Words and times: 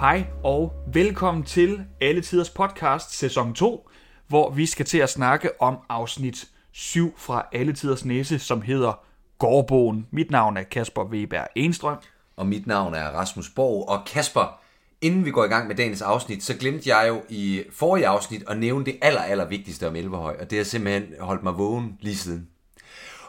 Hej 0.00 0.26
og 0.44 0.72
velkommen 0.92 1.44
til 1.44 1.84
Alle 2.00 2.20
Tiders 2.20 2.50
Podcast 2.50 3.18
sæson 3.18 3.54
2, 3.54 3.88
hvor 4.28 4.50
vi 4.50 4.66
skal 4.66 4.86
til 4.86 4.98
at 4.98 5.10
snakke 5.10 5.62
om 5.62 5.78
afsnit 5.88 6.48
7 6.72 7.14
fra 7.18 7.46
Alle 7.52 7.72
Tiders 7.72 8.04
Næse, 8.04 8.38
som 8.38 8.62
hedder 8.62 9.04
Gårdbogen. 9.38 10.06
Mit 10.10 10.30
navn 10.30 10.56
er 10.56 10.62
Kasper 10.62 11.04
Weber 11.04 11.44
Enstrøm. 11.54 11.96
Og 12.36 12.46
mit 12.46 12.66
navn 12.66 12.94
er 12.94 13.04
Rasmus 13.04 13.50
Borg. 13.50 13.88
Og 13.88 14.04
Kasper, 14.06 14.60
inden 15.00 15.24
vi 15.24 15.30
går 15.30 15.44
i 15.44 15.48
gang 15.48 15.68
med 15.68 15.74
dagens 15.74 16.02
afsnit, 16.02 16.44
så 16.44 16.56
glemte 16.56 16.96
jeg 16.96 17.08
jo 17.08 17.22
i 17.28 17.62
forrige 17.72 18.06
afsnit 18.06 18.44
at 18.48 18.58
nævne 18.58 18.84
det 18.84 18.96
aller, 19.02 19.20
aller 19.20 19.44
vigtigste 19.44 19.88
om 19.88 19.96
Elverhøj. 19.96 20.36
Og 20.40 20.50
det 20.50 20.58
har 20.58 20.64
simpelthen 20.64 21.04
holdt 21.20 21.42
mig 21.42 21.58
vågen 21.58 21.98
lige 22.00 22.16
siden. 22.16 22.48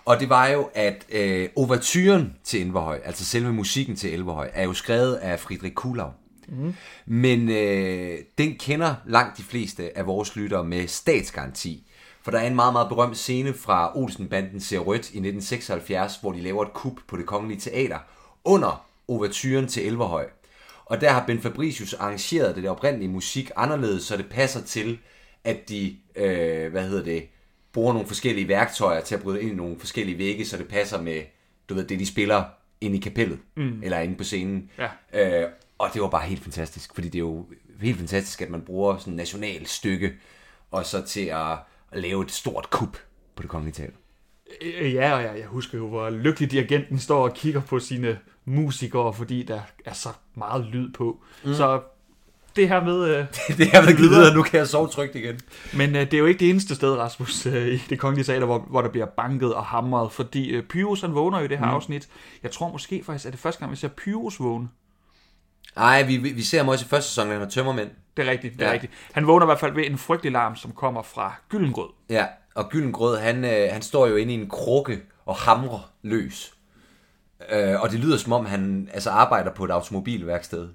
Og 0.06 0.20
det 0.20 0.30
var 0.30 0.48
jo, 0.48 0.70
at 0.74 1.06
øh, 1.12 1.50
overturen 1.56 2.36
til 2.44 2.62
Elverhøj, 2.62 3.00
altså 3.06 3.26
selve 3.26 3.54
musikken 3.54 3.96
til 3.96 4.14
Elverhøj, 4.14 4.50
er 4.54 4.64
jo 4.64 4.74
skrevet 4.74 5.16
af 5.16 5.40
Friedrich 5.40 5.74
Kulau. 5.74 6.10
Mm. 6.48 6.74
Men 7.06 7.50
øh, 7.50 8.20
den 8.38 8.56
kender 8.56 8.96
langt 9.06 9.38
de 9.38 9.44
fleste 9.44 9.98
af 9.98 10.08
vores 10.08 10.36
lyttere 10.36 10.64
med 10.64 10.88
statsgaranti. 10.88 11.84
For 12.22 12.32
der 12.32 12.40
er 12.40 12.48
en 12.48 12.56
meget, 12.56 12.74
meget 12.74 12.90
berømt 12.90 13.18
scene 13.18 13.54
fra 13.54 13.98
Olsenbanden 13.98 14.60
ser 14.60 14.80
rødt 14.80 15.02
i 15.02 15.18
1976, 15.18 16.16
hvor 16.22 16.32
de 16.32 16.42
laver 16.42 16.66
et 16.66 16.74
kup 16.74 16.94
på 17.08 17.18
det 17.18 17.26
kongelige 17.26 17.60
teater 17.60 18.00
under 18.44 18.86
overturen 19.08 19.68
til 19.68 19.88
Elverhøj. 19.88 20.26
Og 20.86 21.02
der 21.02 21.10
har 21.10 21.26
Ben 21.26 21.42
Fabricius 21.42 21.94
arrangeret 21.94 22.56
det 22.56 22.70
oprindelige 22.70 23.10
musik 23.10 23.52
anderledes, 23.56 24.04
så 24.04 24.18
det 24.18 24.26
passer 24.30 24.62
til, 24.62 25.00
at 25.44 25.70
de, 25.70 25.98
øh, 26.16 26.72
hvad 26.72 26.90
hedder 26.90 27.04
det, 27.04 27.24
bruger 27.74 27.94
nogle 27.94 28.08
forskellige 28.08 28.48
værktøjer 28.48 29.02
til 29.02 29.16
at 29.16 29.22
bryde 29.22 29.42
ind 29.42 29.52
i 29.52 29.56
nogle 29.56 29.80
forskellige 29.80 30.18
vægge, 30.18 30.46
så 30.46 30.58
det 30.58 30.68
passer 30.68 31.02
med, 31.02 31.22
du 31.70 31.74
ved, 31.74 31.84
det 31.84 32.00
de 32.00 32.06
spiller 32.06 32.44
ind 32.82 32.96
i 32.96 33.00
kapellet, 33.00 33.40
mm. 33.56 33.84
eller 33.84 34.00
inde 34.00 34.16
på 34.16 34.24
scenen. 34.24 34.70
Ja. 35.14 35.44
Øh, 35.44 35.50
og 35.78 35.90
det 35.94 36.02
var 36.02 36.10
bare 36.10 36.28
helt 36.28 36.44
fantastisk, 36.44 36.94
fordi 36.94 37.08
det 37.08 37.16
er 37.16 37.20
jo 37.20 37.46
helt 37.82 37.98
fantastisk, 37.98 38.42
at 38.42 38.50
man 38.50 38.62
bruger 38.62 38.98
sådan 38.98 39.14
et 39.14 39.18
nationalt 39.18 39.70
stykke, 39.70 40.14
og 40.72 40.86
så 40.86 41.06
til 41.06 41.26
at, 41.26 41.52
at 41.92 42.02
lave 42.02 42.24
et 42.24 42.32
stort 42.32 42.70
kup 42.70 42.98
på 43.36 43.42
det 43.42 43.50
kongelige 43.50 43.74
teater. 43.74 43.94
Øh, 44.62 44.94
Ja, 44.94 45.14
og 45.14 45.24
jeg, 45.24 45.40
jeg 45.40 45.48
husker 45.48 45.78
jo, 45.78 45.88
hvor 45.88 46.10
lykkelig 46.10 46.52
dirigenten 46.52 47.00
står 47.00 47.24
og 47.24 47.34
kigger 47.34 47.62
på 47.62 47.80
sine 47.80 48.20
musikere, 48.46 49.14
fordi 49.14 49.44
der 49.44 49.62
er 49.86 49.94
så 49.94 50.10
meget 50.36 50.66
lyd 50.66 50.94
på. 50.94 51.20
Mm. 51.46 51.54
Så 51.54 51.82
det 52.56 52.70
her 52.70 52.84
med... 52.84 53.04
Øh, 53.04 53.26
det 53.58 53.68
har 53.68 53.82
været 53.82 53.98
videre, 53.98 54.34
nu 54.34 54.44
kan 54.44 54.60
jeg 54.60 54.68
sove 54.68 54.88
trygt 54.88 55.16
igen. 55.16 55.40
Men 55.74 55.96
øh, 55.96 56.02
det 56.02 56.14
er 56.14 56.18
jo 56.18 56.26
ikke 56.26 56.40
det 56.40 56.50
eneste 56.50 56.76
sted, 56.76 56.96
Rasmus, 56.98 57.46
øh, 57.46 57.68
i 57.68 57.78
det 57.90 58.00
kongelige 58.00 58.26
teater, 58.26 58.46
hvor, 58.46 58.60
hvor 58.60 58.82
der 58.82 58.90
bliver 58.90 59.06
banket 59.06 59.54
og 59.54 59.66
hamret, 59.66 60.12
fordi 60.12 60.50
øh, 60.50 60.64
Pyrus 60.64 61.02
han 61.02 61.16
vågner 61.16 61.40
jo 61.40 61.46
i 61.46 61.48
det 61.48 61.58
her 61.58 61.66
mm. 61.66 61.72
afsnit. 61.72 62.10
Jeg 62.44 62.52
tror 62.52 62.72
måske 62.72 63.04
faktisk, 63.04 63.26
at 63.26 63.32
det 63.32 63.40
første 63.40 63.60
gang, 63.60 63.72
vi 63.72 63.76
ser 63.76 63.88
Pyrus 63.88 64.40
vågne. 64.40 64.68
Nej, 65.78 66.04
vi, 66.04 66.18
vi 66.18 66.42
ser 66.42 66.58
ham 66.58 66.68
også 66.68 66.86
i 66.86 66.88
første 66.88 67.10
sæson, 67.10 67.28
han 67.32 67.42
er 67.42 67.50
tømmermænd. 67.50 67.90
Det 68.18 68.28
er 68.28 68.32
rigtigt, 68.32 68.54
det 68.54 68.62
er 68.62 68.68
Ja. 68.68 68.74
rigtigt. 68.74 68.94
Han 69.14 69.28
vågner 69.28 69.46
i 69.46 69.48
hvert 69.48 69.60
fald 69.60 69.74
ved 69.74 69.86
en 69.86 69.98
frygtelig 69.98 70.32
larm, 70.32 70.56
som 70.56 70.72
kommer 70.72 71.02
fra 71.02 71.36
Gyllengrød. 71.50 71.90
Ja, 72.10 72.26
og 72.56 72.70
Gyllengrød, 72.70 73.18
han, 73.18 73.46
øh, 73.46 73.70
han 73.72 73.82
står 73.82 74.08
jo 74.08 74.16
inde 74.16 74.34
i 74.34 74.36
en 74.42 74.50
krukke 74.50 75.02
og 75.26 75.36
hamrer 75.36 75.92
løs. 76.02 76.54
Øh, 77.52 77.82
og 77.82 77.92
det 77.92 78.00
lyder 78.00 78.18
som 78.18 78.34
om, 78.34 78.46
han 78.46 78.90
altså, 78.94 79.10
arbejder 79.10 79.52
på 79.54 79.66
et 79.66 79.72
automobilværksted. 79.72 80.70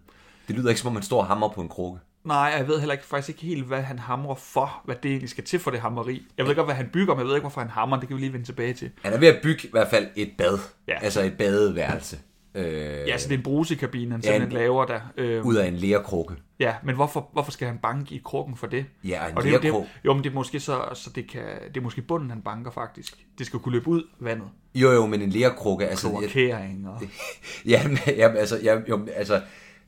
Det 0.48 0.56
lyder 0.56 0.68
ikke 0.68 0.80
som 0.80 0.88
om, 0.88 0.94
han 0.96 1.02
står 1.02 1.18
og 1.18 1.26
hamrer 1.26 1.48
på 1.48 1.60
en 1.60 1.68
krukke. 1.68 2.00
Nej, 2.24 2.54
jeg 2.58 2.68
ved 2.68 2.78
heller 2.78 2.92
ikke, 2.92 3.04
faktisk 3.04 3.28
ikke 3.28 3.42
helt, 3.42 3.66
hvad 3.66 3.82
han 3.82 3.98
hamrer 3.98 4.34
for, 4.34 4.82
hvad 4.84 4.96
det 5.02 5.08
egentlig 5.08 5.30
skal 5.30 5.44
til 5.44 5.58
for 5.60 5.70
det 5.70 5.80
hammeri. 5.80 6.26
Jeg 6.38 6.46
ved 6.46 6.54
godt, 6.54 6.66
hvad 6.66 6.74
han 6.74 6.88
bygger, 6.92 7.14
men 7.14 7.18
jeg 7.20 7.26
ved 7.26 7.34
ikke, 7.34 7.42
hvorfor 7.42 7.60
han 7.60 7.70
hamrer. 7.70 7.98
Det 8.00 8.08
kan 8.08 8.16
vi 8.16 8.22
lige 8.22 8.32
vende 8.32 8.46
tilbage 8.46 8.74
til. 8.74 8.90
Han 9.04 9.12
er 9.12 9.18
ved 9.18 9.28
at 9.28 9.38
bygge 9.42 9.66
i 9.68 9.70
hvert 9.70 9.88
fald 9.88 10.06
et 10.16 10.30
bad. 10.38 10.58
Ja. 10.88 10.98
Altså 11.02 11.22
et 11.22 11.38
badeværelse. 11.38 12.18
Øh, 12.54 12.64
Ja, 13.08 13.18
så 13.18 13.28
det 13.28 13.34
er 13.34 13.38
en 13.38 13.42
brusekabine, 13.44 14.10
han 14.10 14.20
Ja, 14.20 14.30
simpelthen 14.32 14.52
en- 14.58 14.62
laver 14.62 14.84
der. 14.84 15.00
Øh, 15.16 15.46
Ud 15.46 15.54
af 15.56 15.68
en 15.68 15.74
lærkrukke. 15.76 16.34
ja, 16.60 16.74
men 16.84 16.94
hvorfor, 16.94 17.28
hvorfor 17.32 17.50
skal 17.52 17.66
han 17.68 17.78
banke 17.82 18.14
i 18.14 18.20
krukken 18.24 18.56
for 18.56 18.66
det? 18.66 18.84
Ja, 19.04 19.28
en 19.28 19.36
Og 19.36 19.42
det, 19.42 19.48
er 19.48 19.52
jo- 19.52 19.58
det, 19.60 19.68
er 19.68 19.84
jo- 20.04 20.12
men 20.14 20.24
det 20.24 20.30
er 20.30 20.34
måske 20.34 20.60
så, 20.60 20.82
så 20.94 21.10
det, 21.14 21.30
kan, 21.30 21.42
det 21.68 21.76
er 21.76 21.80
måske 21.80 22.02
bunden, 22.02 22.30
han 22.30 22.42
banker 22.42 22.70
faktisk. 22.70 23.16
Det 23.38 23.46
skal 23.46 23.58
kunne 23.60 23.72
løbe 23.72 23.88
ud 23.88 24.02
vandet. 24.20 24.46
Jo, 24.74 24.90
jo, 24.90 25.06
men 25.06 25.22
en 25.22 25.30
lærkrukke. 25.30 25.86
Altså, 25.88 26.08
Kloakering 26.08 26.88
og... 26.88 27.00
ja, 27.66 27.88
men, 27.88 27.98
ja, 28.06 28.28
altså, 28.36 28.58
ja, 28.62 28.78
jo, 28.88 29.06
altså, 29.16 29.40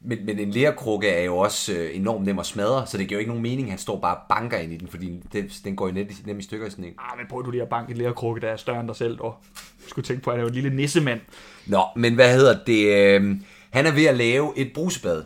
men, 0.06 0.26
men 0.26 0.38
en 0.38 0.50
lærkrukke 0.50 1.08
er 1.08 1.24
jo 1.24 1.36
også 1.36 1.72
øh, 1.72 1.96
enormt 1.96 2.24
nem 2.24 2.38
at 2.38 2.46
smadre, 2.46 2.86
så 2.86 2.98
det 2.98 3.08
giver 3.08 3.16
jo 3.16 3.20
ikke 3.20 3.28
nogen 3.30 3.42
mening, 3.42 3.62
at 3.66 3.70
han 3.70 3.78
står 3.78 4.00
bare 4.00 4.16
og 4.16 4.22
banker 4.28 4.58
ind 4.58 4.72
i 4.72 4.76
den, 4.76 4.88
fordi 4.88 5.20
den, 5.32 5.48
den 5.64 5.76
går 5.76 5.86
jo 5.88 5.92
net, 5.94 6.26
nem 6.26 6.38
i 6.38 6.42
stykker 6.42 6.66
i 6.66 6.70
sådan 6.70 6.84
en. 6.84 6.94
Ah, 6.98 7.18
men 7.18 7.26
prøv 7.30 7.44
du 7.44 7.50
lige 7.50 7.62
at 7.62 7.68
banke 7.68 7.90
en 7.92 7.96
lærkrukke, 7.98 8.40
der 8.40 8.48
er 8.48 8.56
større 8.56 8.80
end 8.80 8.88
dig 8.88 8.96
selv, 8.96 9.20
og 9.20 9.34
du 9.42 9.73
skulle 9.88 10.04
tænke 10.06 10.22
på, 10.22 10.30
at 10.30 10.34
han 10.36 10.40
er 10.40 10.42
jo 10.44 10.48
en 10.48 10.54
lille 10.54 10.70
nissemand. 10.76 11.20
Nå, 11.66 11.84
men 11.96 12.14
hvad 12.14 12.34
hedder 12.36 12.64
det? 12.64 12.86
Øh, 13.20 13.36
han 13.70 13.86
er 13.86 13.92
ved 13.92 14.04
at 14.04 14.16
lave 14.16 14.58
et 14.58 14.70
brusebad, 14.74 15.24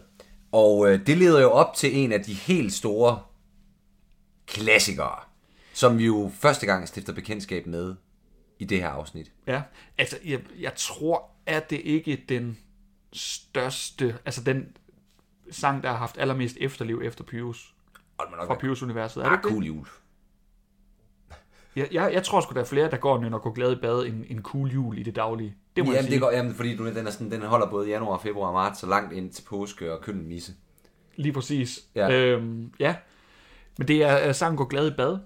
og 0.53 0.91
øh, 0.93 1.07
det 1.07 1.19
leder 1.19 1.41
jo 1.41 1.51
op 1.51 1.75
til 1.75 1.97
en 1.97 2.13
af 2.13 2.21
de 2.23 2.35
helt 2.35 2.73
store 2.73 3.21
klassikere, 4.47 5.19
som 5.73 5.99
vi 5.99 6.07
jo 6.07 6.31
første 6.35 6.67
gang 6.67 6.89
stifter 6.89 7.13
bekendtskab 7.13 7.67
med 7.67 7.95
i 8.59 8.65
det 8.65 8.79
her 8.81 8.89
afsnit. 8.89 9.33
Ja, 9.47 9.63
altså, 9.99 10.19
jeg, 10.25 10.41
jeg 10.61 10.73
tror, 10.77 11.31
at 11.47 11.71
det 11.71 11.81
ikke 11.85 12.25
den 12.29 12.59
største, 13.13 14.17
altså 14.25 14.43
den 14.43 14.67
sang, 15.51 15.83
der 15.83 15.89
har 15.89 15.97
haft 15.97 16.19
allermest 16.19 16.57
efterliv 16.61 17.01
efter 17.05 17.25
Pyrus, 17.25 17.75
Hold 18.19 18.31
man 18.31 18.39
nok 18.39 18.47
fra 18.47 18.55
Pyrus-universet. 18.55 19.21
Er 19.25 19.29
det 19.29 19.37
Ah, 19.37 19.43
det? 19.43 19.51
cool 19.51 19.65
jul. 19.65 19.87
Jeg, 21.79 21.89
jeg, 21.93 22.11
jeg 22.13 22.23
tror 22.23 22.41
sgu, 22.41 22.55
der 22.55 22.61
er 22.61 22.65
flere, 22.65 22.91
der 22.91 22.97
går 22.97 23.13
og 23.13 23.21
nynner 23.23 23.39
gå 23.39 23.53
glad 23.53 23.73
i 23.73 23.77
bad 23.83 24.07
en, 24.07 24.25
en 24.29 24.43
cool 24.43 24.69
jul 24.71 24.99
i 24.99 25.03
det 25.03 25.17
daglige. 25.17 25.55
Det 25.77 25.85
må 25.85 25.91
jeg 25.91 25.97
Jamen, 25.97 26.05
sige. 26.05 26.15
det 26.15 26.21
går, 26.23 26.31
jamen, 26.31 26.55
fordi 26.55 26.77
du, 26.77 26.87
den, 26.87 27.07
er 27.07 27.11
sådan, 27.11 27.31
den 27.31 27.43
holder 27.43 27.71
både 27.71 27.89
januar, 27.89 28.19
februar 28.19 28.47
og 28.49 28.55
marts, 28.55 28.81
så 28.81 28.87
langt 28.87 29.13
ind 29.13 29.31
til 29.31 29.43
påske 29.43 29.93
og 29.93 30.01
køllen 30.01 30.29
misse. 30.29 30.53
Lige 31.17 31.33
præcis. 31.33 31.81
Ja. 31.95 32.11
Øhm, 32.11 32.73
ja. 32.81 32.95
Men 33.79 33.89
det 33.89 34.03
er 34.03 34.29
uh, 34.29 34.35
sangen 34.35 34.57
Gå 34.57 34.65
glad 34.65 34.89
i 34.89 34.95
bad, 34.97 35.19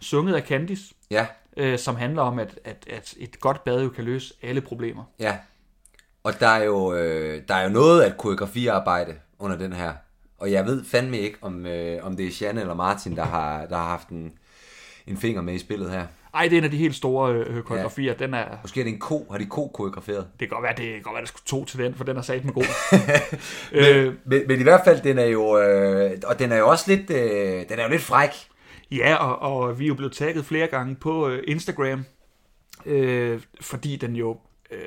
sunget 0.00 0.34
af 0.34 0.42
Candice, 0.42 0.94
Ja, 1.10 1.26
øh, 1.56 1.78
som 1.78 1.96
handler 1.96 2.22
om, 2.22 2.38
at, 2.38 2.58
at, 2.64 2.86
at 2.90 3.14
et 3.18 3.40
godt 3.40 3.64
bad 3.64 3.82
jo 3.82 3.88
kan 3.88 4.04
løse 4.04 4.34
alle 4.42 4.60
problemer. 4.60 5.04
ja. 5.20 5.36
Og 6.24 6.40
der 6.40 6.48
er 6.48 6.64
jo, 6.64 6.94
øh, 6.94 7.42
der 7.48 7.54
er 7.54 7.62
jo 7.62 7.68
noget 7.68 8.02
af 8.02 8.06
et 8.06 8.16
koreografiarbejde 8.16 9.14
under 9.38 9.56
den 9.56 9.72
her. 9.72 9.92
Og 10.38 10.52
jeg 10.52 10.66
ved 10.66 10.84
fandme 10.84 11.18
ikke, 11.18 11.38
om, 11.42 11.66
øh, 11.66 12.06
om 12.06 12.16
det 12.16 12.26
er 12.26 12.30
Janne 12.40 12.60
eller 12.60 12.74
Martin, 12.74 13.16
der 13.16 13.24
har, 13.24 13.66
der 13.66 13.76
har 13.76 13.88
haft 13.88 14.08
en, 14.08 14.32
en 15.06 15.16
finger 15.16 15.42
med 15.42 15.54
i 15.54 15.58
spillet 15.58 15.90
her. 15.90 16.06
Ej, 16.34 16.42
det 16.42 16.52
er 16.52 16.58
en 16.58 16.64
af 16.64 16.70
de 16.70 16.76
helt 16.76 16.94
store 16.94 17.34
øh, 17.34 17.62
koreografier. 17.62 18.12
Ja. 18.18 18.24
Den 18.24 18.34
er, 18.34 18.44
Måske 18.62 18.80
er 18.80 18.84
det 18.84 18.92
en 18.92 18.98
ko. 18.98 19.26
Har 19.30 19.38
de 19.38 19.46
ko 19.46 19.66
koreograferet? 19.68 20.26
det 20.40 20.48
kan 20.48 20.48
godt 20.48 20.62
være, 20.62 20.74
det 20.76 20.92
kan 20.92 21.02
godt 21.02 21.14
være, 21.14 21.20
der 21.22 21.26
skulle 21.28 21.44
to 21.46 21.64
til 21.64 21.78
den, 21.78 21.94
for 21.94 22.04
den 22.04 22.16
er 22.16 22.22
sat 22.22 22.44
med 22.44 22.52
god. 22.54 22.64
øh, 23.72 24.14
Men, 24.24 24.42
men 24.48 24.60
i 24.60 24.62
hvert 24.62 24.80
fald, 24.84 25.00
den 25.02 25.18
er 25.18 25.24
jo, 25.26 25.58
øh, 25.58 26.10
og 26.26 26.38
den 26.38 26.52
er 26.52 26.56
jo 26.56 26.68
også 26.68 26.84
lidt, 26.96 27.10
øh, 27.10 27.68
den 27.68 27.78
er 27.78 27.82
jo 27.82 27.88
lidt 27.90 28.02
fræk. 28.02 28.30
Ja, 28.90 29.14
og, 29.14 29.62
og 29.62 29.78
vi 29.78 29.84
er 29.84 29.88
jo 29.88 29.94
blevet 29.94 30.12
tagget 30.12 30.44
flere 30.44 30.66
gange 30.66 30.94
på 30.96 31.28
øh, 31.28 31.42
Instagram, 31.46 32.04
øh, 32.86 33.40
fordi 33.60 33.96
den 33.96 34.16
jo, 34.16 34.38
øh, 34.70 34.78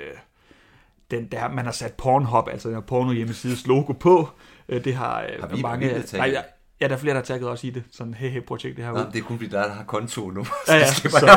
den 1.11 1.27
der, 1.31 1.49
man 1.51 1.65
har 1.65 1.71
sat 1.71 1.93
Pornhub, 1.93 2.47
altså 2.51 2.67
den 2.69 2.75
her 2.75 2.81
porno 2.81 3.11
hjemmesides 3.11 3.67
logo 3.67 3.93
på. 3.93 4.29
Øh, 4.69 4.83
det 4.83 4.95
har, 4.95 5.21
øh, 5.21 5.39
Har 5.39 5.47
vi- 5.55 5.61
mange... 5.61 6.03
nej, 6.13 6.35
ja, 6.81 6.85
ja, 6.85 6.87
der 6.89 6.95
er 6.95 6.99
flere, 6.99 7.13
der 7.13 7.19
har 7.19 7.25
tagget 7.25 7.49
også 7.49 7.67
i 7.67 7.69
det. 7.69 7.83
Sådan, 7.91 8.13
hey, 8.13 8.29
hey, 8.29 8.41
projekt 8.41 8.77
det 8.77 8.85
her 8.85 8.91
Nå, 8.91 8.99
ud. 8.99 9.05
det 9.13 9.19
er 9.19 9.23
kun 9.23 9.37
fordi, 9.37 9.49
der, 9.49 9.59
er, 9.59 9.67
der 9.67 9.73
har 9.73 9.83
konto 9.83 10.29
nu. 10.29 10.45
Ja, 10.67 10.75
ja, 10.75 10.85
Så 10.93 11.29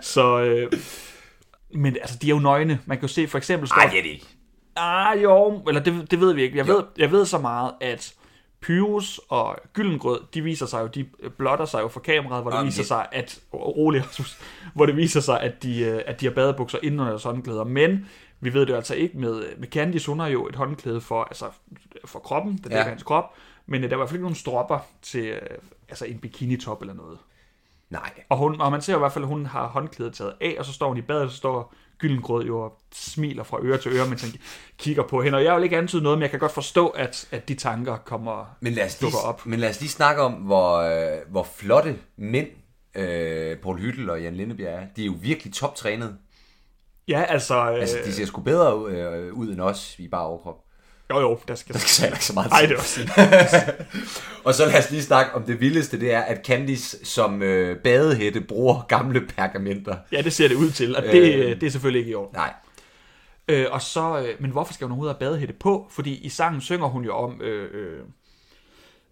så- 0.12 0.40
øh, 0.40 0.72
men 1.74 1.96
altså, 2.00 2.18
de 2.22 2.26
er 2.26 2.30
jo 2.34 2.38
nøgne. 2.38 2.80
Man 2.86 2.96
kan 2.98 3.02
jo 3.02 3.12
se, 3.14 3.28
for 3.28 3.38
eksempel 3.38 3.68
står... 3.68 3.76
Ej, 3.76 3.86
det 3.90 3.98
er 3.98 4.02
det 4.02 4.10
ikke. 4.10 4.26
Ah, 4.76 5.22
jo, 5.22 5.62
eller 5.68 5.80
det, 5.82 6.10
det 6.10 6.20
ved 6.20 6.32
vi 6.34 6.42
ikke. 6.42 6.58
Jeg 6.58 6.68
Jo. 6.68 6.74
ved, 6.74 6.82
jeg 6.98 7.10
ved 7.12 7.24
så 7.26 7.38
meget, 7.38 7.72
at 7.80 8.14
Pyrus 8.60 9.20
og 9.28 9.56
Gyllengrød, 9.72 10.20
de 10.34 10.42
viser 10.42 10.66
sig 10.66 10.80
jo, 10.82 10.86
de 10.86 11.06
blotter 11.38 11.64
sig 11.64 11.80
jo 11.82 11.88
for 11.88 12.00
kameraet, 12.00 12.42
hvor 12.44 12.50
det 12.50 12.56
Jamen, 12.58 12.66
viser 12.66 12.82
det- 12.82 12.88
sig, 12.88 13.06
at, 13.12 13.38
rolig, 13.54 14.02
hvor 14.74 14.86
det 14.86 14.96
viser 14.96 15.20
sig, 15.20 15.40
at 15.40 15.62
de, 15.62 15.80
øh, 15.84 16.00
at 16.06 16.20
de 16.20 16.26
har 16.26 16.32
badebukser 16.32 16.78
inden 16.82 17.00
under 17.00 17.12
deres 17.12 17.22
håndklæder. 17.24 17.64
Men 17.64 18.06
vi 18.40 18.54
ved 18.54 18.60
det 18.60 18.68
jo 18.70 18.76
altså 18.76 18.94
ikke 18.94 19.18
med, 19.18 19.42
med 19.58 19.68
Candice, 19.68 20.06
hun 20.10 20.20
har 20.20 20.26
jo 20.26 20.46
et 20.48 20.56
håndklæde 20.56 21.00
for, 21.00 21.22
altså, 21.24 21.44
for 22.04 22.18
kroppen, 22.18 22.58
Ja. 22.64 22.68
dækker 22.76 22.90
hans 22.90 23.02
krop, 23.02 23.34
men 23.66 23.84
øh, 23.84 23.90
der 23.90 23.96
var 23.96 24.02
i 24.02 24.04
hvert 24.04 24.08
fald 24.08 24.16
ikke 24.16 24.24
nogen 24.24 24.34
stropper 24.34 24.78
til 25.02 25.24
øh, 25.26 25.40
altså 25.88 26.04
en 26.04 26.18
bikinitop 26.18 26.80
eller 26.82 26.94
noget. 26.94 27.18
Nej. 27.90 28.10
Og, 28.28 28.36
hun, 28.38 28.60
og 28.60 28.70
man 28.70 28.82
ser 28.82 28.94
i 28.96 28.98
hvert 28.98 29.12
fald, 29.12 29.24
at 29.24 29.28
hun 29.28 29.46
har 29.46 29.66
håndklædet 29.66 30.14
taget 30.14 30.34
af, 30.40 30.56
og 30.58 30.64
så 30.64 30.72
står 30.72 30.88
hun 30.88 30.96
i 30.96 31.02
badet, 31.02 31.22
og 31.24 31.30
så 31.30 31.36
står 31.36 31.74
Gyllengrød 31.98 32.44
jo 32.44 32.60
og 32.60 32.78
smiler 32.94 33.44
fra 33.44 33.58
øre 33.62 33.78
til 33.78 33.92
øre, 33.92 34.08
mens 34.08 34.22
han 34.22 34.32
kigger 34.78 35.02
på 35.02 35.22
hende. 35.22 35.38
Og 35.38 35.44
jeg 35.44 35.56
vil 35.56 35.64
ikke 35.64 35.76
antyde 35.76 36.02
noget, 36.02 36.18
men 36.18 36.22
jeg 36.22 36.30
kan 36.30 36.38
godt 36.40 36.52
forstå, 36.52 36.88
at, 36.88 37.28
at 37.30 37.48
de 37.48 37.54
tanker 37.54 37.96
kommer 37.96 38.56
Men 38.60 38.72
lad 38.72 38.86
os 38.86 39.00
lige, 39.00 39.06
dukker 39.10 39.28
op. 39.28 39.46
men 39.46 39.60
lad 39.60 39.70
os 39.70 39.80
lige 39.80 39.90
snakke 39.90 40.22
om, 40.22 40.32
hvor, 40.32 40.76
øh, 40.76 41.18
hvor 41.30 41.42
flotte 41.42 41.98
mænd 42.16 42.48
øh, 42.94 43.56
Paul 43.56 43.78
Hyttel 43.78 44.10
og 44.10 44.22
Jan 44.22 44.34
Lindebjerg 44.34 44.74
er. 44.82 44.86
De 44.96 45.02
er 45.02 45.06
jo 45.06 45.14
virkelig 45.20 45.52
toptrænet. 45.52 46.18
Ja, 47.08 47.22
altså... 47.28 47.70
Øh, 47.70 47.80
Altså, 47.80 47.96
de 48.04 48.12
ser 48.12 48.26
sgu 48.26 48.40
bedre 48.40 48.78
ud, 48.78 48.90
øh, 48.90 49.34
ud 49.34 49.48
end 49.52 49.60
os 49.60 49.98
i 49.98 50.08
bare 50.08 50.26
overkrop. 50.26 50.62
Jo, 51.10 51.20
jo, 51.20 51.38
der 51.48 51.54
skal... 51.54 51.72
Der 51.72 51.78
skal 51.80 52.02
heller 52.02 52.16
ikke 52.16 52.24
så 52.24 52.32
meget 52.34 52.50
Nej, 52.50 52.60
til. 52.60 52.68
det 52.68 52.76
var 52.76 52.82
sige. 52.82 53.08
Og 54.44 54.54
så 54.54 54.66
lad 54.66 54.78
os 54.78 54.90
lige 54.90 55.02
snakke 55.02 55.34
om 55.34 55.42
det 55.42 55.60
vildeste, 55.60 56.00
det 56.00 56.12
er, 56.12 56.20
at 56.20 56.46
Candice 56.46 57.04
som 57.04 57.42
øh, 57.42 57.78
badehætte 57.78 58.40
bruger 58.40 58.82
gamle 58.88 59.20
pergamenter. 59.26 59.96
Ja, 60.12 60.22
det 60.22 60.32
ser 60.32 60.48
det 60.48 60.54
ud 60.54 60.70
til, 60.70 60.96
og 60.96 61.02
det, 61.02 61.34
Øh. 61.34 61.60
det 61.60 61.66
er 61.66 61.70
selvfølgelig 61.70 61.98
ikke 62.00 62.10
i 62.10 62.14
orden. 62.14 62.34
Nej. 62.36 62.54
Øh, 63.48 63.66
og 63.70 63.82
så, 63.82 64.18
øh, 64.18 64.42
men 64.42 64.50
hvorfor 64.50 64.74
skal 64.74 64.84
hun 64.84 64.92
overhovedet 64.92 65.14
have 65.14 65.28
badehætte 65.28 65.54
på? 65.54 65.86
Fordi 65.90 66.14
i 66.14 66.28
sangen 66.28 66.60
synger 66.60 66.86
hun 66.86 67.04
jo 67.04 67.14
om, 67.16 67.40
øh, 67.40 67.68
øh, 67.74 68.00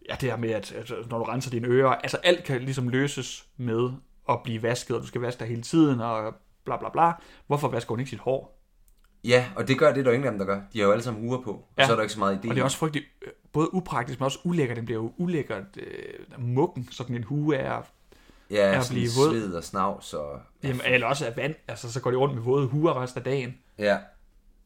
ja, 0.08 0.14
det 0.20 0.30
her 0.30 0.36
med, 0.36 0.50
at, 0.50 0.72
at 0.72 0.92
når 1.10 1.18
du 1.18 1.24
renser 1.24 1.50
dine 1.50 1.68
ører, 1.68 1.88
altså 1.94 2.16
alt 2.16 2.44
kan 2.44 2.60
ligesom 2.60 2.88
løses 2.88 3.44
med 3.56 3.90
at 4.28 4.38
blive 4.44 4.62
vasket, 4.62 4.96
og 4.96 5.02
du 5.02 5.06
skal 5.06 5.20
vaske 5.20 5.38
dig 5.40 5.48
hele 5.48 5.62
tiden, 5.62 6.00
og 6.00 6.34
bla 6.64 6.76
bla 6.76 6.88
bla. 6.92 7.12
Hvorfor 7.46 7.68
vasker 7.68 7.88
hun 7.90 8.00
ikke 8.00 8.10
sit 8.10 8.18
hår? 8.18 8.53
Ja, 9.24 9.46
og 9.56 9.68
det 9.68 9.78
gør 9.78 9.92
det 9.92 9.98
er 9.98 10.02
der 10.02 10.10
jo 10.10 10.14
ingen 10.14 10.26
af 10.26 10.32
dem, 10.32 10.38
der 10.38 10.46
gør. 10.46 10.60
De 10.72 10.78
har 10.78 10.86
jo 10.86 10.92
alle 10.92 11.02
sammen 11.04 11.28
huer 11.28 11.40
på, 11.42 11.50
og 11.50 11.68
Ja. 11.78 11.86
så 11.86 11.92
er 11.92 11.96
der 11.96 12.02
ikke 12.02 12.12
så 12.14 12.18
meget 12.18 12.34
idé. 12.44 12.48
Og 12.48 12.54
det 12.54 12.60
er 12.60 12.64
også 12.64 12.76
frygteligt, 12.78 13.06
øh, 13.22 13.28
både 13.52 13.74
upraktisk, 13.74 14.20
men 14.20 14.24
også 14.24 14.38
ulækkert. 14.44 14.76
Den 14.76 14.84
bliver 14.84 15.00
jo 15.00 15.12
ulækkert 15.16 15.62
øh, 15.76 15.84
mukken, 16.38 16.88
sådan 16.90 17.16
en 17.16 17.22
hue 17.24 17.56
er. 17.56 17.82
ja, 18.50 18.76
at 18.76 18.84
sådan 18.84 18.94
blive 18.94 19.10
våd. 19.18 19.30
sved 19.30 19.52
og 19.54 19.64
snavs 19.64 20.14
og... 20.14 20.40
Jamen, 20.62 20.80
eller 20.86 21.06
også 21.06 21.26
af 21.26 21.36
vand, 21.36 21.54
altså 21.68 21.92
så 21.92 22.00
går 22.00 22.10
det 22.10 22.20
rundt 22.20 22.34
med 22.34 22.42
våde 22.42 22.66
huer 22.66 23.02
resten 23.02 23.18
af 23.18 23.24
dagen. 23.24 23.54
Ja. 23.78 23.98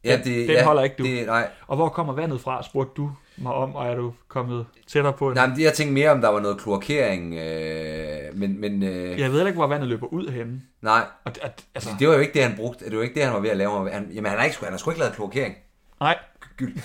Ja, 0.04 0.12
Den- 0.16 0.24
det, 0.24 0.48
den 0.48 0.56
ja, 0.56 0.64
holder 0.64 0.82
ikke, 0.82 0.96
du. 0.98 1.04
Det, 1.04 1.26
nej, 1.26 1.48
Og 1.66 1.76
hvor 1.76 1.88
kommer 1.88 2.12
vandet 2.12 2.40
fra, 2.40 2.62
spurgte 2.62 2.92
du 2.96 3.12
mig 3.42 3.52
om, 3.54 3.74
og 3.76 3.86
er 3.88 3.94
du 3.94 4.14
kommet 4.28 4.66
tættere 4.86 5.12
på? 5.12 5.32
nej, 5.34 5.46
men 5.46 5.56
det, 5.56 5.62
jeg 5.62 5.72
tænkte 5.72 5.94
mere, 5.94 6.10
om 6.10 6.20
der 6.20 6.28
var 6.28 6.40
noget 6.40 6.60
kloakering, 6.60 7.34
øh, 7.34 8.34
men, 8.34 8.60
men 8.60 8.82
øh, 8.82 9.20
Jeg 9.20 9.32
ved 9.32 9.46
ikke, 9.46 9.56
hvor 9.56 9.66
vandet 9.66 9.88
løber 9.88 10.06
ud 10.06 10.28
henne. 10.28 10.62
nej, 10.82 11.04
Og, 11.24 11.32
og, 11.42 11.50
altså, 11.74 11.90
det 11.98 12.08
var 12.08 12.14
jo 12.14 12.20
ikke 12.20 12.34
det, 12.34 12.42
han 12.42 12.56
brugte. 12.56 12.84
Det 12.84 12.90
var 12.92 12.96
jo 12.98 13.02
ikke 13.02 13.14
det, 13.14 13.24
han 13.24 13.34
var 13.34 13.40
ved 13.40 13.50
at 13.50 13.56
lave. 13.56 13.90
Han, 13.90 14.10
jamen, 14.14 14.30
han 14.30 14.38
har, 14.38 14.44
ikke, 14.46 14.58
han 14.62 14.70
har 14.72 14.78
sgu 14.78 14.90
ikke 14.90 15.00
lavet 15.00 15.14
kloakering. 15.14 15.56
nej. 16.00 16.18
Gyld. 16.56 16.76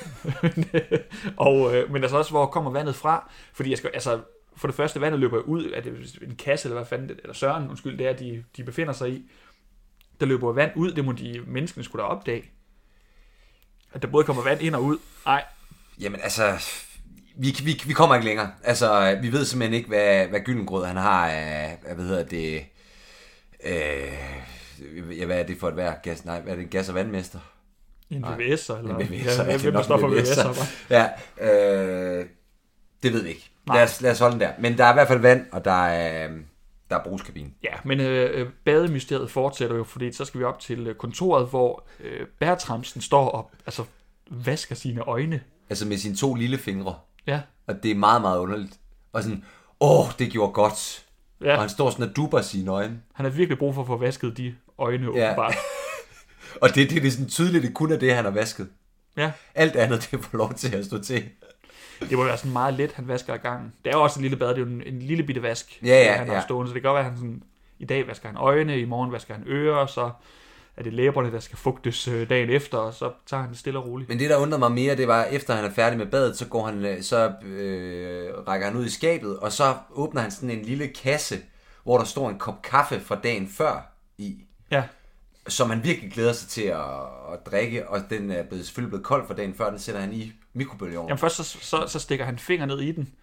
og, 1.37 1.75
øh, 1.75 1.91
men 1.91 2.01
altså 2.03 2.17
også, 2.17 2.31
hvor 2.31 2.45
kommer 2.45 2.71
vandet 2.71 2.95
fra? 2.95 3.29
Fordi 3.53 3.69
jeg 3.69 3.77
skal, 3.77 3.89
altså, 3.93 4.19
for 4.55 4.67
det 4.67 4.75
første, 4.75 5.01
vandet 5.01 5.19
løber 5.19 5.39
ud 5.39 5.63
af 5.63 5.83
det, 5.83 6.19
en 6.27 6.35
kasse, 6.35 6.67
eller 6.67 6.77
hvad 6.77 6.85
fanden, 6.85 7.09
det- 7.09 7.19
eller 7.23 7.33
søren, 7.33 7.69
undskyld, 7.69 7.97
det 7.97 8.07
er, 8.07 8.13
de, 8.13 8.43
de 8.57 8.63
befinder 8.63 8.93
sig 8.93 9.09
i. 9.09 9.29
Der 10.19 10.25
løber 10.25 10.51
vand 10.53 10.71
ud, 10.75 10.91
det 10.91 11.05
må 11.05 11.11
de 11.11 11.41
menneskene 11.47 11.83
skulle 11.83 12.03
da 12.03 12.07
opdage. 12.07 12.43
At 13.93 14.01
der 14.01 14.07
både 14.07 14.23
kommer 14.25 14.43
vand 14.43 14.61
ind 14.61 14.75
og 14.75 14.83
ud. 14.83 14.97
Nej, 15.25 15.43
Jamen 15.99 16.19
altså, 16.23 16.53
vi, 17.35 17.55
vi, 17.63 17.81
vi 17.85 17.93
kommer 17.93 18.15
ikke 18.15 18.27
længere. 18.27 18.51
Altså, 18.63 19.17
vi 19.21 19.31
ved 19.31 19.45
simpelthen 19.45 19.73
ikke, 19.73 19.89
hvad, 19.89 20.27
hvad 20.27 20.39
Gyllengrød 20.39 20.85
han 20.85 20.97
har 20.97 21.27
af, 21.27 21.77
hvad 21.95 22.05
hedder 22.05 22.23
det, 22.23 22.65
øh, 23.65 25.19
ja, 25.19 25.25
hvad 25.25 25.39
er 25.39 25.43
det 25.43 25.59
for 25.59 25.69
et 25.69 25.77
værk? 25.77 26.03
Gas, 26.03 26.25
nej, 26.25 26.41
hvad 26.41 26.53
er 26.53 26.57
det, 26.57 26.69
gas- 26.69 26.89
og 26.89 26.95
vandmester? 26.95 27.39
en. 28.15 28.25
VVS'er, 28.25 28.77
eller 28.77 28.97
En 28.97 29.07
VVS'er, 29.07 29.41
ja, 29.41 29.43
ja, 29.43 29.53
det 29.53 29.61
hvem 29.61 29.83
står 29.83 29.97
for 29.97 30.07
VVS'er. 30.07 30.65
Ja, 30.89 31.09
øh, 31.41 32.25
det 33.03 33.13
ved 33.13 33.23
vi 33.23 33.29
ikke. 33.29 33.49
Nej. 33.67 33.77
Lad 33.77 33.83
os, 33.83 34.01
lad 34.01 34.11
os 34.11 34.19
holde 34.19 34.33
den 34.33 34.41
der. 34.41 34.51
Men 34.59 34.77
der 34.77 34.85
er 34.85 34.89
i 34.89 34.93
hvert 34.93 35.07
fald 35.07 35.19
vand, 35.19 35.45
og 35.51 35.65
der 35.65 35.85
er, 35.85 36.29
øh, 36.29 36.37
der 36.89 36.95
er 36.95 37.03
brugskabine. 37.03 37.49
Ja, 37.63 37.73
men 37.83 37.99
øh, 37.99 38.41
øh, 38.41 38.47
bademysteriet 38.65 39.31
fortsætter 39.31 39.75
jo, 39.75 39.83
fordi 39.83 40.11
så 40.11 40.25
skal 40.25 40.39
vi 40.39 40.45
op 40.45 40.59
til 40.59 40.87
øh, 40.87 40.95
kontoret, 40.95 41.47
hvor 41.47 41.83
øh, 41.99 42.27
Bertramsen 42.39 43.01
står 43.01 43.29
og 43.29 43.51
altså, 43.65 43.83
vasker 44.31 44.75
sine 44.75 45.01
øjne. 45.01 45.41
Altså 45.73 45.87
med 45.87 45.97
sine 45.97 46.15
to 46.15 46.33
lille 46.35 46.57
fingre. 46.57 46.95
Ja, 47.27 47.41
Og 47.67 47.83
det 47.83 47.91
er 47.91 47.95
meget, 47.95 48.21
meget 48.21 48.39
underligt. 48.39 48.73
Og 49.13 49.23
sådan, 49.23 49.43
åh, 49.79 50.05
det 50.19 50.31
gjorde 50.31 50.53
godt. 50.53 51.05
Ja. 51.41 51.47
ja. 51.49 51.53
Og 51.55 51.59
han 51.61 51.69
står 51.69 51.89
sådan 51.89 52.09
og 52.09 52.15
duber 52.15 52.41
sine 52.41 52.71
øjne. 52.71 53.01
han 53.13 53.25
har 53.25 53.31
virkelig 53.31 53.57
brug 53.57 53.73
for 53.75 53.81
at 53.81 53.87
få 53.87 53.97
vasket 53.97 54.37
de 54.37 54.55
øjne, 54.77 55.09
åbenbart. 55.09 55.55
Og 56.61 56.69
det, 56.69 56.89
det, 56.89 57.01
det 57.01 57.07
er 57.07 57.11
sådan 57.11 57.29
tydeligt, 57.29 57.63
det 57.63 57.73
kun 57.73 57.91
er 57.91 57.97
det, 57.97 58.13
han 58.15 58.23
har 58.23 58.31
vasket. 58.31 58.67
Ja, 59.17 59.31
Alt 59.55 59.75
andet, 59.75 60.07
det 60.11 60.23
får 60.25 60.37
lov 60.37 60.53
til 60.53 60.75
at 60.75 60.85
stå 60.85 61.01
til. 61.01 61.23
det 61.99 62.17
må 62.17 62.23
være 62.23 62.37
sådan 62.37 62.51
meget 62.53 62.73
let, 62.73 62.91
han 62.91 63.07
vasker 63.07 63.33
i 63.33 63.37
gangen. 63.37 63.73
Det 63.85 63.93
er 63.93 63.97
jo 63.97 64.03
også 64.03 64.19
en 64.19 64.21
lille 64.21 64.37
bad, 64.37 64.47
det 64.49 64.55
er 64.55 64.59
jo 64.59 64.65
en, 64.65 64.83
en 64.85 64.99
lille 64.99 65.23
bitte 65.23 65.41
vask, 65.41 65.79
Ja, 65.85 65.87
ja, 66.03 66.13
han 66.13 66.27
har 66.27 66.35
ja. 66.35 66.41
stående. 66.41 66.69
Så 66.69 66.73
det 66.73 66.81
kan 66.81 66.89
godt 66.89 66.95
være, 66.95 67.05
at 67.05 67.09
han 67.11 67.17
sådan, 67.17 67.43
i 67.79 67.85
dag 67.85 68.07
vasker 68.07 68.27
han 68.27 68.37
øjne, 68.37 68.79
i 68.79 68.85
morgen 68.85 69.11
vasker 69.11 69.33
han 69.33 69.43
ører, 69.47 69.85
så 69.85 70.11
er 70.77 70.83
det 70.83 70.93
læberne, 70.93 71.31
der 71.31 71.39
skal 71.39 71.57
fugtes 71.57 72.07
øh, 72.07 72.29
dagen 72.29 72.49
efter, 72.49 72.77
og 72.77 72.93
så 72.93 73.11
tager 73.25 73.41
han 73.41 73.49
det 73.49 73.59
stille 73.59 73.79
og 73.79 73.85
roligt. 73.87 74.09
Men 74.09 74.19
det, 74.19 74.29
der 74.29 74.37
undrede 74.37 74.59
mig 74.59 74.71
mere, 74.71 74.95
det 74.95 75.07
var, 75.07 75.23
efter 75.23 75.55
han 75.55 75.65
er 75.65 75.69
færdig 75.69 75.97
med 75.97 76.05
badet, 76.05 76.37
så 76.37 76.47
går 76.47 76.65
han, 76.65 76.85
øh, 76.85 77.01
så 77.01 77.33
øh, 77.45 78.47
rækker 78.47 78.67
han 78.67 78.75
ud 78.77 78.85
i 78.85 78.89
skabet, 78.89 79.39
og 79.39 79.51
så 79.51 79.75
åbner 79.91 80.21
han 80.21 80.31
sådan 80.31 80.49
en 80.49 80.65
lille 80.65 80.87
kasse, 80.87 81.39
hvor 81.83 81.97
der 81.97 82.05
står 82.05 82.29
en 82.29 82.39
kop 82.39 82.61
kaffe 82.61 82.99
fra 82.99 83.15
dagen 83.15 83.47
før 83.47 83.93
i, 84.17 84.37
Ja, 84.71 84.83
som 85.47 85.69
han 85.69 85.83
virkelig 85.83 86.11
glæder 86.11 86.33
sig 86.33 86.49
til 86.49 86.61
at, 86.61 86.79
at 87.33 87.45
drikke, 87.51 87.89
og 87.89 88.01
den 88.09 88.31
er 88.31 88.43
blevet, 88.43 88.65
selvfølgelig 88.65 88.89
blevet 88.89 89.05
kold 89.05 89.27
for 89.27 89.33
dagen 89.33 89.53
før, 89.53 89.69
den 89.69 89.79
sætter 89.79 90.01
han 90.01 90.13
i 90.13 90.31
mikrobølgeovnen. 90.53 91.09
Jamen 91.09 91.19
først 91.19 91.35
så, 91.35 91.43
så, 91.43 91.87
så 91.87 91.99
stikker 91.99 92.25
han 92.25 92.39
fingre 92.39 92.67
ned 92.67 92.81
i 92.81 92.91
den, 92.91 93.13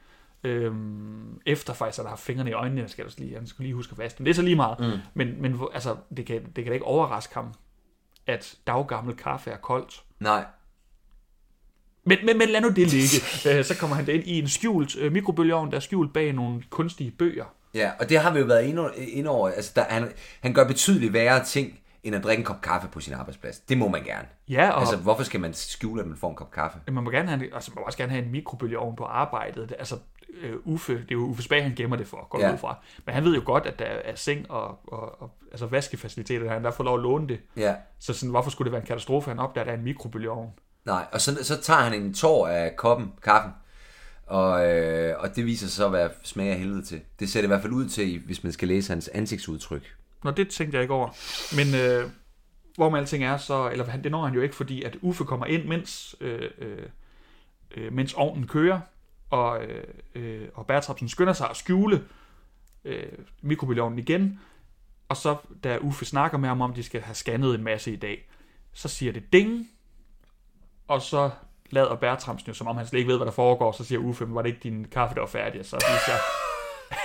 øhm, 0.45 1.41
efter 1.47 1.73
faktisk 1.73 1.99
at 1.99 2.05
han 2.05 2.11
har 2.11 2.17
fingrene 2.17 2.51
i 2.51 2.53
øjnene, 2.53 2.89
skal 2.89 3.03
jeg 3.03 3.13
lige, 3.19 3.35
han 3.35 3.47
skal 3.47 3.63
lige 3.63 3.75
huske 3.75 3.99
vaske 3.99 4.19
dem. 4.19 4.25
Det 4.25 4.31
er 4.31 4.35
så 4.35 4.43
lige 4.43 4.57
meget, 4.57 4.81
mm. 4.81 4.99
men, 5.15 5.43
men 5.43 5.61
altså, 5.75 5.97
det, 6.17 6.27
kan, 6.27 6.45
det 6.45 6.65
kan 6.65 6.67
da 6.67 6.73
ikke 6.73 6.87
overraske 6.87 7.35
ham, 7.35 7.55
at 8.27 8.55
daggammel 8.67 9.17
kaffe 9.17 9.51
er 9.51 9.57
koldt. 9.57 10.03
Nej, 10.21 10.45
Men, 12.05 12.19
men, 12.25 12.39
men 12.39 12.49
lad 12.49 12.61
nu 12.61 12.69
det 12.69 12.93
ligge. 12.93 13.17
Øh, 13.59 13.65
så 13.65 13.77
kommer 13.79 13.97
han 13.97 14.09
ind 14.09 14.25
i 14.27 14.39
en 14.39 14.49
skjult 14.49 14.97
øh, 14.97 15.13
mikrobølgeovn, 15.13 15.71
der 15.71 15.77
er 15.77 15.81
skjult 15.81 16.13
bag 16.13 16.33
nogle 16.33 16.63
kunstige 16.71 17.11
bøger. 17.11 17.45
ja, 17.75 17.91
og 18.01 18.09
det 18.09 18.19
har 18.19 18.33
vi 18.33 18.39
jo 18.39 18.45
været 18.45 18.67
inde 18.99 19.29
over. 19.29 19.49
Altså, 19.49 19.73
der, 19.75 19.85
han, 19.89 20.13
han 20.41 20.55
gør 20.55 20.67
betydeligt 20.67 21.13
værre 21.13 21.45
ting, 21.45 21.81
end 22.03 22.15
at 22.17 22.25
drikke 22.25 22.41
en 22.41 22.45
kop 22.45 22.61
kaffe 22.61 22.89
på 22.89 23.01
sin 23.01 23.15
arbejdsplads. 23.15 23.59
Det 23.61 23.79
må 23.79 23.89
man 23.89 24.05
gerne. 24.05 24.29
Ja, 24.49 24.71
og 24.71 24.81
Altså, 24.81 24.97
hvorfor 24.97 25.23
skal 25.23 25.41
man 25.41 25.55
skjule, 25.55 26.01
at 26.03 26.07
man 26.09 26.17
får 26.17 26.31
en 26.31 26.37
kop 26.37 26.51
kaffe? 26.51 26.79
man 26.91 27.05
må 27.05 27.11
gerne 27.11 27.29
have, 27.29 27.55
altså, 27.55 27.71
man 27.75 27.81
må 27.83 27.87
også 27.87 27.99
gerne 27.99 28.13
have 28.13 28.25
en 28.25 28.31
mikrobølgeovn 28.33 28.97
på 28.97 29.05
arbejdet. 29.05 29.69
Det, 29.69 29.77
altså, 29.79 29.97
øh, 30.43 30.57
Uffe, 30.65 30.93
det 30.93 31.01
er 31.01 31.15
jo 31.15 31.21
Uffe 31.21 31.43
Spag, 31.43 31.63
han 31.63 31.75
gemmer 31.77 31.97
det 31.97 32.07
for, 32.07 32.27
går 32.31 32.39
Ja. 32.41 32.47
ja. 32.47 32.53
ud 32.53 32.59
fra. 32.59 32.77
Men 33.07 33.15
han 33.15 33.25
ved 33.25 33.35
jo 33.35 33.43
godt, 33.45 33.67
at 33.67 33.79
der 33.79 33.85
er 33.85 34.15
seng 34.15 34.51
og, 34.51 34.79
og, 34.93 35.23
og 35.23 35.31
altså 35.53 35.67
vaskefaciliteter, 35.67 36.51
han 36.53 36.65
der 36.65 36.71
får 36.71 36.85
lov 36.85 36.95
at 36.97 37.03
låne 37.03 37.29
det. 37.29 37.41
Ja, 37.57 37.75
Så 37.99 38.13
sådan, 38.13 38.31
hvorfor 38.31 38.51
skulle 38.51 38.67
det 38.67 38.73
være 38.73 38.81
en 38.81 38.87
katastrofe, 38.87 39.31
han 39.31 39.39
opdager, 39.39 39.63
at 39.63 39.67
der 39.67 39.73
er 39.73 39.79
en 39.79 39.85
mikrobølgeovn? 39.85 40.51
Nej, 40.85 41.05
og 41.13 41.21
så, 41.21 41.45
så 41.45 41.61
tager 41.63 41.81
han 41.81 41.95
en 42.03 42.15
tår 42.15 42.49
af 42.49 42.77
koppen, 42.77 43.13
kaffen, 43.23 43.53
og, 44.27 44.69
øh, 44.69 45.15
og 45.19 45.37
det 45.37 45.47
viser 45.47 45.67
sig 45.67 45.77
så 45.77 45.87
at 45.87 45.93
være 45.93 46.11
smag 46.23 46.51
af 46.51 46.59
helvede 46.59 46.83
til. 46.83 47.01
Det 47.21 47.29
ser 47.31 47.41
det 47.41 47.45
i 47.47 47.49
hvert 47.49 47.63
fald 47.63 47.73
ud 47.73 47.89
til, 47.89 48.23
hvis 48.27 48.43
man 48.45 48.53
skal 48.53 48.69
læse 48.69 48.93
hans 48.93 49.09
ansigtsudtryk. 49.09 49.95
Nå, 50.25 50.31
det 50.31 50.49
tænkte 50.49 50.77
jeg 50.77 50.83
ikke 50.83 50.95
over. 50.95 51.09
Men 51.57 51.75
øh, 51.75 52.11
hvor 52.77 52.91
man 52.91 53.01
alting 53.01 53.25
er, 53.25 53.37
så, 53.37 53.71
eller 53.71 53.85
han- 53.85 54.05
det 54.05 54.13
når 54.13 54.25
han 54.25 54.35
jo 54.35 54.41
ikke, 54.41 54.55
fordi 54.55 54.83
at 54.83 54.97
Uffe 55.03 55.25
kommer 55.25 55.47
ind, 55.47 55.65
mens, 55.65 56.17
øh, 56.21 56.51
øh, 56.59 56.87
øh 57.77 57.93
mens 57.93 58.13
ovnen 58.15 58.47
kører, 58.47 58.81
og, 59.31 59.65
øh, 59.65 59.85
øh, 60.15 60.49
og 60.55 60.67
Bertrapsen 60.67 61.09
skynder 61.09 61.33
sig 61.33 61.51
at 61.51 61.57
skjule 61.57 62.05
øh, 62.85 63.13
mikrobølgeovnen 63.43 63.99
igen, 63.99 64.41
og 65.09 65.17
så 65.17 65.37
da 65.65 65.79
Uffe 65.79 66.05
snakker 66.05 66.39
med 66.39 66.49
ham 66.49 66.61
om, 66.61 66.71
at 66.71 66.77
de 66.77 66.83
skal 66.83 67.01
have 67.01 67.15
scannet 67.15 67.55
en 67.55 67.65
masse 67.65 67.93
i 67.93 67.97
dag, 67.97 68.29
så 68.73 68.89
siger 68.89 69.13
det 69.13 69.33
ding, 69.33 69.69
og 70.89 71.03
så 71.03 71.31
lader 71.71 71.95
Bertramsen 71.95 72.49
jo, 72.49 72.55
som 72.55 72.67
om 72.67 72.77
han 72.77 72.87
slet 72.87 72.99
ikke 72.99 73.11
ved, 73.11 73.17
hvad 73.17 73.27
der 73.27 73.33
foregår, 73.33 73.73
så 73.73 73.85
siger 73.85 73.99
Uffe, 73.99 74.35
var 74.35 74.43
det 74.43 74.49
ikke 74.49 74.61
din 74.63 74.85
kaffe, 74.85 75.15
der 75.15 75.21
var 75.21 75.29
færdig? 75.29 75.61
Og 75.61 75.67
så 75.67 75.77
viser 75.77 76.13
jeg, 76.13 76.21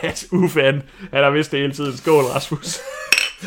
at 0.11 0.25
Uffe, 0.31 0.61
han, 0.61 0.83
han 1.13 1.23
har 1.23 1.29
vidst 1.29 1.51
det 1.51 1.59
hele 1.59 1.73
tiden. 1.73 1.97
Skål, 1.97 2.23
Rasmus. 2.23 2.79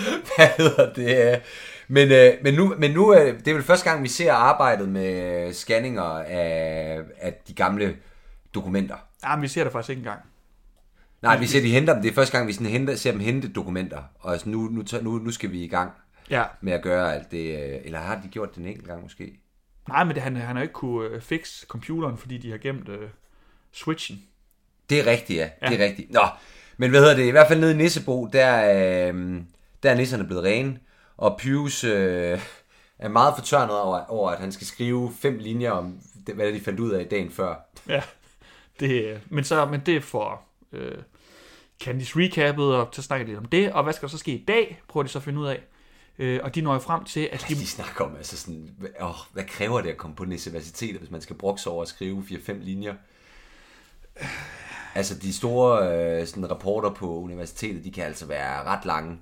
Hvad 0.37 0.47
hedder 0.59 0.93
det? 0.93 1.41
Men, 1.89 2.13
øh, 2.13 2.33
men 2.43 2.55
nu, 2.55 2.75
men 2.79 2.91
nu 2.91 3.09
er 3.09 3.33
det 3.33 3.49
er 3.49 3.55
vel 3.55 3.63
første 3.63 3.91
gang, 3.91 4.03
vi 4.03 4.09
ser 4.09 4.33
arbejdet 4.33 4.89
med 4.89 5.53
scanninger 5.53 6.03
af, 6.03 7.01
af 7.21 7.35
de 7.49 7.55
gamle 7.55 7.97
dokumenter. 8.55 8.97
Ja, 9.25 9.37
men 9.37 9.43
vi 9.43 9.49
ser 9.49 9.63
det 9.65 9.73
faktisk 9.73 9.91
ikke 9.91 10.01
engang. 10.01 10.21
Nej, 11.23 11.39
vi 11.39 11.47
ser 11.47 11.61
de 11.61 11.71
henter 11.71 11.93
dem. 11.93 12.03
Det 12.03 12.11
er 12.11 12.15
første 12.15 12.37
gang, 12.37 12.49
vi 12.49 12.53
sådan 12.53 12.67
henter, 12.67 12.97
ser 12.97 13.11
dem 13.11 13.21
hente 13.21 13.49
dokumenter. 13.49 14.03
Og 14.21 14.33
altså, 14.33 14.49
nu, 14.49 14.59
nu, 14.61 14.85
nu, 15.03 15.11
nu 15.19 15.31
skal 15.31 15.53
vi 15.53 15.65
i 15.65 15.69
gang 15.69 15.91
Ja. 16.31 16.45
med 16.61 16.73
at 16.73 16.83
gøre 16.83 17.15
alt 17.15 17.31
det. 17.31 17.73
øh, 17.73 17.79
Eller 17.85 17.99
har 17.99 18.21
de 18.25 18.29
gjort 18.29 18.51
det 18.51 18.57
en 18.61 18.67
enkelt 18.67 18.87
gang 18.87 19.03
måske? 19.03 19.41
Nej, 19.89 20.05
men 20.05 20.15
det, 20.15 20.23
han, 20.23 20.37
han 20.37 20.57
har 20.57 20.63
ikke 20.63 20.75
kunne 20.75 21.09
øh, 21.31 21.41
computeren, 21.69 22.19
fordi 22.19 22.39
de 22.39 22.51
har 22.51 22.59
gemt 22.59 22.89
øh, 22.89 23.09
switchen. 23.73 24.23
Det 24.91 25.01
er 25.01 25.07
rigtigt, 25.07 25.39
ja. 25.39 25.49
ja. 25.63 25.69
Det 25.69 25.81
er 25.81 25.85
rigtigt. 25.87 26.13
Nå, 26.13 26.21
men 26.77 26.91
hvad 26.91 27.01
hedder 27.01 27.17
det? 27.17 27.27
I 27.27 27.31
hvert 27.31 27.49
fald 27.49 27.61
nede 27.61 27.73
i 27.73 27.77
Nissebo, 27.77 28.27
der, 28.33 29.09
øh, 29.09 29.41
der 29.83 29.91
er 29.91 29.95
nisserne 29.95 30.25
blevet 30.25 30.45
rene. 30.45 30.79
Og 31.17 31.39
Pius 31.39 31.85
øh, 31.85 32.41
er 32.99 33.09
meget 33.09 33.35
fortørnet 33.39 33.77
over, 33.81 34.05
over, 34.05 34.31
at 34.31 34.39
han 34.39 34.53
skal 34.53 34.67
skrive 34.67 35.13
fem 35.19 35.39
linjer 35.39 35.71
om, 35.71 36.01
det, 36.27 36.35
hvad 36.35 36.53
de 36.53 36.61
fandt 36.61 36.81
ud 36.81 36.91
af 36.91 37.07
dagen 37.07 37.31
før. 37.31 37.55
Ja. 37.89 38.03
Det, 38.81 39.21
men, 39.29 39.45
så, 39.45 39.67
men 39.67 39.83
det 39.87 39.97
er 39.97 40.01
for 40.01 40.41
øh, 40.73 40.99
Candice 41.81 42.19
recappet, 42.19 42.75
og 42.77 42.89
så 42.93 43.03
snakker 43.03 43.27
de 43.27 43.31
lidt 43.31 43.39
om 43.39 43.45
det. 43.45 43.73
Og 43.73 43.83
hvad 43.83 43.93
skal 43.93 44.09
der 44.09 44.11
så 44.11 44.19
ske 44.19 44.33
i 44.33 44.45
dag, 44.45 44.83
prøver 44.89 45.05
de 45.05 45.09
så 45.09 45.19
at 45.19 45.23
finde 45.23 45.41
ud 45.41 45.47
af. 45.47 45.61
Øh, 46.19 46.41
og 46.43 46.55
de 46.55 46.61
når 46.61 46.73
jo 46.73 46.79
frem 46.79 47.05
til, 47.05 47.29
at 47.33 47.47
de... 47.49 47.55
De 47.55 47.67
snakker 47.67 48.05
om, 48.05 48.17
altså 48.17 48.37
sådan, 48.37 48.77
åh, 49.01 49.15
hvad 49.33 49.45
kræver 49.45 49.81
det 49.81 49.91
at 49.91 49.97
komme 49.97 50.17
på 50.17 50.25
Nisse 50.25 50.51
hvis 50.51 51.11
man 51.11 51.21
skal 51.21 51.37
brokse 51.37 51.71
over 51.71 51.83
at 51.83 51.89
skrive 51.89 52.25
4-5 52.31 52.53
linjer? 52.53 52.95
Altså, 54.95 55.19
de 55.19 55.33
store 55.33 55.89
øh, 56.21 56.27
sådan, 56.27 56.51
rapporter 56.51 56.91
på 56.91 57.19
universitetet, 57.19 57.85
de 57.85 57.93
kan 57.93 58.05
altså 58.05 58.27
være 58.27 58.65
ret 58.65 58.85
lange. 58.85 59.19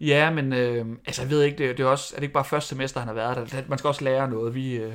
Ja, 0.00 0.30
men 0.30 0.52
øh, 0.52 0.86
altså, 1.06 1.22
jeg 1.22 1.30
ved 1.30 1.42
ikke, 1.42 1.58
det, 1.68 1.76
det 1.78 1.84
er, 1.84 1.88
også, 1.88 2.14
er 2.16 2.18
det 2.18 2.22
ikke 2.22 2.34
bare 2.34 2.44
første 2.44 2.68
semester, 2.68 3.00
han 3.00 3.08
har 3.08 3.14
været 3.14 3.52
der? 3.52 3.62
Man 3.68 3.78
skal 3.78 3.88
også 3.88 4.04
lære 4.04 4.30
noget. 4.30 4.54
Vi, 4.54 4.74
øh, 4.76 4.94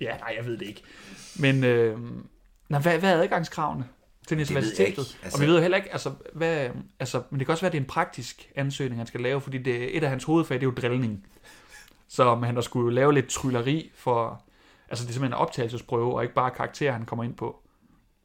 ja, 0.00 0.16
nej, 0.16 0.34
jeg 0.38 0.46
ved 0.46 0.58
det 0.58 0.66
ikke. 0.66 0.82
Men 1.36 1.64
øh, 1.64 1.98
nej, 2.68 2.80
hvad, 2.80 2.98
hvad 2.98 3.12
er 3.18 3.22
adgangskravene 3.22 3.84
til 4.28 4.34
universitetet? 4.36 4.98
Altså... 4.98 5.16
Altså- 5.22 5.36
Og 5.38 5.40
vi 5.42 5.46
ved 5.46 5.54
jo 5.56 5.60
heller 5.62 5.76
ikke, 5.76 5.92
altså, 5.92 6.12
hvad, 6.32 6.68
altså, 7.00 7.22
men 7.30 7.38
det 7.40 7.46
kan 7.46 7.52
også 7.52 7.62
være, 7.62 7.68
at 7.68 7.72
det 7.72 7.78
er 7.78 7.82
en 7.82 7.88
praktisk 7.88 8.50
ansøgning, 8.56 9.00
han 9.00 9.06
skal 9.06 9.20
lave, 9.20 9.40
fordi 9.40 9.58
det, 9.58 9.96
et 9.96 10.02
af 10.04 10.10
hans 10.10 10.24
hovedfag, 10.24 10.54
det 10.54 10.62
er 10.62 10.70
jo 10.70 10.74
drillning. 10.76 11.26
Så 12.08 12.34
han 12.34 12.54
har 12.54 12.60
skulle 12.62 12.94
lave 12.94 13.14
lidt 13.14 13.28
trylleri 13.28 13.90
for... 13.94 14.42
Altså 14.88 15.04
det 15.04 15.10
er 15.10 15.12
simpelthen 15.12 15.32
en 15.38 15.38
optagelsesprøve, 15.42 16.14
og 16.14 16.22
ikke 16.22 16.34
bare 16.34 16.50
karakter, 16.50 16.92
han 16.92 17.04
kommer 17.04 17.24
ind 17.24 17.34
på. 17.34 17.56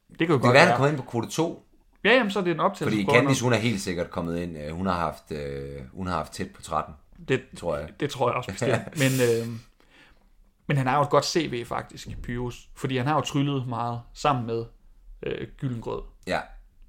Det 0.10 0.18
kan 0.18 0.28
jo 0.28 0.34
Det 0.34 0.42
godt 0.42 0.54
være, 0.54 0.62
han 0.62 0.68
være. 0.70 0.78
kommer 0.78 0.90
ind 0.90 0.98
på 0.98 1.04
kvote 1.12 1.30
2, 1.30 1.67
Ja, 2.08 2.14
jamen, 2.16 2.32
så 2.32 2.40
er 2.40 2.44
det 2.44 2.52
en 2.52 2.58
fordi 2.58 2.66
optagelsesprøve. 2.66 3.16
Candice, 3.18 3.44
hun 3.44 3.54
er 3.54 3.58
helt 3.58 3.82
sikkert 3.82 4.10
kommet 4.10 4.40
ind. 4.40 4.58
Øh, 4.58 4.72
Hun 4.72 4.86
har 4.86 4.94
haft, 4.94 5.32
øh, 5.32 5.82
hun 5.94 6.08
har 6.08 6.16
haft 6.18 6.34
tæt 6.34 6.48
på 6.56 6.62
13, 6.62 6.94
det, 7.28 7.42
tror 7.58 7.78
jeg. 7.78 7.90
det 8.00 8.10
tror 8.10 8.30
jeg 8.30 8.36
også 8.36 8.52
bestemt. 8.52 8.74
men, 9.02 9.12
øh, 9.30 9.48
men 10.68 10.78
han 10.78 10.88
har 10.88 10.98
jo 10.98 11.04
et 11.04 11.10
godt 11.10 11.26
CV 11.26 11.66
faktisk, 11.66 12.08
Pyrus. 12.24 12.70
Fordi 12.76 12.98
han 12.98 13.08
har 13.08 13.16
jo 13.16 13.22
tryllet 13.22 13.68
meget 13.68 14.02
sammen 14.14 14.46
med 14.46 14.66
øh, 15.24 15.48
Gyllengrød. 15.58 16.02
Ja, 16.28 16.40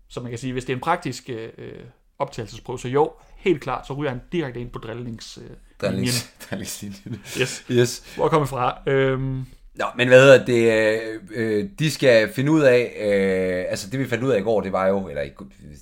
Så 0.08 0.20
man 0.20 0.30
kan 0.30 0.38
sige, 0.38 0.52
hvis 0.52 0.64
det 0.64 0.72
er 0.72 0.76
en 0.76 0.80
praktisk 0.82 1.30
øh, 1.30 1.50
optagelsesprøve, 2.18 2.78
så 2.78 2.88
jo, 2.88 3.12
helt 3.36 3.62
klart, 3.62 3.86
så 3.86 3.92
ryger 3.94 4.10
han 4.10 4.20
direkte 4.32 4.60
ind 4.60 4.70
på 4.70 4.78
drillings, 4.78 5.38
øh, 5.38 5.50
drillings, 5.80 6.32
drillings 6.50 6.84
Yes. 7.40 7.64
Yes. 7.70 8.14
Hvor 8.16 8.28
kommer 8.28 8.46
fra? 8.46 8.78
Øhm, 8.86 9.46
Nå, 9.78 9.84
men 9.96 10.08
hvad 10.08 10.20
hedder 10.20 10.44
det, 10.44 10.72
øh, 10.72 11.20
øh, 11.30 11.68
de 11.78 11.90
skal 11.90 12.32
finde 12.32 12.52
ud 12.52 12.62
af, 12.62 12.92
øh, 13.00 13.70
altså 13.70 13.90
det 13.90 14.00
vi 14.00 14.06
fandt 14.06 14.24
ud 14.24 14.30
af 14.30 14.38
i 14.38 14.42
går, 14.42 14.60
det 14.60 14.72
var 14.72 14.86
jo, 14.86 15.08
eller 15.08 15.22
i 15.22 15.30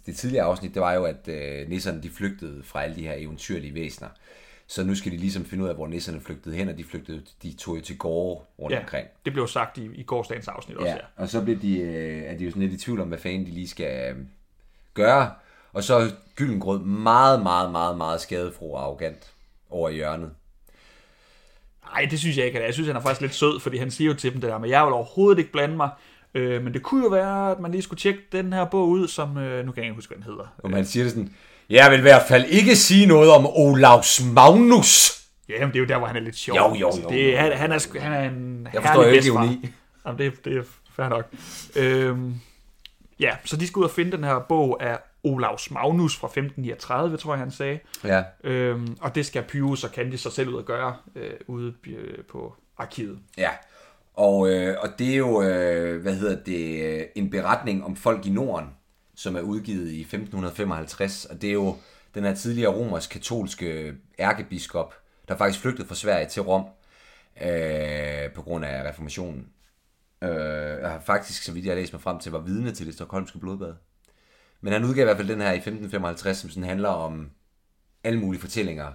det 0.07 0.17
tidligere 0.17 0.45
afsnit, 0.45 0.75
det 0.75 0.83
var 0.83 0.93
jo, 0.93 1.05
at 1.05 1.29
øh, 1.29 1.69
nisserne 1.69 2.03
de 2.03 2.11
flygtede 2.11 2.62
fra 2.65 2.83
alle 2.83 2.97
de 2.97 3.03
her 3.03 3.15
eventyrlige 3.17 3.75
væsener. 3.75 4.09
Så 4.67 4.85
nu 4.85 4.95
skal 4.95 5.12
de 5.12 5.17
ligesom 5.17 5.45
finde 5.45 5.65
ud 5.65 5.69
af, 5.69 5.75
hvor 5.75 5.87
nisserne 5.87 6.21
flygtede 6.21 6.57
hen, 6.57 6.69
og 6.69 6.79
de 6.79 6.85
flygtede, 6.85 7.23
de 7.43 7.53
tog 7.53 7.76
jo 7.76 7.81
til 7.81 7.99
gårde 7.99 8.45
rundt 8.59 8.75
ja, 8.75 8.81
omkring. 8.81 9.09
det 9.25 9.33
blev 9.33 9.49
sagt 9.49 9.79
i, 9.79 9.91
i 9.95 10.03
gårdsdagens 10.03 10.49
afsnit 10.49 10.76
også, 10.76 10.88
Ja, 10.88 10.95
ja. 10.95 11.23
og 11.23 11.29
så 11.29 11.43
bliver 11.43 11.59
de, 11.59 11.79
øh, 11.79 12.23
er 12.23 12.38
de 12.38 12.45
jo 12.45 12.50
sådan 12.50 12.62
lidt 12.62 12.81
i 12.81 12.85
tvivl 12.85 13.00
om, 13.00 13.09
hvad 13.09 13.19
fanden 13.19 13.47
de 13.47 13.50
lige 13.50 13.69
skal 13.69 14.15
øh, 14.15 14.17
gøre. 14.95 15.31
Og 15.73 15.85
så 15.85 15.95
er 15.95 16.09
Gyllengrød 16.37 16.81
meget, 16.81 17.43
meget, 17.43 17.73
meget, 17.73 17.97
meget 17.97 18.21
skadefro 18.21 18.73
og 18.73 18.83
arrogant 18.83 19.33
over 19.71 19.91
hjørnet. 19.91 20.31
Nej, 21.93 22.07
det 22.11 22.19
synes 22.19 22.37
jeg 22.37 22.47
ikke. 22.47 22.57
det 22.57 22.62
er. 22.62 22.66
Jeg 22.66 22.75
synes, 22.75 22.87
han 22.87 22.97
er 22.97 23.00
faktisk 23.00 23.21
lidt 23.21 23.35
sød, 23.35 23.61
fordi 23.61 23.76
han 23.76 23.90
siger 23.90 24.09
jo 24.11 24.16
til 24.16 24.33
dem 24.33 24.40
det 24.40 24.50
der, 24.50 24.59
men 24.59 24.71
jeg 24.71 24.85
vil 24.85 24.93
overhovedet 24.93 25.38
ikke 25.38 25.52
blande 25.52 25.76
mig. 25.76 25.88
Øh, 26.35 26.62
men 26.64 26.73
det 26.75 26.83
kunne 26.83 27.02
jo 27.05 27.09
være, 27.11 27.50
at 27.50 27.61
man 27.61 27.71
lige 27.71 27.83
skulle 27.83 28.00
tjekke 28.00 28.21
den 28.33 28.52
her 28.52 28.64
bog 28.64 28.88
ud, 28.88 29.09
som, 29.09 29.38
øh, 29.38 29.66
nu 29.66 29.73
kan 29.73 29.83
jeg 29.83 29.85
ikke 29.85 29.95
huske, 29.95 30.14
hvad 30.14 30.25
den 30.25 30.33
hedder. 30.33 30.55
Og 30.59 30.71
man 30.71 30.87
siger 30.87 31.05
det 31.05 31.12
sådan, 31.12 31.31
jeg 31.71 31.90
vil 31.90 31.99
i 31.99 32.02
hvert 32.02 32.23
fald 32.28 32.45
ikke 32.49 32.76
sige 32.76 33.07
noget 33.07 33.31
om 33.31 33.47
Olavs 33.47 34.23
Magnus. 34.33 35.12
Ja, 35.49 35.61
men 35.61 35.69
det 35.69 35.76
er 35.76 35.81
jo 35.81 35.87
der, 35.87 35.99
hvor 35.99 36.07
han 36.07 36.16
er 36.16 36.21
lidt 36.21 36.37
sjov. 36.37 36.57
Jo, 36.57 36.75
jo, 36.75 36.87
Altså, 36.87 37.02
jo, 37.02 37.09
Det, 37.09 37.33
jo. 37.33 37.37
er, 37.37 37.40
han, 37.40 37.52
han, 37.52 37.73
er, 37.73 38.00
han 38.00 38.12
er 38.12 38.28
en 38.31 38.69
Jeg 38.73 38.83
forstår 38.83 39.02
jo 39.05 39.11
ikke 39.11 39.26
ironi. 39.26 39.71
Jamen, 40.07 40.19
det, 40.19 40.45
det 40.45 40.57
er 40.57 40.62
fair 40.97 41.09
nok. 41.09 41.26
Øhm, 41.76 42.35
ja, 43.21 43.31
så 43.45 43.57
de 43.57 43.66
skal 43.66 43.81
ud 43.81 43.85
og 43.85 43.90
finde 43.90 44.12
den 44.12 44.25
her 44.25 44.38
bog 44.49 44.83
af 44.83 44.99
Olavs 45.26 45.71
Magnus 45.71 46.16
fra 46.16 46.26
1539, 46.26 47.16
tror 47.16 47.33
jeg, 47.33 47.38
han 47.38 47.50
sagde. 47.50 47.78
Ja, 48.04 48.23
Øhm, 48.45 48.97
og 49.00 49.14
det 49.14 49.26
skal 49.26 49.42
Pyrus 49.42 49.85
og 49.85 49.90
Candice 49.90 50.23
sig 50.23 50.33
selv 50.33 50.49
ud 50.49 50.54
og 50.54 50.64
gøre 50.64 50.97
øh, 51.14 51.30
ude 51.47 51.75
øh, 51.87 52.25
på 52.25 52.54
arkivet. 52.76 53.18
ja. 53.38 53.50
Og, 54.14 54.50
øh, 54.50 54.76
og 54.83 54.88
det 54.99 55.12
er 55.12 55.16
jo, 55.16 55.42
øh, 55.42 56.02
hvad 56.02 56.14
hedder 56.14 56.37
det, 56.45 56.85
øh, 56.85 57.02
en 57.14 57.30
beretning 57.30 57.85
om 57.85 57.97
folk 57.97 58.26
i 58.26 58.30
Norden, 58.30 58.68
som 59.14 59.37
er 59.37 59.40
udgivet 59.40 59.90
i 59.90 60.00
1555. 60.00 61.25
Og 61.25 61.42
det 61.42 61.49
er 61.49 61.52
jo 61.52 61.76
den 62.14 62.25
her 62.25 62.35
tidligere 62.35 62.75
romersk-katolske 62.75 63.95
ærkebiskop, 64.18 64.95
der 65.28 65.37
faktisk 65.37 65.61
flygtede 65.61 65.88
fra 65.88 65.95
Sverige 65.95 66.28
til 66.28 66.42
Rom 66.42 66.64
øh, 67.42 68.33
på 68.35 68.42
grund 68.42 68.64
af 68.64 68.88
reformationen. 68.88 69.47
Øh, 70.23 70.80
jeg 70.80 70.90
har 70.90 71.00
faktisk, 71.06 71.42
så 71.42 71.52
vidt 71.52 71.64
jeg 71.64 71.73
har 71.73 71.80
læst 71.80 71.92
mig 71.92 72.02
frem 72.02 72.18
til, 72.18 72.33
var 72.33 72.38
vidne 72.38 72.73
til 72.73 72.87
det 72.87 72.95
stokholmske 72.95 73.38
blodbad. 73.38 73.75
Men 74.61 74.73
han 74.73 74.85
udgav 74.85 75.03
i 75.03 75.05
hvert 75.05 75.17
fald 75.17 75.29
den 75.29 75.41
her 75.41 75.53
i 75.53 75.57
1555, 75.57 76.39
som 76.39 76.51
sådan 76.51 76.65
handler 76.69 76.89
om 76.89 77.31
alle 78.05 78.21
mulige 78.21 78.41
fortællinger 78.41 78.93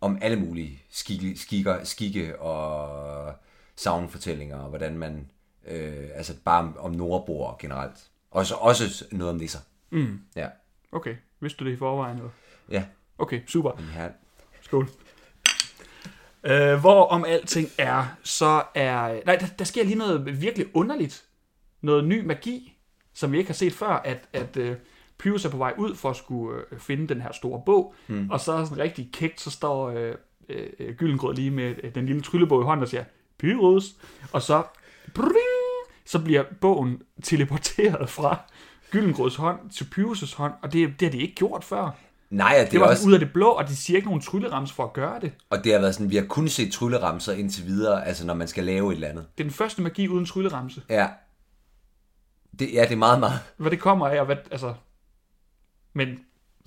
om 0.00 0.18
alle 0.22 0.40
mulige 0.40 0.82
skikke, 0.90 1.38
skikker, 1.38 1.84
skikke 1.84 2.40
og 2.40 3.34
savnfortællinger, 3.76 4.56
og 4.58 4.68
hvordan 4.68 4.98
man, 4.98 5.30
øh, 5.66 6.08
altså 6.14 6.34
bare 6.44 6.72
om, 6.78 6.92
nordboer 6.92 7.56
generelt. 7.58 8.10
Og 8.30 8.46
så 8.46 8.54
også 8.54 9.04
noget 9.12 9.30
om 9.32 9.36
nisser. 9.36 9.58
Mm. 9.90 10.20
Ja. 10.36 10.48
Okay, 10.92 11.16
vidste 11.40 11.58
du 11.58 11.68
det 11.68 11.72
i 11.72 11.76
forvejen? 11.76 12.16
Eller? 12.16 12.30
Ja, 12.70 12.84
Okay, 13.18 13.40
super. 13.46 13.76
her. 13.76 14.10
Skål. 14.60 14.88
Øh, 16.44 16.80
hvor 16.80 17.06
om 17.06 17.24
alting 17.24 17.68
er, 17.78 18.16
så 18.22 18.62
er... 18.74 19.24
Nej, 19.26 19.36
der, 19.36 19.46
der 19.58 19.64
sker 19.64 19.84
lige 19.84 19.98
noget 19.98 20.40
virkelig 20.42 20.66
underligt. 20.74 21.24
Noget 21.80 22.04
ny 22.04 22.24
magi, 22.24 22.75
som 23.16 23.32
vi 23.32 23.38
ikke 23.38 23.48
har 23.48 23.54
set 23.54 23.72
før, 23.72 23.88
at, 24.04 24.28
at 24.32 24.56
uh, 24.56 24.66
Pyrus 25.18 25.44
er 25.44 25.50
på 25.50 25.56
vej 25.56 25.74
ud 25.78 25.94
for 25.94 26.10
at 26.10 26.16
skulle 26.16 26.56
uh, 26.72 26.78
finde 26.78 27.08
den 27.14 27.20
her 27.20 27.32
store 27.32 27.62
bog, 27.66 27.94
mm. 28.08 28.30
og 28.30 28.40
så 28.40 28.52
er 28.52 28.64
sådan 28.64 28.78
rigtig 28.78 29.08
kægt, 29.12 29.40
så 29.40 29.50
står 29.50 29.90
uh, 29.90 29.96
uh, 30.48 30.94
Gyllengrød 30.96 31.34
lige 31.34 31.50
med 31.50 31.74
uh, 31.84 31.90
den 31.94 32.06
lille 32.06 32.22
tryllebog 32.22 32.62
i 32.62 32.64
hånden 32.64 32.82
og 32.82 32.88
siger, 32.88 33.04
Pyrus, 33.38 33.84
og 34.32 34.42
så, 34.42 34.62
bring, 35.14 35.32
så 36.04 36.18
bliver 36.18 36.44
bogen 36.60 37.02
teleporteret 37.22 38.08
fra 38.10 38.38
Gyllengrøds 38.90 39.36
hånd 39.36 39.70
til 39.70 39.84
Pyrus' 39.84 40.36
hånd, 40.36 40.52
og 40.62 40.72
det, 40.72 41.00
det 41.00 41.06
har 41.08 41.12
de 41.12 41.18
ikke 41.18 41.34
gjort 41.34 41.64
før. 41.64 41.90
Nej, 42.30 42.54
og 42.58 42.64
det, 42.64 42.70
Det 42.70 42.76
er 42.76 42.80
var 42.80 42.90
også, 42.90 43.08
ud 43.08 43.12
af 43.12 43.18
det 43.18 43.32
blå, 43.32 43.48
og 43.48 43.68
de 43.68 43.76
siger 43.76 43.96
ikke 43.96 44.08
nogen 44.08 44.20
tryllerams 44.22 44.72
for 44.72 44.84
at 44.84 44.92
gøre 44.92 45.20
det. 45.20 45.32
og 45.50 45.64
det 45.64 45.72
har 45.72 45.80
været 45.80 45.94
sådan, 45.94 46.10
vi 46.10 46.16
har 46.16 46.24
kun 46.24 46.48
set 46.48 46.72
trylleramser 46.72 47.32
indtil 47.32 47.66
videre, 47.66 48.06
altså 48.06 48.26
når 48.26 48.34
man 48.34 48.48
skal 48.48 48.64
lave 48.64 48.90
et 48.92 48.94
eller 48.94 49.08
andet. 49.08 49.26
Det 49.38 49.44
er 49.44 49.48
den 49.48 49.52
første 49.52 49.82
magi 49.82 50.08
uden 50.08 50.26
trylleramse. 50.26 50.82
Ja. 50.90 51.08
Det, 52.58 52.72
ja, 52.72 52.82
det 52.82 52.92
er 52.92 52.96
meget, 52.96 53.20
meget... 53.20 53.40
Hvad 53.56 53.70
det 53.70 53.80
kommer 53.80 54.08
af, 54.08 54.20
og 54.20 54.26
hvad, 54.26 54.36
altså... 54.50 54.74
Men 55.92 56.08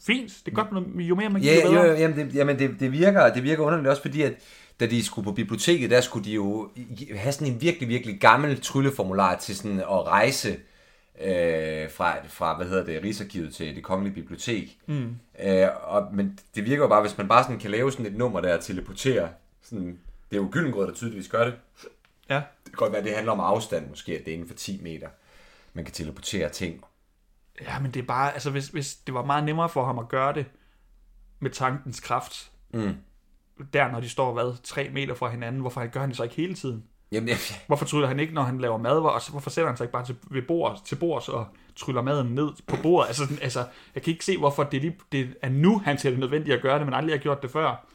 fint, 0.06 0.32
det 0.46 0.52
er 0.52 0.56
godt, 0.56 0.68
jo 0.96 1.16
mere 1.16 1.30
magi, 1.30 1.46
Ja, 1.46 1.56
jo 1.56 1.70
bedre. 1.72 1.86
jo, 1.86 1.94
jamen, 1.94 2.18
det, 2.18 2.36
jamen 2.36 2.60
det, 2.60 2.80
det, 2.80 2.92
virker, 2.92 3.34
det 3.34 3.44
virker 3.44 3.64
underligt 3.64 3.90
også, 3.90 4.02
fordi 4.02 4.22
at 4.22 4.34
da 4.80 4.86
de 4.86 5.04
skulle 5.06 5.26
på 5.26 5.32
biblioteket, 5.32 5.90
der 5.90 6.02
skulle 6.02 6.26
de 6.26 6.32
jo 6.34 6.70
have 7.16 7.32
sådan 7.32 7.54
en 7.54 7.62
virkelig, 7.62 7.90
virkelig 7.90 8.20
gammel 8.20 8.62
trylleformular 8.62 9.38
til 9.38 9.56
sådan 9.56 9.80
at 9.80 10.08
rejse 10.08 10.50
øh, 11.22 11.92
fra, 11.92 12.16
fra, 12.28 12.58
hvad 12.58 12.68
hedder 12.68 12.84
det, 12.84 13.04
Rigsarkivet 13.04 13.54
til 13.56 13.76
det 13.76 13.84
kongelige 13.84 14.14
bibliotek. 14.16 14.78
Mm. 14.88 15.16
Øh, 15.44 15.68
og, 15.84 16.08
men 16.14 16.40
det 16.56 16.66
virker 16.66 16.84
jo 16.84 16.88
bare, 16.88 17.02
hvis 17.02 17.18
man 17.18 17.28
bare 17.28 17.44
sådan 17.44 17.60
kan 17.60 17.72
lave 17.72 17.92
sådan 17.92 18.06
et 18.06 18.16
nummer, 18.18 18.42
der 18.42 18.58
teleporterer, 18.60 19.28
sådan, 19.62 20.00
det 20.30 20.38
er 20.38 20.42
jo 20.42 20.48
Gyllengrød, 20.52 20.88
der 20.88 20.94
tydeligvis 20.94 21.28
gør 21.28 21.46
det. 21.46 21.54
Ja. 22.30 22.36
Det 22.36 22.44
kan 22.66 22.74
godt 22.76 22.92
være, 22.92 23.00
at 23.00 23.06
det 23.06 23.14
handler 23.16 23.32
om 23.32 23.40
afstand 23.40 23.90
måske, 23.90 24.20
at 24.20 24.26
det 24.26 24.32
er 24.32 24.36
inden 24.36 24.48
for 24.48 24.56
10 24.56 24.80
meter. 24.84 25.08
Man 25.74 25.86
kan 25.86 25.94
teleportere 25.94 26.50
ting. 26.50 26.84
ja, 27.62 27.80
men 27.80 27.92
det 27.92 28.00
er 28.02 28.06
bare, 28.06 28.34
altså 28.34 28.50
hvis, 28.50 28.68
hvis 28.68 28.96
det 28.96 29.14
var 29.14 29.26
meget 29.26 29.44
nemmere 29.44 29.70
for 29.70 29.86
ham 29.86 30.00
at 30.00 30.10
gøre 30.10 30.34
det 30.34 30.46
med 31.40 31.52
tankens 31.52 32.00
kraft, 32.00 32.52
Mm. 32.74 32.94
der 33.74 33.92
når 33.92 34.00
de 34.00 34.10
står, 34.10 34.34
hvad, 34.34 34.54
tre 34.64 34.90
meter 34.94 35.14
fra 35.14 35.30
hinanden, 35.30 35.62
hvorfor 35.62 35.86
gør 35.88 36.00
han 36.00 36.10
det 36.10 36.18
så 36.18 36.24
ikke 36.24 36.36
hele 36.36 36.54
tiden? 36.56 36.84
Jamen, 37.12 37.30
jeg, 37.30 37.38
Hvorfor 37.68 37.86
tryller 37.86 38.08
han 38.08 38.20
ikke, 38.20 38.34
når 38.34 38.44
han 38.44 38.60
laver 38.60 38.78
mad, 38.78 38.98
og 38.98 39.22
så, 39.22 39.32
hvorfor 39.32 39.50
sætter 39.50 39.68
han 39.70 39.78
sig 39.78 39.84
ikke 39.84 39.92
bare 39.94 40.06
til, 40.06 40.16
ved 40.32 40.42
bord, 40.42 40.82
til 40.86 40.96
bords 40.96 41.30
og 41.30 41.48
tryller 41.76 42.02
maden 42.02 42.28
ned 42.36 42.50
på 42.68 42.76
bordet? 42.84 43.08
Altså, 43.08 43.24
altså, 43.42 43.66
jeg 43.96 44.04
kan 44.04 44.12
ikke 44.14 44.26
se, 44.26 44.38
hvorfor 44.38 44.64
det, 44.64 44.82
lige, 44.82 44.96
det 45.12 45.34
er 45.42 45.50
nu, 45.50 45.80
han 45.86 45.98
ser 45.98 46.10
det 46.10 46.20
nødvendigt 46.20 46.56
at 46.56 46.62
gøre 46.62 46.78
det, 46.80 46.86
men 46.88 46.94
aldrig 46.94 47.14
har 47.14 47.22
gjort 47.22 47.42
det 47.42 47.52
før. 47.52 47.86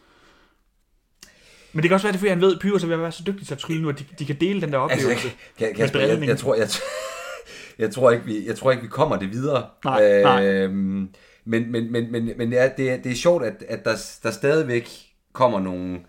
Men 1.72 1.82
det 1.82 1.88
kan 1.88 1.94
også 1.94 2.06
være, 2.06 2.12
det 2.12 2.16
er, 2.16 2.20
fordi 2.20 2.28
han 2.28 2.40
ved, 2.40 2.54
at 2.54 2.60
Pyrus 2.60 2.82
er 2.82 2.86
ved 2.86 2.94
at 2.94 3.00
være 3.00 3.12
så 3.12 3.22
dygtig 3.26 3.46
til 3.46 3.54
at 3.54 3.58
trylle 3.60 3.82
nu, 3.82 3.88
at 3.88 3.98
de, 3.98 4.04
de 4.18 4.26
kan 4.26 4.36
dele 4.40 4.60
den 4.60 4.72
der 4.72 4.78
Altså, 4.80 5.06
oplevelse. 5.06 5.28
kan, 5.58 5.74
Kasper, 5.74 5.98
med 5.98 6.06
jeg, 6.06 6.10
drilling. 6.10 6.28
jeg, 6.30 6.38
tror, 6.38 6.54
jeg, 6.54 6.68
jeg, 7.78 7.90
tror 7.90 8.10
ikke, 8.10 8.24
vi, 8.24 8.46
jeg 8.46 8.56
tror 8.56 8.70
ikke, 8.70 8.82
vi 8.82 8.88
kommer 8.88 9.16
det 9.16 9.30
videre. 9.30 9.68
Nej, 9.84 10.22
nej. 10.22 10.46
Øhm, 10.46 11.14
men 11.44 11.72
men, 11.72 11.92
men, 11.92 12.12
men, 12.12 12.32
men 12.36 12.52
ja, 12.52 12.70
det, 12.76 12.90
er, 12.90 12.96
det 12.96 13.12
er 13.12 13.16
sjovt, 13.16 13.44
at, 13.44 13.62
at 13.68 13.84
der, 13.84 14.18
der 14.22 14.30
stadigvæk 14.30 14.90
kommer 15.32 15.60
nogle, 15.60 16.00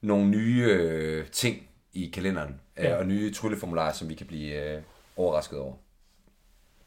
nogle 0.00 0.28
nye 0.28 0.66
øh, 0.68 1.26
ting 1.26 1.68
i 1.92 2.10
kalenderen, 2.14 2.60
ja. 2.78 2.92
Øh, 2.92 2.98
og 2.98 3.06
nye 3.06 3.32
trylleformularer, 3.32 3.92
som 3.92 4.08
vi 4.08 4.14
kan 4.14 4.26
blive 4.26 4.74
øh, 4.76 4.82
overrasket 5.16 5.58
over. 5.58 5.74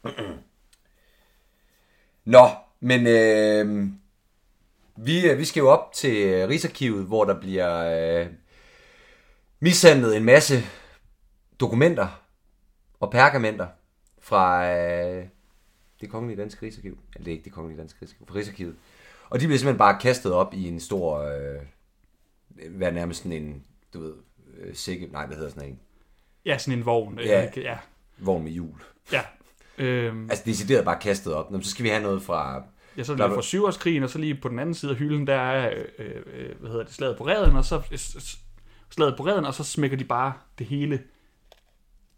Nå, 2.26 2.48
men 2.80 3.08
øh, 3.08 3.90
vi, 4.96 5.30
øh, 5.30 5.38
vi 5.38 5.46
skal 5.46 5.62
jo 5.62 5.70
op 5.70 5.94
til 5.94 6.24
øh, 6.24 6.50
Rigsarkivet, 6.50 7.06
hvor 7.06 7.26
der 7.26 7.40
bliver 7.40 8.22
øh, 8.22 8.28
mishandlet 9.60 10.18
en 10.18 10.24
masse 10.24 10.64
dokumenter 11.60 12.22
og 13.00 13.12
pergamenter 13.12 13.68
fra 14.24 14.72
øh, 14.78 15.26
det 16.02 16.10
kongelige 16.10 16.42
danske 16.42 16.66
rigsarkiv. 16.66 16.98
Eller 17.16 17.24
det 17.26 17.28
er 17.28 17.32
ikke 17.32 17.44
det 17.46 17.54
kongelige 17.54 17.80
danske 17.80 18.00
rigsarkiv, 18.02 18.28
fra 18.28 18.36
Rigsarkivet. 18.36 18.76
Og 19.30 19.40
de 19.40 19.46
bliver 19.46 19.58
simpelthen 19.60 19.78
bare 19.78 20.00
kastet 20.02 20.32
op 20.34 20.54
i 20.54 20.68
en 20.68 20.80
stor, 20.80 21.20
øh, 21.20 21.62
hvad 22.70 22.92
nærmest 22.92 23.24
sådan 23.24 23.44
en, 23.44 23.64
du 23.94 24.02
ved, 24.02 24.14
øh, 24.58 24.76
sikke, 24.76 25.08
nej, 25.12 25.26
hvad 25.26 25.38
hedder 25.38 25.50
sådan 25.50 25.70
en, 25.70 25.80
Ja, 26.46 26.58
sådan 26.58 26.80
en 26.80 26.86
vogn. 26.86 27.20
øh, 27.20 27.26
Ja. 27.26 27.48
Ja, 27.58 27.78
vogn 28.18 28.44
med 28.44 28.52
hjul. 28.52 28.76
ja. 29.12 29.22
Øhm, 29.78 30.30
Altså 30.30 30.44
decideret 30.46 30.86
bare 30.86 31.00
kastet 31.00 31.34
op. 31.34 31.52
Nå, 31.52 31.62
så 31.62 31.70
skal 31.70 31.84
vi 31.84 31.90
have 31.90 32.04
noget 32.04 32.22
fra, 32.22 32.64
ja, 32.98 33.04
så 33.04 33.14
er 33.14 33.18
det 33.18 33.26
fra 33.36 33.42
syvårskrigen, 33.42 34.04
og 34.04 34.10
så 34.10 34.18
lige 34.20 34.36
på 34.36 34.50
den 34.50 34.60
anden 34.60 34.76
side 34.76 34.92
af 34.92 34.98
hylden, 34.98 35.28
der 35.28 35.36
er, 35.36 35.74
øh, 36.00 36.16
øh, 36.34 36.60
hvad 36.60 36.70
hedder 36.70 36.84
det, 36.86 36.94
slaget 36.94 37.18
på 37.18 37.28
redden, 37.28 37.56
og 37.56 37.66
så 37.66 37.76
øh, 37.92 37.98
slaget 38.90 39.18
på 39.18 39.26
redden, 39.26 39.46
og 39.46 39.54
så 39.54 39.64
smækker 39.64 39.98
de 39.98 40.04
bare 40.04 40.34
det 40.60 40.68
hele 40.68 41.04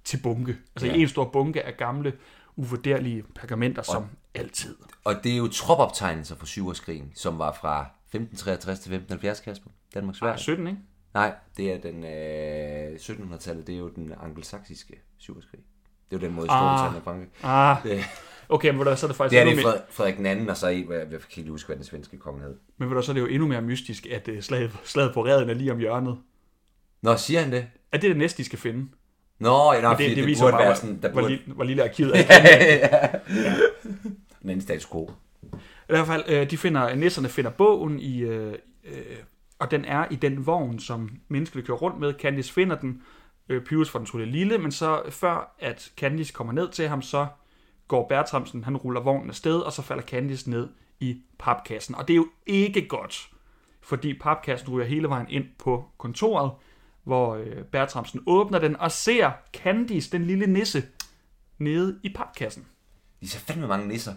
til 0.06 0.20
bunke. 0.24 0.58
Altså 0.76 0.88
Ja. 0.88 0.94
en 0.94 1.08
stor 1.08 1.26
bunke 1.30 1.62
af 1.64 1.78
gamle, 1.78 2.14
uvurderlige 2.56 3.24
pergamenter, 3.36 3.82
som 3.82 4.06
altid. 4.34 4.76
og 5.04 5.16
det 5.24 5.32
er 5.34 5.38
jo 5.38 5.48
tropoptegnelser 5.48 6.36
fra 6.36 6.46
syvårskrigen, 6.46 7.12
som 7.16 7.40
var 7.40 7.58
fra 7.62 7.86
1563 8.06 8.80
til 8.80 8.90
1570, 8.94 9.40
Kasper. 9.40 9.70
Danmarks 9.94 10.18
Sverige. 10.20 10.38
17, 10.38 10.68
ikke? 10.68 10.80
Nej, 11.14 11.34
det 11.58 11.72
er 11.72 11.78
den 11.78 12.04
øh, 12.04 12.96
1700-tallet, 12.96 13.68
det 13.68 13.76
er 13.76 13.80
jo 13.80 13.90
den 13.90 14.14
angelsaksiske 14.24 14.94
syverskrig. 15.18 15.60
Det 16.12 16.16
er 16.16 16.20
jo 16.22 16.28
den 16.28 16.36
måde, 16.36 16.48
Ah. 16.50 16.58
Storbritannien 16.58 16.96
og 16.98 17.04
Frankrig. 17.04 17.30
Ah, 17.44 17.84
Det, 17.84 18.06
okay, 18.50 18.70
men 18.70 18.86
du, 18.88 18.96
så 18.96 19.06
er 19.06 19.08
det 19.08 19.16
faktisk 19.18 19.32
det 19.44 19.52
er 19.52 19.56
det 19.56 19.64
Frederik, 19.64 19.82
Frederik 19.90 20.18
den 20.18 20.26
anden, 20.26 20.50
og 20.50 20.58
så 20.58 20.68
i, 20.68 20.82
hvad- 20.82 20.98
jeg 20.98 21.08
kan 21.10 21.20
ikke 21.38 21.50
huske, 21.52 21.68
hvad 21.68 21.76
den 21.76 21.86
svenske 21.86 22.18
konge 22.18 22.42
hed. 22.44 22.56
men 22.78 22.90
ved 22.90 22.96
du, 22.96 23.02
så 23.02 23.12
er 23.12 23.14
det 23.14 23.22
jo 23.22 23.26
endnu 23.28 23.48
mere 23.48 23.62
mystisk, 23.62 24.06
at 24.06 24.28
uh, 24.28 24.40
slaget, 24.40 24.72
slaget 24.84 25.14
på 25.14 25.26
redden 25.26 25.50
er 25.50 25.54
lige 25.54 25.72
om 25.72 25.78
hjørnet. 25.80 26.18
Nå, 27.02 27.18
siger 27.18 27.42
han 27.42 27.52
det? 27.52 27.68
Er 27.92 27.98
det 27.98 28.10
det 28.10 28.18
næste, 28.18 28.38
de 28.38 28.44
skal 28.44 28.60
finde? 28.60 28.88
Nå, 29.40 29.74
ja, 29.74 29.82
Men 29.82 29.92
fordi 29.98 30.10
det, 30.10 30.18
det, 30.18 30.26
viser 30.26 30.44
burde 30.44 30.52
bare, 30.52 30.60
være 30.60 30.68
hvor- 30.70 30.76
sådan, 30.76 31.02
der 31.02 31.12
hvor, 31.12 31.22
burde... 31.22 31.34
lille, 31.36 31.54
hvor 31.54 31.64
lille 31.64 31.84
arkivet 31.84 32.14
er. 32.30 33.08
Den 34.42 34.50
anden 34.50 34.62
status 34.62 34.86
quo. 34.92 35.12
I 35.54 35.58
hvert 35.90 36.08
fald, 36.08 36.24
øh, 36.28 36.52
de 36.52 36.58
finder, 36.58 36.96
nisserne 36.96 37.30
finder 37.30 37.52
bogen 37.52 38.00
i, 38.00 38.20
øh, 38.20 38.54
øh, 38.86 39.16
og 39.60 39.72
den 39.72 39.86
er 39.86 40.06
i 40.12 40.16
den 40.16 40.46
vogn, 40.46 40.80
som 40.80 41.10
menneskene 41.28 41.64
kører 41.64 41.78
rundt 41.78 42.00
med. 42.00 42.14
Candice 42.20 42.54
finder 42.54 42.76
den, 42.76 43.02
øh, 43.50 43.64
Pyrus 43.64 43.90
får 43.90 44.00
den 44.00 44.06
trullet 44.06 44.28
lille, 44.30 44.58
men 44.58 44.72
så 44.72 45.02
før 45.10 45.56
at 45.60 45.92
Candice 45.98 46.34
kommer 46.34 46.54
ned 46.54 46.70
til 46.70 46.88
ham, 46.88 47.02
så 47.02 47.28
går 47.88 48.08
Bertramsen, 48.08 48.64
han 48.64 48.78
ruller 48.78 49.02
vognen 49.02 49.30
afsted, 49.30 49.60
og 49.60 49.74
så 49.74 49.82
falder 49.82 50.04
Candice 50.04 50.50
ned 50.50 50.68
i 51.00 51.18
papkassen. 51.40 51.96
Og 51.96 52.08
det 52.08 52.14
er 52.14 52.18
jo 52.18 52.28
ikke 52.46 52.88
godt, 52.88 53.30
fordi 53.82 54.14
papkassen 54.20 54.70
ryger 54.70 54.88
hele 54.88 55.10
vejen 55.10 55.28
ind 55.30 55.46
på 55.60 55.86
kontoret, 55.98 56.52
hvor 57.06 57.36
øh, 57.36 57.64
Bertramsen 57.72 58.22
åbner 58.28 58.60
den 58.60 58.76
og 58.76 58.92
ser 58.92 59.32
Candice, 59.54 60.12
den 60.12 60.26
lille 60.26 60.48
nisse, 60.48 60.84
nede 61.58 62.00
i 62.04 62.14
papkassen. 62.16 62.66
De 63.22 63.30
ser 63.30 63.40
fandme 63.40 63.68
mange 63.68 63.88
nisser. 63.88 64.14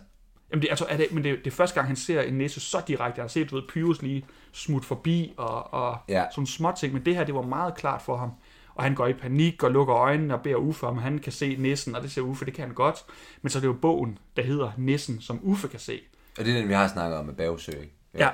Jamen 0.50 0.62
det, 0.62 0.68
altså, 0.70 0.86
er 0.88 0.96
det, 0.96 1.06
men 1.12 1.24
det, 1.24 1.38
det 1.38 1.46
er 1.46 1.50
første 1.56 1.74
gang, 1.74 1.86
han 1.86 1.96
ser 1.96 2.20
en 2.22 2.34
nisse 2.38 2.60
så 2.60 2.82
direkte. 2.88 3.16
Han 3.18 3.22
har 3.22 3.28
set, 3.28 3.50
du 3.50 3.54
ved, 3.54 3.62
Pyrus 3.68 4.02
lige 4.02 4.24
smut 4.52 4.84
forbi 4.84 5.32
og, 5.36 5.72
og 5.74 5.98
Ja. 6.08 6.24
sådan 6.34 6.46
små 6.46 6.72
ting, 6.78 6.92
men 6.92 7.04
det 7.04 7.16
her, 7.16 7.24
det 7.24 7.34
var 7.34 7.42
meget 7.42 7.74
klart 7.74 8.02
for 8.02 8.16
ham. 8.16 8.30
Og 8.74 8.84
han 8.84 8.94
går 8.94 9.06
i 9.06 9.12
panik 9.12 9.62
og 9.62 9.70
lukker 9.70 9.96
øjnene 9.96 10.34
og 10.34 10.42
beder 10.42 10.56
Uffe 10.56 10.86
om, 10.86 10.98
han 10.98 11.18
kan 11.18 11.32
se 11.32 11.56
nissen, 11.56 11.94
og 11.94 12.02
det 12.02 12.12
ser 12.12 12.22
Uffe, 12.22 12.44
det 12.44 12.54
kan 12.54 12.66
han 12.66 12.74
godt. 12.74 12.96
Men 13.42 13.50
så 13.50 13.58
er 13.58 13.60
det 13.60 13.66
jo 13.68 13.72
bogen, 13.72 14.18
der 14.36 14.42
hedder 14.42 14.72
Nissen, 14.78 15.20
som 15.20 15.40
Uffe 15.42 15.68
kan 15.68 15.80
se. 15.80 16.00
Og 16.38 16.44
det 16.44 16.54
er 16.54 16.58
den, 16.58 16.68
vi 16.68 16.74
har 16.74 16.88
snakket 16.88 17.18
om 17.18 17.26
med 17.26 17.34
Bagsø, 17.34 17.72
ikke? 17.72 17.92
Ja. 18.14 18.24
ja. 18.24 18.30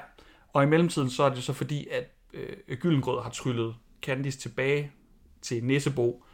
Og 0.52 0.62
i 0.62 0.66
mellemtiden, 0.66 1.10
så 1.10 1.22
er 1.22 1.28
det 1.34 1.42
så 1.44 1.52
fordi, 1.52 1.86
at 1.90 2.04
øh, 2.34 2.76
Gyllengrød 2.78 3.22
har 3.22 3.30
tryllet 3.30 3.74
Candice 4.04 4.38
tilbage 4.38 4.92
til 5.42 5.64
Nissebo, 5.64 6.24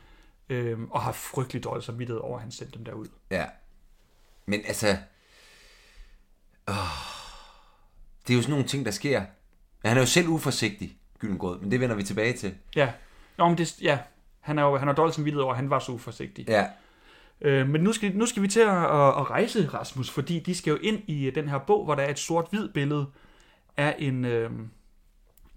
øh, 0.48 0.80
og 0.90 1.02
har 1.02 1.12
frygtelig 1.12 1.64
dårlig 1.64 1.84
samvittighed 1.84 2.20
over, 2.20 2.36
at 2.36 2.42
han 2.42 2.50
sendte 2.50 2.78
dem 2.78 2.84
derud. 2.84 3.06
Ja. 3.30 3.46
Men 4.46 4.60
altså... 4.66 4.96
Åh, 6.68 6.74
det 8.26 8.32
er 8.32 8.36
jo 8.36 8.42
sådan 8.42 8.50
nogle 8.50 8.66
ting, 8.66 8.84
der 8.84 8.90
sker. 8.90 9.20
Men 9.82 9.88
han 9.88 9.96
er 9.96 10.00
jo 10.00 10.06
selv 10.06 10.28
uforsigtig, 10.28 10.96
Gyllengrød, 11.18 11.60
men 11.60 11.70
det 11.70 11.80
vender 11.80 11.96
vi 11.96 12.02
tilbage 12.02 12.32
til. 12.32 12.54
Ja, 12.76 12.92
Nå, 13.38 13.48
men 13.48 13.58
det, 13.58 13.82
ja. 13.82 13.98
Han 14.40 14.58
er 14.58 14.62
jo 14.62 14.76
han 14.76 14.88
har 14.88 14.94
dårlig 14.94 15.14
samvittighed 15.14 15.42
over, 15.42 15.52
at 15.52 15.56
han 15.56 15.70
var 15.70 15.78
så 15.78 15.92
uforsigtig. 15.92 16.48
Ja, 16.48 16.66
Øh, 17.40 17.68
men 17.68 17.80
nu 17.80 17.92
skal, 17.92 18.16
nu 18.16 18.26
skal 18.26 18.42
vi 18.42 18.48
til 18.48 18.60
at, 18.60 18.68
at, 18.68 19.08
at 19.08 19.30
rejse, 19.30 19.68
Rasmus, 19.68 20.10
fordi 20.10 20.38
de 20.38 20.54
skal 20.54 20.70
jo 20.70 20.76
ind 20.76 21.02
i 21.06 21.26
øh, 21.26 21.34
den 21.34 21.48
her 21.48 21.58
bog, 21.58 21.84
hvor 21.84 21.94
der 21.94 22.02
er 22.02 22.10
et 22.10 22.18
sort-hvid 22.18 22.68
billede 22.68 23.06
af 23.76 23.96
en, 23.98 24.24
øh, 24.24 24.50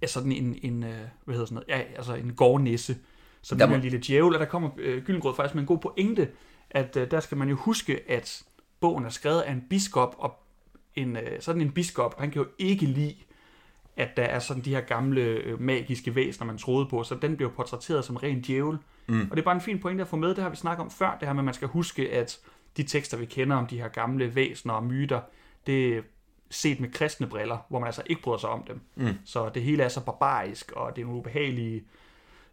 ja, 0.04 0.08
sådan 0.08 0.32
en, 0.32 0.58
en 0.62 0.84
øh, 0.84 0.90
hvad 1.26 1.36
hedder 1.36 1.46
sådan 1.46 1.54
noget, 1.56 1.68
ja, 1.68 1.96
altså 1.96 2.16
en 2.16 2.34
gårdnisse, 2.34 2.98
som 3.42 3.58
Der 3.58 3.68
må- 3.68 3.76
en 3.76 3.82
lille 3.82 4.02
djævel, 4.08 4.34
og 4.34 4.40
der 4.40 4.46
kommer 4.46 4.70
øh, 4.78 5.04
Gyllengrød 5.04 5.36
faktisk 5.36 5.56
med 5.56 5.62
en 5.64 5.68
god 5.68 5.78
pointe, 5.78 6.30
at 6.70 6.98
øh, 6.98 7.12
der 7.12 7.20
skal 7.20 7.38
man 7.38 7.50
jo 7.50 7.56
huske, 7.56 8.00
at 8.12 8.44
bogen 8.80 9.06
er 9.06 9.10
skrevet 9.10 9.42
af 9.42 9.52
en 9.52 9.64
biskop, 9.70 10.16
og 10.18 10.36
en, 10.96 11.18
øh, 11.18 11.42
sådan 11.42 11.62
en 11.62 11.72
biskop, 11.72 12.20
han 12.20 12.32
kan 12.32 12.42
jo 12.42 12.48
ikke 12.60 12.86
lide, 12.86 13.16
at 13.98 14.18
der 14.18 14.24
er 14.24 14.40
sådan 14.40 14.64
de 14.64 14.70
her 14.70 14.82
gamle 14.82 15.22
øh, 15.22 15.62
magiske 15.62 16.16
væsener, 16.16 16.46
man 16.48 16.58
troede 16.58 16.86
på, 16.86 17.04
så 17.04 17.16
den 17.16 17.36
bliver 17.36 17.52
portrætteret 17.52 18.06
som 18.06 18.16
ren 18.16 18.42
djævel. 18.42 18.78
Mm. 19.08 19.22
Og 19.22 19.30
det 19.32 19.40
er 19.40 19.46
bare 19.46 19.56
en 19.56 19.62
fin 19.62 19.80
pointe 19.80 20.02
at 20.02 20.08
få 20.08 20.16
med, 20.16 20.30
det 20.30 20.44
har 20.44 20.50
vi 20.50 20.56
snakket 20.56 20.84
om 20.86 20.92
før, 20.92 21.18
det 21.20 21.28
her 21.28 21.34
med, 21.34 21.42
at 21.42 21.46
man 21.46 21.54
skal 21.54 21.68
huske, 21.68 22.12
at 22.12 22.40
de 22.78 22.84
tekster, 22.84 23.18
vi 23.18 23.26
kender 23.26 23.56
om 23.56 23.68
de 23.68 23.78
her 23.78 23.88
gamle 23.88 24.36
væsener 24.36 24.74
og 24.74 24.84
myter, 24.84 25.22
det 25.68 25.98
er 25.98 26.02
set 26.54 26.80
med 26.80 26.92
kristne 26.92 27.28
briller, 27.28 27.58
hvor 27.70 27.80
man 27.80 27.88
altså 27.88 28.02
ikke 28.06 28.22
bryder 28.22 28.38
sig 28.38 28.50
om 28.50 28.64
dem. 28.64 28.82
Mm. 28.96 29.14
Så 29.26 29.50
det 29.50 29.64
hele 29.64 29.84
er 29.84 29.90
så 29.90 30.00
barbarisk, 30.02 30.72
og 30.72 30.96
det 30.96 31.02
er 31.02 31.06
nogle 31.06 31.20
ubehagelige, 31.20 31.84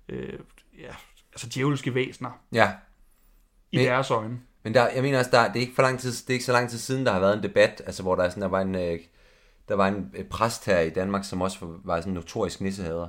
øh, 0.09 0.39
ja, 0.79 0.93
altså 1.33 1.49
djævelske 1.55 1.95
væsener 1.95 2.31
ja. 2.53 2.73
i 3.73 3.77
Men- 3.77 3.87
deres 3.87 4.11
øjne. 4.11 4.41
Men 4.63 4.75
der, 4.75 4.89
jeg 4.89 5.03
mener 5.03 5.19
også, 5.19 5.31
der, 5.31 5.47
det, 5.49 5.57
er 5.57 5.61
ikke 5.61 5.75
for 5.75 5.83
lang 5.83 5.99
tid, 6.01 6.13
det 6.13 6.31
er 6.31 6.33
ikke 6.33 6.45
så 6.45 6.53
lang 6.53 6.71
tid 6.71 6.79
siden, 6.79 7.07
der 7.07 7.13
har 7.13 7.21
været 7.21 7.37
en 7.37 7.43
debat, 7.43 7.83
altså 7.87 8.03
hvor 8.03 8.15
der, 8.17 8.23
er 8.23 8.29
sådan, 8.29 8.43
der 8.43 8.49
var 8.49 8.61
en, 8.61 8.75
øh, 8.75 8.99
der 9.69 9.75
var 9.75 9.89
en 9.89 10.11
øh, 10.17 10.25
præst 10.25 10.67
her 10.67 10.81
i 10.81 10.91
Danmark, 10.91 11.25
som 11.25 11.43
også 11.43 11.59
var, 11.85 12.01
sådan 12.01 12.11
en 12.11 12.15
notorisk 12.15 12.61
nissehader. 12.61 13.09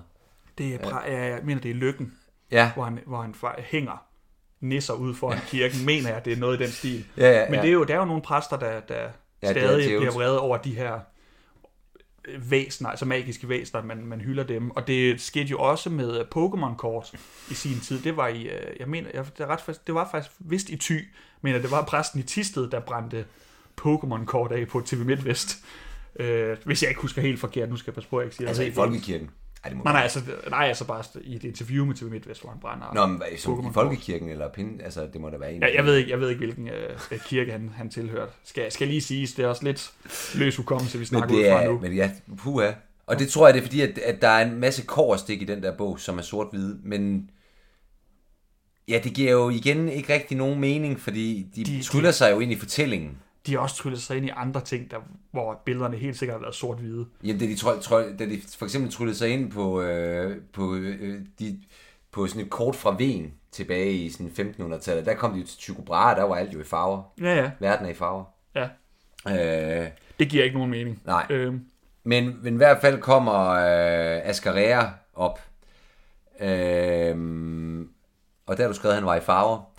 Det 0.57 0.73
er, 0.75 0.77
pra- 0.79 1.09
ja. 1.11 1.25
jeg 1.25 1.39
mener, 1.43 1.61
det 1.61 1.71
er 1.71 1.75
lykken, 1.75 2.13
Ja, 2.51 2.71
hvor 2.73 2.83
han, 2.83 2.99
hvor 3.05 3.21
han 3.21 3.35
hænger 3.59 4.05
nisser 4.59 4.93
ude 4.93 5.15
foran 5.15 5.39
kirken, 5.47 5.85
mener 5.85 6.09
jeg, 6.09 6.25
det 6.25 6.33
er 6.33 6.37
noget 6.37 6.59
i 6.59 6.63
den 6.63 6.71
stil. 6.71 7.05
ja, 7.17 7.31
ja. 7.39 7.45
Men 7.45 7.55
ja. 7.55 7.61
det 7.61 7.67
er 7.69 7.73
jo, 7.73 7.83
der 7.83 7.93
er 7.93 7.99
jo 7.99 8.05
nogle 8.05 8.21
præster, 8.21 8.59
der, 8.59 8.79
der 8.79 9.09
Ja, 9.41 9.47
det 9.53 9.57
stadig 9.61 9.97
bliver 9.99 10.11
vrede 10.13 10.39
over 10.39 10.57
de 10.57 10.75
her 10.75 10.99
væsener, 12.39 12.89
altså 12.89 13.05
magiske 13.05 13.49
væsener, 13.49 13.83
man, 13.83 14.05
man 14.05 14.21
hylder 14.21 14.43
dem. 14.43 14.71
Og 14.71 14.87
det 14.87 15.21
skete 15.21 15.45
jo 15.45 15.59
også 15.59 15.89
med 15.89 16.21
Pokémon-kort 16.35 17.13
i 17.51 17.53
sin 17.53 17.79
tid. 17.79 18.01
Det 18.01 18.17
var 18.17 18.27
i, 18.27 18.43
øh, 18.43 18.75
jeg 18.79 18.87
mener, 18.87 19.09
jeg, 19.13 19.25
det, 19.37 19.43
er 19.43 19.47
ret, 19.47 19.61
fast- 19.61 19.87
det 19.87 19.95
var 19.95 20.07
faktisk 20.11 20.35
vist 20.39 20.69
i 20.69 20.75
Thy, 20.75 21.07
men 21.41 21.53
det 21.53 21.71
var 21.71 21.85
præsten 21.85 22.19
i 22.19 22.23
Tisted, 22.23 22.69
der 22.69 22.79
brændte 22.79 23.25
Pokémon-kort 23.81 24.51
af 24.51 24.67
på 24.67 24.81
TV 24.85 25.05
MidtVest. 25.05 25.57
Øh, 26.19 26.57
hvis 26.65 26.81
jeg 26.83 26.89
ikke 26.89 27.01
husker 27.01 27.21
helt 27.21 27.39
forkert, 27.39 27.69
nu 27.69 27.75
skal 27.77 27.91
jeg 27.91 27.95
passe 27.95 28.09
på, 28.09 28.17
at 28.17 28.21
jeg 28.21 28.25
ikke 28.27 28.35
siger 28.35 28.47
altså 28.47 28.61
i 28.61 28.65
helt 28.65 28.75
folkekirken. 28.75 29.29
Ej, 29.63 29.69
det 29.69 29.77
må 29.77 29.83
Nej, 29.83 29.93
nej, 29.93 30.01
altså, 30.01 30.21
nej, 30.49 30.65
altså 30.67 30.85
bare 30.85 31.03
i 31.21 31.35
et 31.35 31.43
interview 31.43 31.85
med 31.85 31.95
TV 31.95 32.09
MidtVest, 32.09 32.41
hvor 32.41 32.49
han 32.49 32.59
brænder. 32.59 32.93
Nå, 32.93 33.05
men 33.05 33.17
hvad, 33.17 33.27
som 33.37 33.59
i 33.69 33.73
folkekirken 33.73 34.29
eller 34.29 34.49
pind, 34.49 34.81
altså 34.81 35.07
det 35.13 35.21
må 35.21 35.29
da 35.29 35.37
være 35.37 35.53
en. 35.53 35.61
Ja, 35.61 35.75
jeg 35.75 35.85
ved 35.85 35.95
ikke, 35.95 36.09
jeg 36.11 36.19
ved 36.19 36.29
ikke 36.29 36.39
hvilken 36.39 36.67
øh, 36.67 37.19
kirke 37.25 37.51
han, 37.51 37.71
han 37.75 37.89
tilhørte. 37.89 38.31
Skal, 38.43 38.71
skal 38.71 38.87
lige 38.87 39.01
siges, 39.01 39.33
det 39.33 39.45
er 39.45 39.49
også 39.49 39.63
lidt 39.63 39.91
løs 40.35 40.55
hukommelse, 40.55 40.99
vi 40.99 41.05
snakker 41.05 41.35
ud 41.35 41.43
det 41.43 41.51
fra 41.51 41.63
nu. 41.65 41.79
men 41.79 41.93
ja, 41.93 42.11
puha. 42.37 42.71
Og 43.07 43.19
det 43.19 43.29
tror 43.29 43.47
jeg, 43.47 43.53
det 43.53 43.59
er 43.59 43.63
fordi, 43.65 43.81
at, 43.81 43.97
at 43.97 44.21
der 44.21 44.27
er 44.27 44.45
en 44.45 44.59
masse 44.59 44.85
korstik 44.85 45.41
i 45.41 45.45
den 45.45 45.63
der 45.63 45.77
bog, 45.77 45.99
som 45.99 46.17
er 46.17 46.21
sort-hvide, 46.21 46.79
men 46.83 47.29
ja, 48.87 48.99
det 49.03 49.13
giver 49.13 49.31
jo 49.31 49.49
igen 49.49 49.89
ikke 49.89 50.13
rigtig 50.13 50.37
nogen 50.37 50.59
mening, 50.59 50.99
fordi 50.99 51.47
de, 51.55 51.63
De- 51.63 51.71
de 51.77 51.83
tryller 51.83 52.11
sig 52.11 52.31
jo 52.31 52.39
ind 52.39 52.51
i 52.51 52.55
fortællingen. 52.55 53.17
De 53.45 53.51
har 53.53 53.59
også 53.59 53.75
tryllet 53.75 54.01
sig 54.01 54.17
ind 54.17 54.25
i 54.25 54.29
andre 54.35 54.61
ting, 54.61 54.91
der, 54.91 54.97
hvor 55.31 55.61
billederne 55.65 55.97
helt 55.97 56.17
sikkert 56.17 56.35
har 56.35 56.41
været 56.41 56.55
sort-hvide. 56.55 57.05
Jamen, 57.23 57.39
da 57.39 57.45
de, 57.45 57.55
trø, 57.55 57.79
trø, 57.79 58.03
da 58.19 58.25
de 58.25 58.41
for 58.57 58.65
eksempel 58.65 58.91
tryllede 58.91 59.17
sig 59.17 59.29
ind 59.29 59.51
på, 59.51 59.81
øh, 59.81 60.37
på, 60.53 60.75
øh, 60.75 61.21
de, 61.39 61.61
på 62.11 62.27
sådan 62.27 62.41
et 62.41 62.49
kort 62.49 62.75
fra 62.75 62.95
Ven 62.99 63.33
tilbage 63.51 63.93
i 63.93 64.09
sådan 64.09 64.53
1500-tallet, 64.59 65.05
der 65.05 65.13
kom 65.13 65.33
de 65.33 65.39
jo 65.39 65.45
til 65.45 65.57
Tycho 65.57 65.81
Brahe, 65.81 66.15
der 66.15 66.23
var 66.23 66.35
alt 66.35 66.53
jo 66.53 66.59
i 66.59 66.63
farver. 66.63 67.03
Ja, 67.21 67.35
ja, 67.35 67.51
Verden 67.59 67.85
er 67.85 67.89
i 67.89 67.93
farver. 67.93 68.23
ja. 68.55 68.67
Øh, 69.83 69.89
Det 70.19 70.29
giver 70.29 70.43
ikke 70.43 70.55
nogen 70.57 70.71
mening. 70.71 71.01
Nej. 71.05 71.25
Øhm, 71.29 71.65
Men, 72.03 72.37
men 72.43 72.53
i 72.53 72.57
hvert 72.57 72.81
fald 72.81 73.01
kommer 73.01 73.49
øh, 73.49 74.29
Ascarea 74.29 74.89
op. 75.13 75.39
Øh, 76.39 77.85
og 78.45 78.57
der 78.57 78.63
har 78.63 78.67
du 78.67 78.73
skrevet, 78.73 78.93
at 78.93 78.99
han 78.99 79.05
var 79.05 79.15
i 79.15 79.19
farver. 79.21 79.71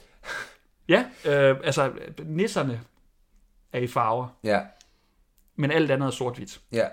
ja, 0.88 1.04
øh, 1.24 1.56
altså, 1.64 1.92
nisserne 2.24 2.80
er 3.72 3.78
i 3.80 3.86
farver, 3.86 4.28
Ja, 4.44 4.60
men 5.56 5.70
alt 5.70 5.90
andet 5.90 6.06
er 6.06 6.10
sort-hvidt. 6.10 6.60
ja. 6.72 6.86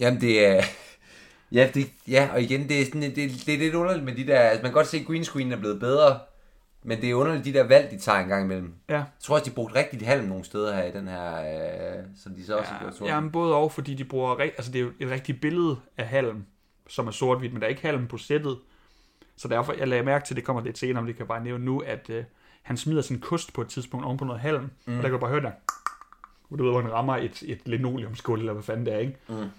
Jamen 0.00 0.20
det 0.20 0.46
er... 0.46 0.62
Ja, 1.52 1.70
det, 1.74 1.90
ja, 2.08 2.28
og 2.32 2.42
igen, 2.42 2.68
det 2.68 2.80
er, 2.80 2.84
sådan, 2.84 3.02
det, 3.02 3.16
det 3.16 3.54
er 3.54 3.58
lidt 3.58 3.74
underligt 3.74 4.04
med 4.04 4.14
de 4.14 4.26
der... 4.26 4.38
Altså, 4.40 4.62
man 4.62 4.70
kan 4.70 4.74
godt 4.74 4.86
se, 4.86 4.96
at 4.98 5.06
green 5.06 5.24
screen 5.24 5.52
er 5.52 5.56
blevet 5.56 5.80
bedre, 5.80 6.18
men 6.82 7.00
det 7.00 7.10
er 7.10 7.14
underligt, 7.14 7.44
de 7.44 7.52
der 7.52 7.62
valg, 7.62 7.90
de 7.90 7.98
tager 7.98 8.18
en 8.18 8.28
gang 8.28 8.44
imellem. 8.44 8.74
Ja, 8.88 8.94
Jeg 8.94 9.04
tror 9.20 9.34
også, 9.38 9.50
de 9.50 9.54
brugte 9.54 9.74
rigtigt 9.74 10.02
halm 10.02 10.24
nogle 10.28 10.44
steder 10.44 10.74
her 10.76 10.84
i 10.84 10.92
den 10.92 11.08
her... 11.08 11.34
Øh, 11.98 12.04
som 12.22 12.34
de 12.34 12.46
så 12.46 12.56
også 12.58 12.70
har 12.72 12.78
gjort 12.80 12.92
ja 12.92 12.96
sort. 12.98 13.08
jamen, 13.08 13.32
både 13.32 13.54
og, 13.54 13.72
fordi 13.72 13.94
de 13.94 14.04
bruger... 14.04 14.36
Altså, 14.36 14.72
det 14.72 14.78
er 14.78 14.82
jo 14.82 14.90
et 15.00 15.10
rigtigt 15.10 15.40
billede 15.40 15.76
af 15.96 16.06
halm, 16.06 16.44
som 16.88 17.06
er 17.06 17.10
sort-hvidt, 17.10 17.52
men 17.52 17.60
der 17.60 17.66
er 17.66 17.70
ikke 17.70 17.82
halm 17.82 18.06
på 18.06 18.18
sættet. 18.18 18.58
Så 19.36 19.48
derfor, 19.48 19.72
jeg 19.72 19.88
lagde 19.88 20.04
mærke 20.04 20.26
til, 20.26 20.36
det 20.36 20.44
kommer 20.44 20.62
lidt 20.62 20.78
senere, 20.78 21.02
men 21.02 21.06
det 21.08 21.16
kan 21.16 21.22
jeg 21.22 21.28
bare 21.28 21.44
nævne 21.44 21.64
nu, 21.64 21.78
at 21.78 22.10
øh, 22.10 22.24
han 22.64 22.76
smider 22.76 23.02
sin 23.02 23.20
kost 23.20 23.52
på 23.52 23.62
et 23.62 23.68
tidspunkt 23.68 24.06
oven 24.06 24.18
på 24.18 24.24
noget 24.24 24.40
halm, 24.40 24.70
mm. 24.86 24.96
og 24.96 25.02
der 25.02 25.02
kan 25.02 25.12
du 25.12 25.18
bare 25.18 25.30
høre 25.30 25.42
der, 25.42 25.52
du 26.58 26.64
ved, 26.64 26.72
hvor 26.72 26.80
han 26.80 26.92
rammer 26.92 27.16
et, 27.16 27.42
et 27.42 27.60
linoleumsgulv, 27.64 28.40
eller 28.40 28.52
hvad 28.52 28.62
fanden 28.62 28.86
det 28.86 28.94
er, 28.94 28.98
ikke? 28.98 29.16
Mm. 29.28 29.50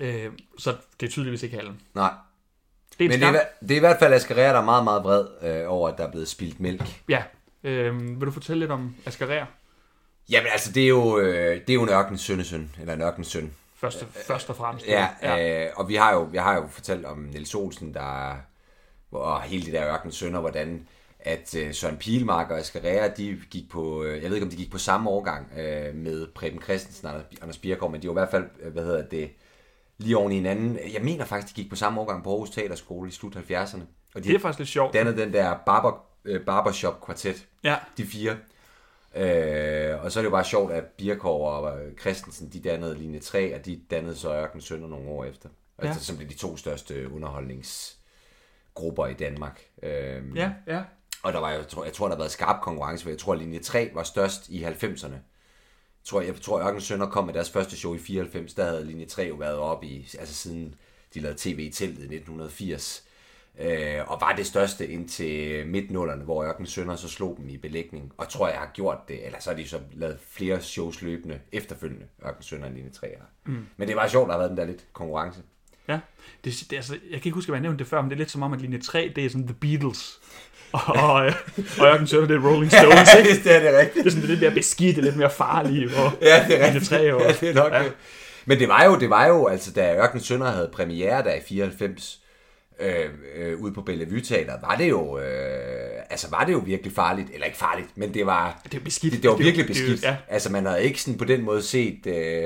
Øh, 0.00 0.32
så 0.58 0.76
det 1.00 1.06
er 1.06 1.10
tydeligvis 1.10 1.42
ikke 1.42 1.56
halm. 1.56 1.74
Nej. 1.94 2.12
Det 2.98 3.04
er 3.04 3.04
en 3.04 3.20
Men 3.20 3.34
det 3.34 3.40
er, 3.40 3.44
det 3.60 3.70
er 3.70 3.76
i 3.76 3.78
hvert 3.78 3.98
fald 3.98 4.14
Ascarea, 4.14 4.48
der 4.48 4.60
er 4.60 4.64
meget, 4.64 4.84
meget 4.84 5.04
vred 5.04 5.26
øh, 5.42 5.72
over, 5.72 5.88
at 5.88 5.98
der 5.98 6.06
er 6.06 6.10
blevet 6.10 6.28
spildt 6.28 6.60
mælk. 6.60 7.02
Ja. 7.08 7.22
Øh, 7.64 8.20
vil 8.20 8.26
du 8.26 8.30
fortælle 8.30 8.60
lidt 8.60 8.70
om 8.70 8.94
Ascarer? 9.06 9.46
Jamen 10.30 10.48
altså, 10.52 10.72
det 10.72 10.84
er 10.84 10.88
jo, 10.88 11.18
øh, 11.18 11.60
det 11.60 11.70
er 11.70 11.74
jo 11.74 11.82
en 11.82 11.88
ørkens 11.88 12.20
sønnesøn, 12.20 12.70
eller 12.80 12.94
en 12.94 13.02
ørkens 13.02 13.26
søn. 13.26 13.52
Først, 13.74 14.04
først 14.26 14.50
og 14.50 14.56
fremmest. 14.56 14.86
Ja, 14.86 15.08
ja. 15.22 15.66
Øh, 15.66 15.72
og 15.76 15.88
vi 15.88 15.94
har, 15.94 16.12
jo, 16.12 16.22
vi 16.22 16.38
har 16.38 16.54
jo 16.54 16.66
fortalt 16.66 17.06
om 17.06 17.18
Niels 17.18 17.54
Olsen, 17.54 17.94
der 17.94 18.36
og 19.10 19.42
hele 19.42 19.64
det 19.64 19.72
der 19.72 19.92
ørkens 19.92 20.14
sønner, 20.14 20.40
hvordan 20.40 20.88
at 21.20 21.54
øh, 21.54 21.74
Søren 21.74 21.96
Pilmark 21.96 22.50
og 22.50 22.58
Ascarea, 22.58 23.08
de 23.16 23.38
gik 23.50 23.70
på, 23.70 24.02
øh, 24.04 24.22
jeg 24.22 24.30
ved 24.30 24.36
ikke 24.36 24.44
om 24.44 24.50
de 24.50 24.56
gik 24.56 24.70
på 24.70 24.78
samme 24.78 25.10
årgang 25.10 25.52
øh, 25.58 25.94
med 25.94 26.26
Preben 26.34 26.62
Christensen 26.62 27.06
og 27.08 27.22
Anders- 27.42 27.58
Birkov, 27.58 27.90
men 27.90 28.02
de 28.02 28.06
var 28.08 28.12
i 28.12 28.20
hvert 28.20 28.30
fald, 28.30 28.44
øh, 28.60 28.72
hvad 28.72 28.84
hedder 28.84 29.02
det, 29.08 29.30
lige 29.98 30.16
oven 30.16 30.32
i 30.32 30.34
hinanden. 30.34 30.78
Jeg 30.92 31.02
mener 31.02 31.24
faktisk, 31.24 31.56
de 31.56 31.62
gik 31.62 31.70
på 31.70 31.76
samme 31.76 32.00
årgang 32.00 32.24
på 32.24 32.30
Aarhus 32.30 32.50
Teaterskole 32.50 33.08
i 33.08 33.12
slut 33.12 33.36
70'erne. 33.36 33.80
Og 34.14 34.24
de 34.24 34.28
Det 34.28 34.34
er 34.34 34.38
faktisk 34.38 34.58
lidt 34.58 34.68
sjovt. 34.68 34.94
dannede 34.94 35.16
den 35.16 35.32
der 35.32 35.56
barber, 35.66 36.04
øh, 36.24 36.44
barbershop 36.44 37.00
kvartet. 37.04 37.46
Ja. 37.64 37.76
De 37.96 38.06
fire. 38.06 38.36
Øh, 39.16 40.04
og 40.04 40.12
så 40.12 40.20
er 40.20 40.22
det 40.22 40.26
jo 40.26 40.30
bare 40.30 40.44
sjovt, 40.44 40.72
at 40.72 40.84
Birkov 40.84 41.48
og 41.48 41.80
øh, 41.86 41.96
Christensen, 41.96 42.48
de 42.52 42.60
dannede 42.60 42.98
linje 42.98 43.18
3, 43.20 43.54
og 43.54 43.66
de 43.66 43.80
dannede 43.90 44.16
så 44.16 44.34
Ørken 44.34 44.60
Sønder 44.60 44.88
nogle 44.88 45.08
år 45.08 45.24
efter. 45.24 45.48
Ja. 45.82 45.86
Altså, 45.88 46.04
som 46.04 46.16
blev 46.16 46.28
de 46.28 46.34
to 46.34 46.56
største 46.56 47.12
underholdningsgrupper 47.12 49.06
i 49.06 49.14
Danmark. 49.14 49.60
Øh, 49.82 50.22
Ja, 50.36 50.52
ja. 50.66 50.82
Og 51.22 51.32
der 51.32 51.38
var, 51.38 51.50
jeg 51.50 51.68
tror, 51.68 51.84
jeg 51.84 51.92
tror, 51.92 52.06
der 52.06 52.14
har 52.14 52.18
været 52.18 52.30
skarp 52.30 52.60
konkurrence, 52.62 53.02
for 53.02 53.10
jeg 53.10 53.18
tror, 53.18 53.32
at 53.32 53.38
linje 53.38 53.58
3 53.58 53.90
var 53.94 54.02
størst 54.02 54.48
i 54.48 54.64
90'erne. 54.64 55.12
Jeg 55.12 56.04
tror, 56.04 56.20
jeg 56.20 56.34
tror, 56.40 56.60
Ørken 56.60 56.80
Sønder 56.80 57.06
kom 57.06 57.24
med 57.24 57.34
deres 57.34 57.50
første 57.50 57.76
show 57.76 57.94
i 57.94 57.98
94, 57.98 58.54
der 58.54 58.64
havde 58.64 58.84
linje 58.84 59.06
3 59.06 59.22
jo 59.22 59.34
været 59.34 59.56
oppe 59.56 59.86
i, 59.86 60.08
altså 60.18 60.34
siden 60.34 60.74
de 61.14 61.20
lavede 61.20 61.38
tv 61.38 61.58
i 61.58 61.70
teltet 61.70 61.98
i 61.98 62.16
1980. 62.16 63.04
Øh, 63.60 64.10
og 64.10 64.20
var 64.20 64.32
det 64.36 64.46
største 64.46 64.88
indtil 64.88 65.66
midtnullerne, 65.66 66.24
hvor 66.24 66.44
Ørken 66.44 66.66
Sønder 66.66 66.96
så 66.96 67.08
slog 67.08 67.36
dem 67.40 67.48
i 67.48 67.56
belægning. 67.56 68.12
Og 68.16 68.28
tror, 68.28 68.48
jeg 68.48 68.58
har 68.58 68.70
gjort 68.74 68.98
det, 69.08 69.26
eller 69.26 69.40
så 69.40 69.50
har 69.50 69.56
de 69.56 69.68
så 69.68 69.80
lavet 69.92 70.18
flere 70.20 70.60
shows 70.60 71.02
løbende 71.02 71.40
efterfølgende, 71.52 72.06
Ørken 72.26 72.42
Sønder 72.42 72.66
og 72.66 72.72
linje 72.72 72.90
3 72.90 73.08
mm. 73.46 73.66
Men 73.76 73.88
det 73.88 73.96
var 73.96 74.08
sjovt, 74.08 74.24
at 74.24 74.28
der 74.28 74.32
har 74.32 74.38
været 74.38 74.50
den 74.50 74.58
der 74.58 74.64
lidt 74.64 74.86
konkurrence. 74.92 75.40
Ja, 75.88 76.00
det, 76.44 76.66
det, 76.70 76.76
altså, 76.76 76.92
jeg 76.92 77.20
kan 77.20 77.28
ikke 77.28 77.34
huske, 77.34 77.50
at 77.50 77.54
jeg 77.54 77.62
nævnte 77.62 77.78
det 77.78 77.86
før, 77.86 78.00
men 78.02 78.10
det 78.10 78.16
er 78.16 78.18
lidt 78.18 78.30
som 78.30 78.42
om, 78.42 78.52
at 78.52 78.60
linje 78.60 78.78
3, 78.78 79.12
det 79.16 79.24
er 79.24 79.30
sådan 79.30 79.46
The 79.46 79.56
Beatles. 79.60 80.20
Og, 80.72 80.80
og, 80.86 81.12
og 81.12 81.32
Jørgen 81.78 82.06
Sønder, 82.06 82.26
det 82.26 82.36
er 82.36 82.48
Rolling 82.48 82.72
Stones, 82.72 83.14
ikke? 83.18 83.44
det 83.44 83.54
er 83.56 83.60
det 83.70 83.78
rigtigt. 83.80 84.04
Det 84.04 84.06
er 84.06 84.10
sådan 84.10 84.22
det 84.22 84.28
er 84.28 84.28
lidt 84.28 84.40
mere 84.40 84.50
beskidte, 84.50 85.00
lidt 85.00 85.16
mere 85.16 85.30
farlige. 85.30 85.88
Og 85.96 86.12
Ja, 86.22 86.44
det 86.48 86.60
er 86.62 86.66
rigtigt. 86.66 86.84
3 86.88 87.14
og, 87.14 87.20
Ja, 87.22 87.32
det 87.40 87.48
er 87.48 87.54
nok 87.54 87.72
ja. 87.72 87.82
ja. 87.82 87.88
Men 88.44 88.58
det 88.58 88.68
var 88.68 88.84
jo, 88.84 88.98
det 88.98 89.10
var 89.10 89.26
jo, 89.26 89.46
altså 89.46 89.72
da 89.72 89.96
Ørken 89.96 90.20
Sønder 90.20 90.50
havde 90.50 90.70
premiere 90.72 91.24
der 91.24 91.34
i 91.34 91.40
94, 91.48 92.20
øh, 92.80 92.94
øh, 93.36 93.58
ude 93.60 93.72
på 93.72 93.82
Bellevue 93.82 94.20
Teater, 94.20 94.52
var 94.60 94.76
det 94.76 94.88
jo, 94.88 95.18
øh, 95.18 96.02
altså 96.10 96.26
var 96.30 96.44
det 96.44 96.52
jo 96.52 96.58
virkelig 96.58 96.92
farligt, 96.92 97.28
eller 97.34 97.46
ikke 97.46 97.58
farligt, 97.58 97.88
men 97.96 98.14
det 98.14 98.26
var, 98.26 98.60
Det 98.72 98.74
er 98.78 98.84
beskidt. 98.84 99.12
det, 99.12 99.22
det 99.22 99.30
var 99.30 99.36
Det 99.36 99.44
virkelig 99.44 99.68
det 99.68 99.76
er 99.76 99.80
jo- 99.80 99.86
beskidt. 99.92 100.04
ja. 100.10 100.16
Altså 100.28 100.52
man 100.52 100.66
havde 100.66 100.84
ikke 100.84 101.02
sådan 101.02 101.18
på 101.18 101.24
den 101.24 101.42
måde 101.44 101.62
set, 101.62 102.06
øh, 102.06 102.44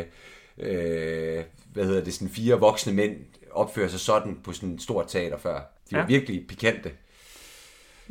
øh, 0.58 1.42
hvad 1.72 1.84
hedder 1.84 2.04
det, 2.04 2.14
sådan 2.14 2.28
fire 2.28 2.54
voksne 2.60 2.92
mænd 2.92 3.16
opføre 3.52 3.88
sig 3.88 4.00
sådan 4.00 4.36
på 4.44 4.52
sådan 4.52 4.70
et 4.74 4.82
stort 4.82 5.04
teater 5.08 5.38
før. 5.38 5.54
De 5.90 5.96
var 5.96 5.98
Ja. 6.00 6.06
virkelig 6.06 6.42
pikante. 6.48 6.90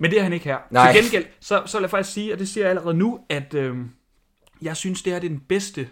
Men 0.02 0.12
det 0.12 0.20
er 0.20 0.24
han 0.24 0.34
ikke 0.34 0.46
her. 0.46 0.58
Nej. 0.70 0.94
Til 0.94 1.02
gengæld, 1.04 1.26
så, 1.40 1.64
så 1.66 1.78
vil 1.78 1.84
jeg 1.84 1.90
faktisk 1.90 2.14
sige, 2.14 2.34
og 2.34 2.40
det 2.40 2.50
siger 2.50 2.64
jeg 2.64 2.70
allerede 2.70 2.94
nu, 2.94 3.20
at 3.30 3.54
øh, 3.54 3.78
jeg 4.62 4.78
synes, 4.78 5.02
det 5.02 5.14
her 5.14 5.20
det 5.20 5.28
er 5.28 5.30
den 5.30 5.40
bedste 5.40 5.90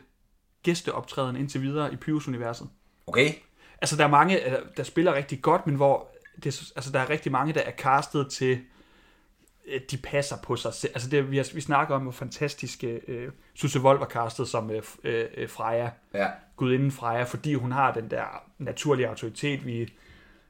gæsteoptræden 0.63 1.35
indtil 1.35 1.61
videre 1.61 1.93
i 1.93 1.95
Pyrus-universet. 1.95 2.69
Okay? 3.07 3.33
Altså, 3.81 3.95
der 3.95 4.03
er 4.03 4.07
mange, 4.07 4.51
øh, 4.51 4.57
der 4.77 4.83
spiller 4.83 5.13
rigtig 5.13 5.41
godt, 5.41 5.67
men 5.67 5.75
hvor 5.75 6.07
det, 6.43 6.71
altså, 6.75 6.91
der 6.91 6.99
er 6.99 7.09
rigtig 7.09 7.31
mange, 7.31 7.53
der 7.53 7.59
er 7.61 7.71
castet 7.71 8.31
til, 8.31 8.59
øh, 9.67 9.81
de 9.91 9.97
passer 9.97 10.35
på 10.43 10.55
sig 10.55 10.73
selv. 10.73 10.91
Altså, 10.95 11.09
det, 11.09 11.31
vi, 11.31 11.37
har, 11.37 11.49
vi 11.53 11.61
snakker 11.61 11.95
om, 11.95 12.01
hvor 12.01 12.11
fantastiske 12.11 13.01
øh, 13.07 13.31
Susse 13.53 13.79
Vold 13.79 13.99
var 13.99 14.07
castet 14.07 14.47
som 14.47 14.71
øh, 14.71 14.83
øh, 15.03 15.25
øh, 15.37 15.49
Freja, 15.49 15.89
Ja. 16.13 16.27
gudinden 16.55 16.91
Freja, 16.91 17.23
fordi 17.23 17.53
hun 17.53 17.71
har 17.71 17.93
den 17.93 18.11
der 18.11 18.43
naturlige 18.57 19.07
autoritet. 19.07 19.65
Vi, 19.65 19.93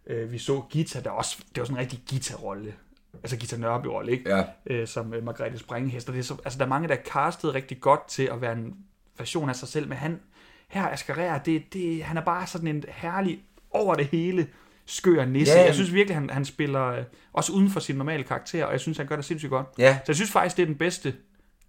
øh, 0.08 0.32
vi 0.32 0.38
så 0.38 0.62
Gita, 0.69 1.00
der 1.02 1.10
også, 1.10 1.38
det 1.56 1.62
var 1.62 1.65
sådan 1.65 1.78
en 1.78 1.82
rigtig 1.82 2.00
Gita-rolle. 2.10 2.74
Altså 3.13 3.38
Gita 3.38 3.58
Nørby-rolle, 3.58 4.12
ikke? 4.12 4.36
Ja. 4.36 4.43
øh, 4.65 4.88
som 4.88 5.13
øh, 5.13 5.24
Margrethe 5.24 5.60
Springhest. 5.60 6.10
Og 6.10 6.13
det 6.13 6.19
er 6.19 6.24
så, 6.24 6.36
altså, 6.45 6.60
der 6.60 6.65
er 6.65 6.69
mange, 6.69 6.88
der 6.88 6.95
er 6.95 7.04
castet 7.13 7.54
rigtig 7.54 7.82
godt 7.82 8.08
til 8.08 8.24
at 8.24 8.41
være 8.41 8.54
en 8.54 8.76
version 9.17 9.50
af 9.50 9.56
sig 9.56 9.67
selv, 9.67 9.88
men 9.88 9.98
han, 9.98 10.19
her 10.67 10.88
Asger 10.88 11.38
det, 11.38 11.74
det, 11.74 12.04
han 12.04 12.17
er 12.17 12.22
bare 12.22 12.48
sådan 12.48 12.67
en 12.67 12.84
herlig, 12.88 13.39
over 13.72 13.95
det 13.95 14.06
hele, 14.06 14.48
skør 14.86 15.26
nisse. 15.26 15.54
Ja. 15.54 15.65
Jeg 15.65 15.74
synes 15.74 15.93
virkelig, 15.93 16.15
han, 16.15 16.30
han 16.30 16.45
spiller 16.45 16.86
øh, 16.86 17.04
også 17.34 17.52
uden 17.52 17.69
for 17.69 17.80
sin 17.80 17.95
normale 17.95 18.24
karakter, 18.24 18.65
og 18.65 18.72
jeg 18.72 18.80
synes, 18.80 18.98
han 18.98 19.08
gør 19.08 19.15
det 19.15 19.26
sindssygt 19.26 19.50
godt. 19.50 19.67
Ja. 19.78 19.93
Så 19.93 20.04
jeg 20.08 20.15
synes 20.15 20.32
faktisk, 20.32 20.58
det 20.58 20.63
er 20.63 20.67
den 20.67 20.76
bedste 20.76 21.13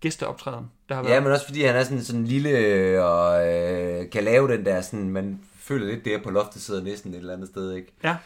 gæsteoptræden, 0.01 0.67
der 0.89 0.95
har 0.95 1.03
været. 1.03 1.15
Ja, 1.15 1.21
men 1.21 1.33
også 1.33 1.47
fordi 1.47 1.63
han 1.63 1.77
er 1.77 1.85
sådan, 1.85 2.03
sådan 2.03 2.25
lille 2.25 2.51
øh, 2.51 3.05
og 3.05 3.49
øh, 3.49 4.11
kan 4.11 4.25
lave 4.25 4.49
den 4.49 4.65
der 4.65 4.81
sådan, 4.81 5.11
man 5.11 5.41
føler 5.59 5.87
lidt 5.87 6.05
der 6.05 6.23
på 6.23 6.31
loftet 6.31 6.63
sidder 6.63 6.83
næsten 6.83 7.15
et 7.15 7.19
eller 7.19 7.35
andet 7.35 7.49
sted, 7.49 7.73
ikke? 7.75 7.93
ja. 8.05 8.17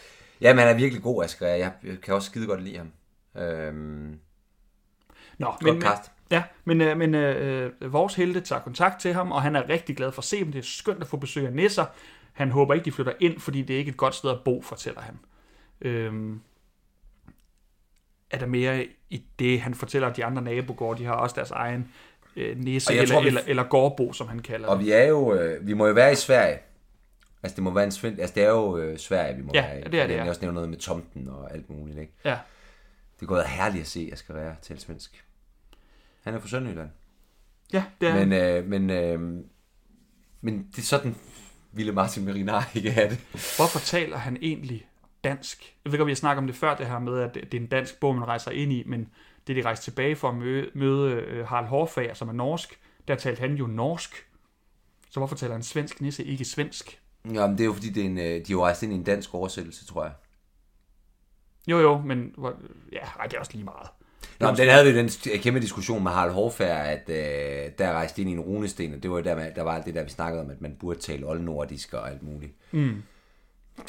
Ja, 0.40 0.53
men 0.53 0.59
han 0.59 0.68
er 0.68 0.79
virkelig 0.79 1.03
god, 1.03 1.24
Asger. 1.24 1.46
Jeg 1.46 1.72
kan 2.03 2.14
også 2.14 2.27
skide 2.27 2.46
godt 2.46 2.62
lide 2.62 2.79
ham. 2.79 2.90
Øhm, 3.38 4.18
Nå, 5.38 5.47
Godt 5.47 5.62
men, 5.62 5.73
men, 5.75 5.83
cast. 5.83 6.11
ja, 6.31 6.42
men, 6.64 6.81
øh, 6.81 6.97
men 6.97 7.14
øh, 7.14 7.92
vores 7.92 8.14
helte 8.14 8.40
tager 8.40 8.61
kontakt 8.62 9.01
til 9.01 9.12
ham, 9.14 9.33
og 9.33 9.42
han 9.42 9.57
er 9.57 9.68
rigtig 9.68 9.97
glad 9.97 10.12
for 10.12 10.20
at 10.20 10.25
se 10.27 10.38
dem. 10.40 10.53
Det 10.53 10.59
er 10.59 10.62
skønt 10.62 11.01
at 11.01 11.07
få 11.07 11.16
besøg 11.16 11.47
af 11.47 11.53
nisser. 11.53 11.85
Han 12.33 12.51
håber 12.51 12.75
ikke, 12.75 12.85
de 12.85 12.92
flytter 12.92 13.12
ind, 13.20 13.40
fordi 13.40 13.62
det 13.62 13.75
er 13.75 13.79
ikke 13.79 13.88
et 13.90 13.97
godt 13.97 14.14
sted 14.14 14.31
at 14.31 14.38
bo, 14.44 14.62
fortæller 14.62 15.01
han. 15.01 15.18
Øhm, 15.81 16.40
er 18.31 18.38
der 18.38 18.47
mere 18.47 18.87
i 19.11 19.25
det, 19.38 19.61
han 19.61 19.75
fortæller, 19.75 20.09
at 20.09 20.16
de 20.16 20.25
andre 20.25 20.42
nabogårde, 20.42 20.99
de 21.01 21.05
har 21.05 21.14
også 21.14 21.35
deres 21.37 21.51
egen 21.51 21.88
øh, 22.37 22.57
Og 22.59 22.66
jeg 22.66 22.81
eller, 22.90 23.07
tror, 23.07 23.20
vi- 23.20 23.27
eller, 23.27 23.40
eller 23.47 23.62
gårdbo, 23.62 24.12
som 24.12 24.29
han 24.29 24.38
kalder 24.38 24.68
og 24.68 24.77
det. 24.79 24.87
vi 24.87 24.92
er 24.92 25.05
jo, 25.05 25.35
øh, 25.35 25.66
vi 25.66 25.73
må 25.73 25.87
jo 25.87 25.92
være 25.92 26.12
i 26.12 26.16
Sverige. 26.16 26.59
Altså, 27.42 27.57
det 27.57 27.64
må 27.64 27.70
være 27.70 27.85
en 27.85 27.90
sven, 27.90 28.20
altså, 28.20 28.35
det 28.35 28.42
er 28.42 28.49
jo 28.49 28.77
øh, 28.77 28.99
Sverige, 28.99 29.37
vi 29.37 29.42
må 29.42 29.51
Ja, 29.55 29.62
være 29.66 29.81
i. 29.81 29.85
det 29.90 30.01
er 30.01 30.07
det, 30.07 30.14
ja. 30.14 30.23
har 30.23 30.29
også 30.29 30.40
nævnt 30.40 30.55
noget 30.55 30.68
med 30.68 30.79
tomten 30.79 31.29
og 31.29 31.55
alt 31.55 31.70
muligt, 31.70 31.99
ikke? 31.99 32.12
Ja. 32.25 32.38
Det 33.28 33.37
være 33.37 33.46
herligt 33.46 33.82
at 33.82 33.88
se 33.88 34.10
Asger 34.12 34.34
Rea 34.34 34.54
tale 34.62 34.80
svensk. 34.80 35.24
Han 36.22 36.34
er 36.34 36.40
fra 36.40 36.48
Sønderjylland. 36.48 36.90
ja, 37.72 37.84
det 38.00 38.08
er 38.08 38.14
Men, 38.14 38.28
men, 38.28 38.40
øh, 38.40 38.64
men, 38.64 38.90
øh, 38.90 39.44
men 40.40 40.68
det 40.70 40.78
er 40.78 40.82
sådan, 40.82 41.16
ville 41.72 41.92
Martin 41.92 42.24
Merinar 42.24 42.70
ikke 42.74 42.92
have 42.92 43.10
det. 43.10 43.18
Hvorfor 43.32 43.78
taler 43.78 44.16
han 44.16 44.37
egentlig 44.40 44.87
dansk? 45.24 45.74
Jeg 45.84 45.92
ved 45.92 45.98
godt, 45.98 46.06
vi 46.06 46.12
har 46.12 46.16
snakket 46.16 46.38
om 46.38 46.46
det 46.46 46.56
før, 46.56 46.76
det 46.76 46.87
her 46.87 46.98
med, 46.98 47.20
at 47.20 47.34
det 47.34 47.54
er 47.54 47.60
en 47.60 47.66
dansk 47.66 48.00
bog, 48.00 48.14
man 48.14 48.28
rejser 48.28 48.50
ind 48.50 48.72
i, 48.72 48.82
men 48.87 49.08
det 49.46 49.56
de 49.56 49.62
rejste 49.62 49.84
tilbage 49.84 50.16
for 50.16 50.28
at 50.28 50.34
møde, 50.34 50.70
møde 50.74 51.12
øh, 51.12 51.46
Harald 51.46 51.66
Hårfager, 51.66 52.14
som 52.14 52.28
er 52.28 52.32
norsk, 52.32 52.80
der 53.08 53.14
talte 53.14 53.40
han 53.40 53.54
jo 53.54 53.66
norsk. 53.66 54.26
Så 55.10 55.20
hvorfor 55.20 55.37
taler 55.37 55.56
en 55.56 55.62
svensk 55.62 56.00
nisse 56.00 56.24
ikke 56.24 56.44
svensk? 56.44 57.00
Jamen, 57.24 57.58
det 57.58 57.64
er 57.64 57.66
jo 57.66 57.72
fordi, 57.72 57.90
det 57.90 58.00
er 58.00 58.06
en, 58.06 58.18
øh, 58.18 58.24
de 58.24 58.34
er 58.34 58.44
jo 58.50 58.64
rejst 58.64 58.82
ind 58.82 58.92
i 58.92 58.94
en 58.94 59.04
dansk 59.04 59.34
oversættelse, 59.34 59.87
tror 59.87 60.04
jeg. 60.04 60.12
Jo, 61.66 61.79
jo, 61.81 61.98
men 61.98 62.35
ja, 62.92 62.98
ej, 63.20 63.27
det 63.27 63.35
er 63.37 63.40
også 63.40 63.53
lige 63.55 63.64
meget. 63.64 63.88
Nå, 64.40 64.46
men 64.46 64.57
den 64.57 64.68
havde 64.68 64.85
vi 64.92 64.98
den 64.98 65.11
kæmpe 65.40 65.61
diskussion 65.61 66.03
med 66.03 66.11
Harald 66.12 66.33
Hårfær, 66.33 66.74
at 66.74 67.03
øh, 67.09 67.70
der 67.79 67.92
rejste 67.92 68.20
ind 68.20 68.31
i 68.31 68.33
en 68.33 68.40
runesten, 68.40 68.94
og 68.94 69.03
det 69.03 69.11
var 69.11 69.16
jo 69.16 69.22
der, 69.24 69.37
med- 69.37 69.50
der 69.57 69.62
var 69.62 69.72
alt 69.74 69.87
det 69.87 69.94
der, 69.94 70.05
vi 70.05 70.11
snakkede 70.11 70.42
om, 70.42 70.50
at 70.50 70.61
man 70.61 70.77
burde 70.81 70.98
tale 71.00 71.27
oldnordisk 71.27 71.94
og 71.94 72.11
alt 72.11 72.22
muligt. 72.22 72.53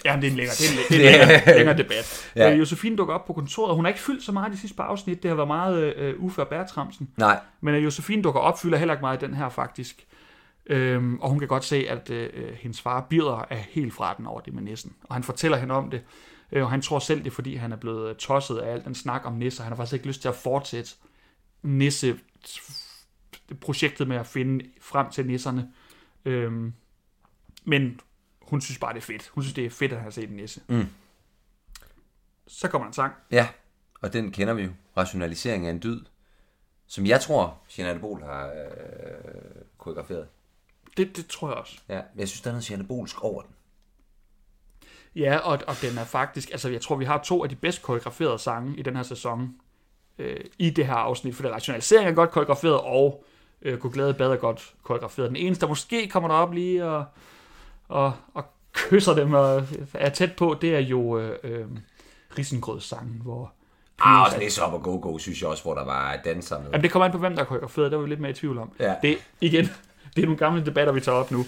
Ja, 0.05 0.13
men 0.15 0.21
det 0.21 0.27
er 0.27 0.31
en 0.31 0.37
længere, 0.37 0.55
det 0.55 0.65
er 0.65 0.71
en, 0.71 0.77
det 0.89 1.07
er 1.19 1.21
en 1.23 1.27
længere, 1.29 1.57
længere 1.57 1.77
debat. 1.77 2.31
Ja. 2.35 2.51
Øh, 2.53 2.59
Josefine 2.59 2.95
dukker 2.95 3.13
op 3.13 3.25
på 3.25 3.33
kontoret, 3.33 3.75
hun 3.75 3.85
har 3.85 3.89
ikke 3.89 3.99
fyldt 4.01 4.23
så 4.23 4.31
meget 4.31 4.51
de 4.53 4.57
sidste 4.57 4.77
par 4.77 4.83
afsnit. 4.83 5.23
Det 5.23 5.29
har 5.29 5.35
været 5.35 5.47
meget 5.47 5.95
øh, 5.95 6.19
Uffe 6.23 6.41
og 6.41 6.47
Bertramsen. 6.47 7.09
Nej, 7.17 7.39
Men 7.61 7.75
øh, 7.75 7.83
Josefine 7.83 8.21
dukker 8.21 8.39
op, 8.41 8.59
fylder 8.59 8.77
heller 8.77 8.93
ikke 8.93 9.01
meget 9.01 9.23
i 9.23 9.25
den 9.25 9.33
her 9.35 9.49
faktisk. 9.49 10.05
Øhm, 10.65 11.19
og 11.19 11.29
hun 11.29 11.39
kan 11.39 11.47
godt 11.47 11.63
se, 11.65 11.85
at 11.89 12.09
øh, 12.09 12.29
øh, 12.33 12.53
hendes 12.53 12.81
far 12.81 13.07
Birder 13.09 13.45
er 13.49 13.55
helt 13.69 13.93
fra 13.93 14.13
den 14.17 14.25
over 14.25 14.39
det 14.39 14.53
med 14.53 14.63
nissen. 14.63 14.93
Og 15.03 15.15
han 15.15 15.23
fortæller 15.23 15.57
hende 15.57 15.75
om 15.75 15.89
det. 15.89 16.01
Øh, 16.51 16.63
og 16.63 16.69
han 16.71 16.81
tror 16.81 16.99
selv, 16.99 17.19
det 17.19 17.27
er 17.27 17.35
fordi, 17.35 17.55
han 17.55 17.71
er 17.71 17.75
blevet 17.75 18.09
øh, 18.09 18.15
tosset 18.15 18.57
af 18.57 18.71
alt 18.71 18.85
den 18.85 18.95
snak 18.95 19.21
om 19.25 19.33
nisser. 19.33 19.63
Han 19.63 19.71
har 19.71 19.77
faktisk 19.77 19.93
ikke 19.93 20.07
lyst 20.07 20.21
til 20.21 20.29
at 20.29 20.35
fortsætte 20.35 20.91
nisse 21.61 22.19
projektet 23.61 24.07
med 24.07 24.17
at 24.17 24.27
finde 24.27 24.65
frem 24.81 25.11
til 25.11 25.25
nisserne. 25.25 25.73
Øhm, 26.25 26.73
men 27.63 27.99
hun 28.41 28.61
synes 28.61 28.79
bare, 28.79 28.93
det 28.93 28.99
er 28.99 29.05
fedt. 29.05 29.27
Hun 29.27 29.43
synes, 29.43 29.53
det 29.53 29.65
er 29.65 29.69
fedt, 29.69 29.93
at 29.93 30.01
har 30.01 30.09
set 30.09 30.29
en 30.29 30.35
nisse. 30.35 30.61
Mm. 30.67 30.87
Så 32.47 32.67
kommer 32.67 32.87
en 32.87 32.93
sang. 32.93 33.13
ja, 33.31 33.47
og 34.01 34.13
den 34.13 34.31
kender 34.31 34.53
vi 34.53 34.63
jo. 34.63 34.69
Rationalisering 34.97 35.67
af 35.67 35.71
en 35.71 35.83
dyd, 35.83 36.01
som 36.87 37.05
jeg 37.05 37.21
tror, 37.21 37.61
Jeanette 37.77 38.01
Bol 38.01 38.23
har 38.23 38.47
øh, 38.47 39.61
koreograferet. 39.77 40.27
Det, 40.97 41.17
det 41.17 41.27
tror 41.27 41.47
jeg 41.47 41.57
også. 41.57 41.79
Ja, 41.89 42.01
men 42.13 42.19
jeg 42.19 42.27
synes, 42.27 42.41
der 42.41 42.49
er 42.49 42.53
noget 42.53 42.69
Jeanette 42.69 42.87
Bolsk 42.87 43.23
over 43.23 43.41
den. 43.41 43.54
Ja, 45.15 45.37
og, 45.37 45.59
og 45.67 45.75
den 45.81 45.97
er 45.97 46.03
faktisk, 46.03 46.51
altså 46.51 46.69
jeg 46.69 46.81
tror, 46.81 46.95
vi 46.95 47.05
har 47.05 47.17
to 47.17 47.43
af 47.43 47.49
de 47.49 47.55
bedst 47.55 47.81
koreograferede 47.81 48.39
sange 48.39 48.77
i 48.77 48.81
den 48.81 48.95
her 48.95 49.03
sæson 49.03 49.55
øh, 50.19 50.39
i 50.59 50.69
det 50.69 50.85
her 50.85 50.93
afsnit, 50.93 51.35
for 51.35 51.43
det 51.43 51.51
rationalisering 51.51 52.09
er 52.09 52.13
godt 52.13 52.31
koreograferet, 52.31 52.79
og 52.79 53.23
øh, 53.61 53.79
Gå 53.79 53.89
Glæde 53.89 54.13
Bad 54.13 54.31
er 54.31 54.35
godt 54.35 54.73
koreograferet. 54.83 55.29
Den 55.29 55.35
eneste, 55.35 55.61
der 55.61 55.67
måske 55.67 56.09
kommer 56.09 56.29
derop 56.29 56.53
lige 56.53 56.85
og, 56.85 57.05
og, 57.87 58.13
og 58.33 58.45
kysser 58.73 59.13
dem 59.13 59.33
og 59.33 59.63
er 59.93 60.09
tæt 60.09 60.35
på, 60.35 60.57
det 60.61 60.75
er 60.75 60.79
jo 60.79 61.19
øh, 61.19 61.37
øh, 61.43 61.65
Risengrødssangen, 62.37 63.21
hvor 63.23 63.51
Ah, 63.99 64.33
og 64.33 64.39
Nisse 64.39 64.61
Hop 64.61 64.73
og 64.73 64.83
Go 64.83 64.99
Go, 65.01 65.17
synes 65.17 65.41
jeg 65.41 65.49
også, 65.49 65.63
hvor 65.63 65.73
der 65.73 65.85
var 65.85 66.19
danser 66.25 66.59
med. 66.59 66.65
Jamen, 66.65 66.83
det 66.83 66.91
kommer 66.91 67.05
an 67.05 67.11
på, 67.11 67.17
hvem 67.17 67.35
der 67.35 67.41
er 67.41 67.45
koreograferet, 67.45 67.91
der 67.91 67.97
var 67.97 68.03
vi 68.03 68.09
lidt 68.09 68.19
mere 68.19 68.31
i 68.31 68.33
tvivl 68.33 68.57
om. 68.57 68.71
Ja. 68.79 68.95
Det, 69.01 69.17
igen, 69.41 69.69
det 70.15 70.21
er 70.21 70.25
nogle 70.25 70.37
gamle 70.37 70.65
debatter, 70.65 70.93
vi 70.93 71.01
tager 71.01 71.17
op 71.17 71.31
nu. 71.31 71.45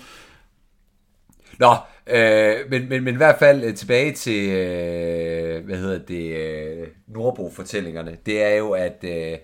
Nå, 1.60 1.76
øh, 2.08 2.56
men, 2.70 2.90
men, 2.90 3.04
men 3.04 3.14
i 3.14 3.18
hvert 3.18 3.40
fald 3.40 3.64
øh, 3.64 3.76
tilbage 3.76 4.12
til, 4.14 4.50
øh, 4.50 5.66
hvad 5.66 5.78
hedder 5.78 6.00
det, 6.06 6.36
øh, 6.36 6.88
Nordbo-fortællingerne. 7.08 8.18
Det 8.26 8.44
er 8.44 8.56
jo, 8.56 8.72
at, 8.72 9.04
øh, 9.04 9.38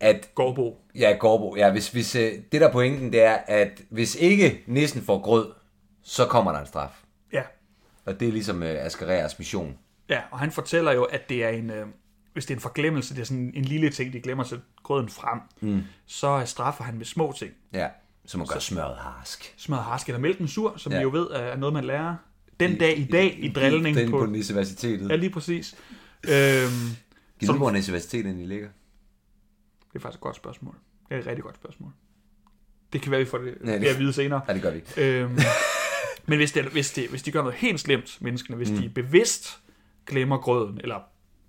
at 0.00 0.30
Gårdbo. 0.34 0.80
ja, 0.94 1.16
Gårdbo, 1.20 1.56
ja, 1.56 1.70
hvis, 1.70 1.88
hvis, 1.88 2.16
øh, 2.16 2.32
det 2.52 2.60
der 2.60 2.68
er 2.68 2.72
pointen, 2.72 3.12
det 3.12 3.22
er, 3.22 3.38
at 3.46 3.82
hvis 3.90 4.14
ikke 4.14 4.62
nissen 4.66 5.02
får 5.02 5.18
grød, 5.18 5.52
så 6.02 6.24
kommer 6.26 6.52
der 6.52 6.60
en 6.60 6.66
straf. 6.66 6.90
Ja, 7.32 7.42
Og 8.04 8.20
det 8.20 8.28
er 8.28 8.32
ligesom 8.32 8.62
øh, 8.62 8.84
Askereas 8.86 9.38
mission. 9.38 9.78
ja, 10.08 10.20
og 10.30 10.38
han 10.38 10.50
fortæller 10.50 10.92
jo, 10.92 11.02
at 11.04 11.28
det 11.28 11.44
er 11.44 11.48
en, 11.48 11.70
øh, 11.70 11.86
hvis 12.32 12.46
det 12.46 12.54
er 12.54 12.56
en 12.56 12.60
forglemmelse, 12.62 13.14
det 13.14 13.20
er 13.20 13.24
sådan 13.24 13.52
en 13.54 13.64
lille 13.64 13.90
ting, 13.90 14.12
de 14.12 14.20
glemmer 14.20 14.44
sætte 14.44 14.64
grøden 14.82 15.08
frem, 15.08 15.38
mm. 15.60 15.82
så 16.06 16.42
straffer 16.46 16.84
han 16.84 16.96
med 16.96 17.04
små 17.04 17.32
ting. 17.38 17.52
Ja, 17.72 17.88
som 18.30 18.40
at 18.42 18.48
gøre 18.48 18.60
smøret 18.60 18.96
harsk. 18.96 19.54
Smør 19.56 19.76
harsk 19.76 20.06
eller 20.08 20.18
mælken 20.20 20.48
sur, 20.48 20.76
som 20.76 20.92
ja. 20.92 20.98
Ja. 20.98 21.04
vi 21.04 21.10
jo 21.10 21.18
ved 21.18 21.26
er 21.30 21.56
noget, 21.56 21.72
man 21.72 21.84
lærer 21.84 22.16
den 22.60 22.78
dag 22.78 22.98
i 22.98 23.04
dag 23.04 23.38
i 23.44 23.52
drillning 23.52 23.96
Den 23.96 24.10
på, 24.10 24.18
på... 24.18 24.24
universitetet. 24.24 25.08
Ja, 25.10 25.16
lige 25.16 25.30
præcis. 25.30 25.74
Øhm, 26.24 26.70
Giv 27.40 27.46
som- 27.46 27.56
hvor 27.56 27.68
universitetet 27.68 28.36
I 28.38 28.46
ligger? 28.46 28.68
det 29.92 29.96
er 29.98 30.00
faktisk 30.00 30.18
et 30.18 30.22
godt 30.22 30.36
spørgsmål. 30.36 30.74
Det 31.08 31.14
er 31.14 31.20
et 31.20 31.26
rigtig 31.26 31.42
godt 31.44 31.56
spørgsmål. 31.56 31.90
Det 32.92 33.02
kan 33.02 33.10
være, 33.10 33.20
vi 33.20 33.26
får 33.26 33.38
det 33.38 33.54
Ja, 33.64 33.78
det- 33.78 33.86
at 33.86 33.98
vide 33.98 34.12
senere. 34.12 34.40
Nej, 34.46 34.52
det 34.54 34.62
gør 34.62 34.70
vi. 34.70 34.82
Øhm, 35.02 35.38
men 36.28 36.38
hvis, 36.38 36.52
det, 36.52 36.64
hvis, 36.64 36.92
det, 36.92 37.08
hvis 37.08 37.22
de 37.22 37.30
gør 37.32 37.42
noget 37.42 37.54
helt 37.58 37.80
slemt, 37.80 38.18
menneskene, 38.20 38.56
hvis 38.56 38.70
Mm. 38.70 38.76
de 38.76 38.88
bevidst 38.88 39.60
glemmer 40.06 40.38
grøden, 40.38 40.80
eller 40.82 41.00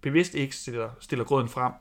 bevidst 0.01 0.35
ikke 0.35 0.55
stiller, 0.55 0.89
stiller 0.99 1.25
grøden 1.25 1.49
frem, 1.49 1.73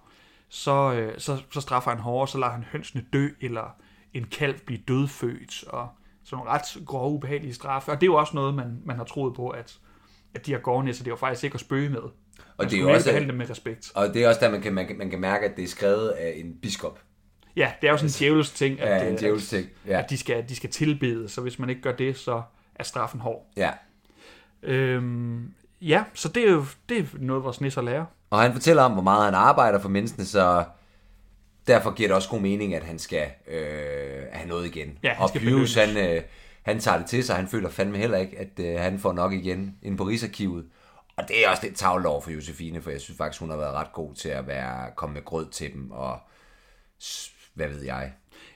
så, 0.48 0.92
øh, 0.92 1.20
så, 1.20 1.38
så 1.52 1.60
straffer 1.60 1.90
han 1.90 2.00
hårdere, 2.00 2.28
så 2.28 2.38
lader 2.38 2.52
han 2.52 2.64
hønsene 2.72 3.04
dø, 3.12 3.28
eller 3.40 3.76
en 4.14 4.24
kalv 4.24 4.54
blive 4.66 4.80
dødfødt, 4.88 5.64
og 5.68 5.88
sådan 6.24 6.36
nogle 6.36 6.50
ret 6.50 6.62
grove, 6.86 7.12
ubehagelige 7.14 7.54
straffe. 7.54 7.90
Og 7.90 8.00
det 8.00 8.06
er 8.06 8.10
jo 8.12 8.14
også 8.16 8.32
noget, 8.34 8.54
man, 8.54 8.82
man 8.84 8.96
har 8.96 9.04
troet 9.04 9.34
på, 9.34 9.48
at, 9.48 9.78
at 10.34 10.46
de 10.46 10.50
her 10.50 10.58
gårdnæsser, 10.58 11.04
det 11.04 11.10
er 11.10 11.12
jo 11.12 11.16
faktisk 11.16 11.44
ikke 11.44 11.54
at 11.54 11.60
spøge 11.60 11.88
med. 11.90 11.98
Og 11.98 12.12
Man 12.58 12.68
det 12.70 12.76
er 12.78 12.82
jo 12.82 12.90
også, 12.90 13.12
dem 13.12 13.34
med 13.34 13.50
respekt. 13.50 13.92
og 13.94 14.14
det 14.14 14.24
er 14.24 14.28
også 14.28 14.40
der, 14.40 14.50
man 14.50 14.60
kan, 14.60 14.72
man, 14.72 14.86
kan, 14.86 14.98
man 14.98 15.10
kan 15.10 15.20
mærke, 15.20 15.46
at 15.46 15.56
det 15.56 15.64
er 15.64 15.68
skrevet 15.68 16.08
af 16.08 16.32
en 16.36 16.54
biskop. 16.62 17.00
Ja, 17.56 17.72
det 17.80 17.86
er 17.86 17.90
jo 17.92 17.96
sådan 17.96 18.08
en 18.08 18.14
djævelsk 18.18 18.54
ting, 18.54 18.80
at, 18.80 19.02
Ja, 19.02 19.06
en 19.08 19.14
øh, 19.14 19.20
djævelsk 19.20 19.48
ting. 19.48 19.68
Ja. 19.86 19.98
at 19.98 20.10
de, 20.10 20.16
skal, 20.18 20.48
de 20.48 20.56
skal 20.56 20.70
tilbede, 20.70 21.28
så 21.28 21.40
hvis 21.40 21.58
man 21.58 21.70
ikke 21.70 21.82
gør 21.82 21.92
det, 21.92 22.16
så 22.18 22.42
er 22.74 22.84
straffen 22.84 23.20
hård. 23.20 23.46
ja. 23.56 23.70
Øhm, 24.62 25.54
ja, 25.80 26.04
så 26.14 26.28
det 26.28 26.48
er 26.48 26.52
jo 26.52 26.64
det 26.88 26.98
er 26.98 27.04
noget, 27.18 27.44
vores 27.44 27.60
nisser 27.60 27.82
lærer. 27.82 28.04
Og 28.30 28.40
han 28.40 28.52
fortæller 28.52 28.82
om, 28.82 28.92
hvor 28.92 29.02
meget 29.02 29.24
han 29.24 29.34
arbejder 29.34 29.78
for 29.78 29.88
menneskene, 29.88 30.24
så 30.24 30.64
derfor 31.66 31.94
giver 31.94 32.08
det 32.08 32.16
også 32.16 32.28
god 32.28 32.40
mening, 32.40 32.74
at 32.74 32.82
han 32.82 32.98
skal 32.98 33.30
øh, 33.48 34.22
have 34.32 34.48
noget 34.48 34.66
igen. 34.66 34.98
Ja, 35.02 35.14
han 35.14 35.22
og 35.22 35.30
Pius, 35.32 35.74
han, 35.74 35.96
øh, 35.96 36.22
han 36.62 36.80
tager 36.80 36.98
det 36.98 37.06
til 37.06 37.24
sig, 37.24 37.36
han 37.36 37.48
føler 37.48 37.68
fandme 37.68 37.98
heller 37.98 38.18
ikke, 38.18 38.38
at 38.38 38.60
øh, 38.60 38.80
han 38.80 38.98
får 38.98 39.12
nok 39.12 39.32
igen 39.32 39.76
inde 39.82 39.96
på 39.96 40.04
Rigsarkivet. 40.04 40.66
Og 41.16 41.28
det 41.28 41.44
er 41.44 41.50
også 41.50 41.62
lidt 41.62 41.76
tavlet 41.76 42.06
over 42.06 42.20
for 42.20 42.30
Josefine, 42.30 42.82
for 42.82 42.90
jeg 42.90 43.00
synes 43.00 43.18
faktisk, 43.18 43.40
hun 43.40 43.50
har 43.50 43.56
været 43.56 43.74
ret 43.74 43.92
god 43.92 44.14
til 44.14 44.28
at 44.28 44.46
være, 44.46 44.90
komme 44.96 45.14
med 45.14 45.24
grød 45.24 45.50
til 45.50 45.72
dem, 45.72 45.90
og 45.90 46.18
hvad 47.54 47.68
ved 47.68 47.84
jeg. 47.84 48.12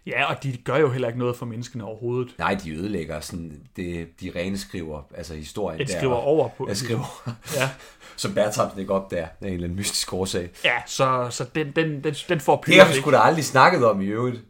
Ja, 0.06 0.24
og 0.24 0.42
de 0.42 0.56
gør 0.56 0.76
jo 0.76 0.90
heller 0.90 1.08
ikke 1.08 1.18
noget 1.18 1.36
for 1.36 1.46
menneskene 1.46 1.84
overhovedet. 1.84 2.34
Nej, 2.38 2.54
de 2.64 2.70
ødelægger 2.70 3.20
sådan, 3.20 3.60
det, 3.76 4.20
de 4.20 4.32
rene 4.36 4.58
skriver, 4.58 5.02
altså 5.14 5.34
historien 5.34 5.80
At 5.80 5.86
de 5.88 5.92
der. 5.92 5.98
skriver 5.98 6.14
over 6.14 6.48
på 6.48 6.68
Jeg 6.68 6.76
skriver, 6.76 7.30
Ja, 7.56 7.70
som 8.16 8.34
Bertramsen 8.34 8.80
ikke 8.80 8.92
op 8.94 9.10
der, 9.10 9.22
af 9.22 9.28
en 9.40 9.46
eller 9.46 9.64
anden 9.64 9.76
mystisk 9.78 10.12
årsag. 10.12 10.50
ja 10.64 10.76
så, 10.86 11.26
så 11.30 11.44
den, 11.54 11.72
den, 11.76 12.04
den, 12.04 12.14
den 12.28 12.40
får 12.40 12.56
Det 12.56 12.64
Pius 12.64 12.76
har 12.78 12.88
vi 12.88 13.00
sgu 13.00 13.10
da 13.10 13.16
aldrig 13.18 13.44
snakket 13.44 13.84
om 13.86 14.00
i 14.00 14.06
øvrigt. 14.06 14.40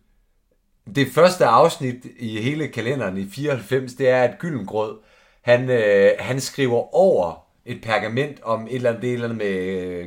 Det 0.94 1.08
første 1.14 1.44
afsnit 1.46 2.06
i 2.18 2.40
hele 2.40 2.68
kalenderen 2.68 3.18
i 3.18 3.28
94, 3.30 3.92
det 3.92 4.08
er, 4.08 4.22
at 4.22 4.38
Gyllengrød, 4.38 4.98
han, 5.42 5.70
øh, 5.70 6.10
han 6.18 6.40
skriver 6.40 6.94
over 6.94 7.44
et 7.66 7.80
pergament 7.82 8.42
om 8.42 8.66
et 8.66 8.74
eller 8.74 8.88
andet, 8.90 9.02
det 9.02 9.08
er 9.08 9.12
et 9.12 9.14
eller 9.14 9.28
andet 9.28 9.38
med 9.38 9.56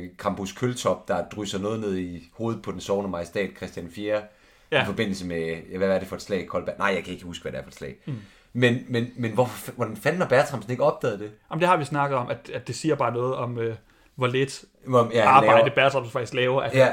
Krampus 0.16 0.52
Køltop, 0.52 1.08
der 1.08 1.24
drysser 1.28 1.58
noget 1.58 1.80
ned 1.80 1.96
i 1.98 2.28
hovedet 2.32 2.62
på 2.62 2.72
den 2.72 2.80
sovende 2.80 3.10
majestat 3.10 3.50
Christian 3.56 3.88
4. 3.90 4.20
Ja. 4.72 4.82
I 4.82 4.86
forbindelse 4.86 5.26
med, 5.26 5.76
hvad 5.78 5.88
er 5.88 5.98
det 5.98 6.08
for 6.08 6.16
et 6.16 6.22
slag? 6.22 6.46
Kolberg? 6.46 6.74
Nej, 6.78 6.92
jeg 6.94 7.04
kan 7.04 7.12
ikke 7.12 7.24
huske, 7.24 7.42
hvad 7.42 7.52
det 7.52 7.58
er 7.58 7.62
for 7.62 7.68
et 7.70 7.74
slag. 7.74 7.94
Mm. 8.06 8.14
Men, 8.52 8.78
men, 8.88 9.06
men 9.16 9.32
hvorfor, 9.32 9.72
hvordan 9.72 9.96
fanden 9.96 10.20
har 10.20 10.28
Bertramsen 10.28 10.70
ikke 10.70 10.82
opdaget 10.84 11.20
det? 11.20 11.30
Jamen, 11.50 11.60
det 11.60 11.68
har 11.68 11.76
vi 11.76 11.84
snakket 11.84 12.18
om, 12.18 12.30
at, 12.30 12.50
at 12.54 12.66
det 12.68 12.74
siger 12.74 12.94
bare 12.94 13.12
noget 13.12 13.34
om, 13.34 13.58
øh, 13.58 13.74
hvor 14.14 14.26
lidt 14.26 14.64
Hvor, 14.86 15.10
ja, 15.14 15.26
arbejde 15.28 15.60
laver- 15.60 15.74
Bertram 15.74 16.10
faktisk 16.10 16.34
laver. 16.34 16.62
At 16.62 16.74
Ja. 16.74 16.84
han, 16.84 16.92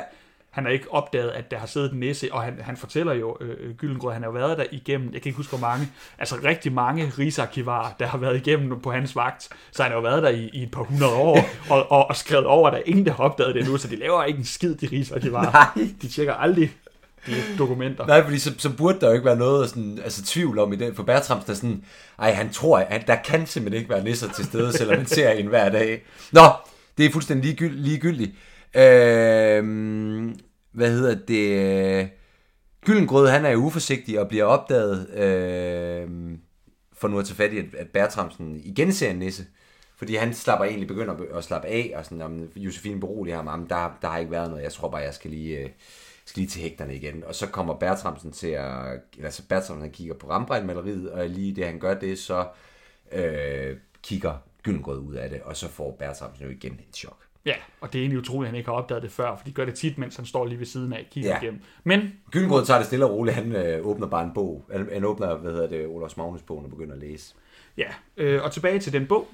han 0.51 0.65
har 0.65 0.71
ikke 0.71 0.91
opdaget, 0.93 1.29
at 1.29 1.51
der 1.51 1.57
har 1.57 1.67
siddet 1.67 1.91
en 1.91 1.99
nisse, 1.99 2.33
og 2.33 2.41
han, 2.41 2.59
han 2.61 2.77
fortæller 2.77 3.13
jo, 3.13 3.37
øh, 3.41 3.75
Gyllengrød, 3.75 4.13
han 4.13 4.23
har 4.23 4.31
været 4.31 4.57
der 4.57 4.63
igennem, 4.71 5.13
jeg 5.13 5.21
kan 5.21 5.29
ikke 5.29 5.37
huske 5.37 5.57
hvor 5.57 5.67
mange, 5.67 5.87
altså 6.19 6.35
rigtig 6.43 6.71
mange 6.73 7.11
rigsarkivarer, 7.19 7.91
der 7.99 8.05
har 8.05 8.17
været 8.17 8.35
igennem 8.47 8.79
på 8.79 8.91
hans 8.91 9.15
vagt, 9.15 9.49
så 9.71 9.83
han 9.83 9.91
har 9.91 9.97
jo 9.97 10.01
været 10.01 10.23
der 10.23 10.29
i, 10.29 10.49
i 10.53 10.63
et 10.63 10.71
par 10.71 10.81
hundrede 10.83 11.13
år, 11.15 11.39
og, 11.71 11.91
og, 11.91 12.07
og 12.09 12.15
skrevet 12.15 12.45
over, 12.45 12.69
der 12.69 12.77
er 12.77 12.81
ingen, 12.85 13.05
der 13.05 13.11
har 13.13 13.23
opdaget 13.23 13.55
det 13.55 13.61
endnu, 13.61 13.77
så 13.77 13.87
de 13.87 13.95
laver 13.95 14.23
ikke 14.23 14.39
en 14.39 14.45
skid, 14.45 14.75
de 14.75 14.87
rigsarkivarer. 14.91 15.51
Nej. 15.51 15.87
De 16.01 16.07
tjekker 16.07 16.33
aldrig 16.33 16.71
de 17.27 17.57
dokumenter. 17.57 18.05
Nej, 18.07 18.23
fordi 18.23 18.39
så, 18.39 18.53
så 18.57 18.69
burde 18.69 18.99
der 18.99 19.07
jo 19.07 19.13
ikke 19.13 19.25
være 19.25 19.35
noget 19.35 19.69
sådan, 19.69 19.99
altså, 20.03 20.25
tvivl 20.25 20.59
om 20.59 20.73
i 20.73 20.75
det. 20.75 20.95
For 20.95 21.03
Bertrams, 21.03 21.45
der 21.45 21.51
er 21.51 21.55
sådan, 21.55 21.83
ej, 22.19 22.31
han 22.31 22.49
tror, 22.49 22.77
at 22.77 23.07
der 23.07 23.15
kan 23.15 23.47
simpelthen 23.47 23.79
ikke 23.81 23.93
være 23.93 24.03
nisser 24.03 24.31
til 24.35 24.45
stede, 24.45 24.73
selvom 24.77 24.97
man 24.97 25.05
ser 25.05 25.31
en 25.31 25.47
hver 25.47 25.69
dag. 25.69 26.05
Nå, 26.31 26.41
det 26.97 27.05
er 27.05 27.11
fuldstændig 27.11 27.45
ligegyld, 27.45 27.79
ligegyldigt. 27.79 28.31
Øh, 28.75 29.63
hvad 30.71 30.89
hedder 30.91 31.15
det? 31.27 32.09
Gyllengrød, 32.85 33.27
han 33.27 33.45
er 33.45 33.49
jo 33.49 33.57
uforsigtig 33.57 34.19
og 34.19 34.27
bliver 34.27 34.43
opdaget, 34.43 35.09
øh, 35.09 36.07
for 36.97 37.07
nu 37.07 37.19
at 37.19 37.25
tage 37.25 37.35
fat 37.35 37.53
i, 37.53 37.57
at, 37.57 37.87
Bertramsen 37.93 38.61
igen 38.63 38.93
ser 38.93 39.09
en 39.09 39.15
nisse. 39.15 39.45
Fordi 39.97 40.15
han 40.15 40.33
slapper 40.33 40.65
egentlig 40.65 40.87
begynder 40.87 41.15
at 41.37 41.43
slappe 41.43 41.67
af, 41.67 41.93
og 41.95 42.05
sådan, 42.05 42.21
om 42.21 42.49
Josefine 42.55 42.99
beroliger 42.99 43.35
ham, 43.35 43.47
"Jamen, 43.47 43.69
der, 43.69 43.97
der 44.01 44.07
har 44.07 44.17
ikke 44.17 44.31
været 44.31 44.49
noget, 44.49 44.63
jeg 44.63 44.71
tror 44.71 44.89
bare, 44.89 45.01
jeg 45.01 45.13
skal 45.13 45.31
lige, 45.31 45.57
øh, 45.57 45.69
skal 46.25 46.39
lige 46.41 46.49
til 46.49 46.61
hægterne 46.61 46.95
igen. 46.95 47.23
Og 47.23 47.35
så 47.35 47.47
kommer 47.47 47.73
Bertramsen 47.73 48.31
til 48.31 48.47
at, 48.47 48.99
eller 49.17 49.29
så 49.29 49.43
Bertramsen 49.49 49.81
han 49.81 49.91
kigger 49.91 50.13
på 50.13 50.27
Rembrandt-maleriet, 50.29 51.11
og 51.11 51.29
lige 51.29 51.55
det 51.55 51.65
han 51.65 51.79
gør 51.79 51.93
det, 51.93 52.19
så 52.19 52.47
øh, 53.11 53.77
kigger 54.03 54.33
Gyllengrød 54.63 54.99
ud 54.99 55.13
af 55.15 55.29
det, 55.29 55.41
og 55.41 55.57
så 55.57 55.69
får 55.69 55.95
Bertramsen 55.99 56.45
jo 56.45 56.51
igen 56.51 56.73
et 56.89 56.95
chok. 56.95 57.17
Ja, 57.45 57.53
og 57.81 57.93
det 57.93 57.99
er 57.99 58.03
egentlig 58.03 58.19
utroligt, 58.19 58.47
at 58.47 58.51
han 58.51 58.57
ikke 58.57 58.69
har 58.69 58.75
opdaget 58.77 59.03
det 59.03 59.11
før, 59.11 59.35
for 59.37 59.43
de 59.45 59.51
gør 59.51 59.65
det 59.65 59.73
tit, 59.75 59.97
mens 59.97 60.15
han 60.15 60.25
står 60.25 60.45
lige 60.45 60.59
ved 60.59 60.65
siden 60.65 60.93
af, 60.93 61.07
kigger 61.11 61.29
Ja. 61.29 61.41
igennem. 61.41 61.61
Men 61.83 62.13
Gyllengrød 62.31 62.65
tager 62.65 62.77
det 62.77 62.87
stille 62.87 63.05
og 63.05 63.11
roligt, 63.11 63.35
han 63.35 63.51
øh, 63.51 63.85
åbner 63.85 64.07
bare 64.07 64.23
en 64.23 64.31
bog, 64.33 64.65
han, 64.71 64.89
han 64.93 65.03
åbner, 65.05 65.35
hvad 65.35 65.51
hedder 65.51 65.67
det, 65.67 65.87
Olafs 65.87 66.17
Magnus-bogen 66.17 66.65
og 66.65 66.71
begynder 66.71 66.93
at 66.93 66.99
læse. 66.99 67.35
Ja, 67.77 67.87
øh, 68.17 68.43
og 68.43 68.51
tilbage 68.51 68.79
til 68.79 68.93
den 68.93 69.07
bog, 69.07 69.27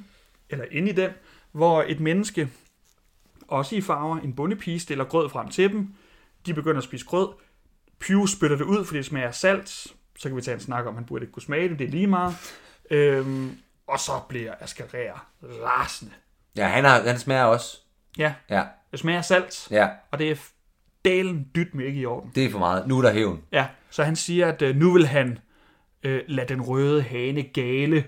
eller 0.50 0.66
ind 0.72 0.88
i 0.88 0.92
den, 0.92 1.10
hvor 1.52 1.84
et 1.88 2.00
menneske, 2.00 2.50
også 3.48 3.76
i 3.76 3.82
farver, 3.82 4.18
en 4.18 4.34
bondepige, 4.34 4.80
stiller 4.80 5.04
grød 5.04 5.30
frem 5.30 5.50
til 5.50 5.72
dem. 5.72 5.94
De 6.46 6.54
begynder 6.54 6.78
at 6.78 6.84
spise 6.84 7.06
grød. 7.06 7.28
Pius 8.00 8.32
spytter 8.32 8.58
det 8.58 8.64
ud, 8.66 8.86
fordi 8.86 8.98
det 8.98 9.06
smager 9.06 9.32
salt. 9.32 9.70
Så 10.18 10.30
kan 10.30 10.36
vi 10.36 10.42
tage 10.42 10.56
en 10.56 10.62
snak 10.62 10.86
om, 10.86 10.96
han 10.96 11.06
burde 11.06 11.24
ikke 11.24 11.34
kunne 11.34 11.44
smage 11.44 11.70
det. 11.70 11.80
Det 11.80 11.88
er 11.88 11.92
lige 11.92 12.08
meget. 12.08 12.36
Øhm, 12.92 13.58
og 13.88 14.00
så 14.00 14.12
bliver 14.30 14.54
Askerer 14.60 15.28
rasende. 15.44 16.12
Ja, 16.56 16.68
han, 16.68 16.84
har, 16.84 17.02
han 17.02 17.20
smager 17.20 17.44
også. 17.44 17.78
Ja, 18.18 18.34
Ja, 18.50 18.64
det 18.92 19.00
smager 19.00 19.22
salt, 19.22 19.68
ja, 19.72 19.90
og 20.12 20.20
det 20.20 20.32
er 20.32 20.36
dalen 21.06 21.48
dyt 21.56 21.76
med 21.76 21.86
ikke 21.86 22.02
i 22.02 22.06
orden. 22.06 22.32
det 22.36 22.46
er 22.46 22.50
for 22.52 22.60
meget. 22.60 22.88
Nu 22.88 22.98
er 22.98 23.02
der 23.02 23.14
hævn. 23.14 23.42
Ja, 23.52 23.68
så 23.90 24.04
han 24.04 24.16
siger, 24.16 24.48
at 24.48 24.62
øh, 24.62 24.76
nu 24.76 24.94
vil 24.94 25.08
han 25.08 25.40
øh, 26.04 26.22
lade 26.28 26.48
den 26.48 26.62
røde 26.62 27.02
hane 27.02 27.44
gale. 27.44 28.06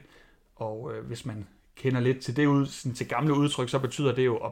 Og 0.56 0.92
øh, 0.94 1.06
hvis 1.06 1.26
man 1.26 1.48
kender 1.76 2.00
lidt 2.02 2.20
til 2.20 2.36
det 2.36 2.46
ud, 2.46 2.66
sådan 2.66 2.94
til 2.94 3.08
gamle 3.08 3.34
udtryk, 3.34 3.70
så 3.70 3.80
betyder 3.80 4.16
det 4.16 4.26
jo 4.26 4.38
at 4.38 4.52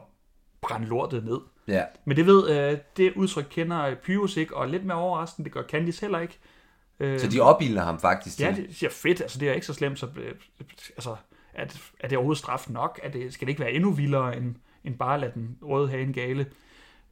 brænde 0.62 0.86
lortet 0.86 1.24
ned. 1.24 1.38
Ja. 1.68 1.84
Men 2.04 2.16
det 2.16 2.26
ved, 2.26 2.50
øh, 2.50 2.78
det 2.96 3.12
udtryk 3.16 3.46
kender 3.50 3.94
Pyrus 3.94 4.36
ikke, 4.36 4.56
og 4.56 4.68
lidt 4.68 4.84
mere 4.84 4.98
overraskende, 4.98 5.44
det 5.44 5.52
gør 5.52 5.62
Candice 5.62 6.00
heller 6.00 6.18
ikke. 6.18 6.38
Øh, 7.00 7.20
Så 7.20 7.28
de 7.28 7.40
opildner 7.40 7.82
ham 7.82 8.00
faktisk 8.00 8.36
til. 8.36 8.44
Ja, 8.44 8.52
det 8.52 8.76
siger 8.76 8.90
fedt, 8.90 9.20
altså 9.20 9.38
det 9.38 9.48
er 9.48 9.52
ikke 9.52 9.66
så 9.66 9.74
slemt, 9.74 9.98
så 9.98 10.06
øh, 10.16 10.34
altså, 10.96 11.16
det, 11.56 11.80
er 12.00 12.08
det 12.08 12.18
overhovedet 12.18 12.38
straf 12.38 12.66
nok? 12.68 13.00
Er 13.02 13.10
det, 13.10 13.32
skal 13.32 13.46
det 13.46 13.50
ikke 13.50 13.60
være 13.60 13.72
endnu 13.72 13.90
vildere, 13.90 14.36
end, 14.36 14.54
end 14.84 14.98
bare 14.98 15.14
at 15.14 15.20
lade 15.20 15.32
den 15.34 15.58
røde 15.62 15.88
hane 15.88 16.12
gale? 16.12 16.46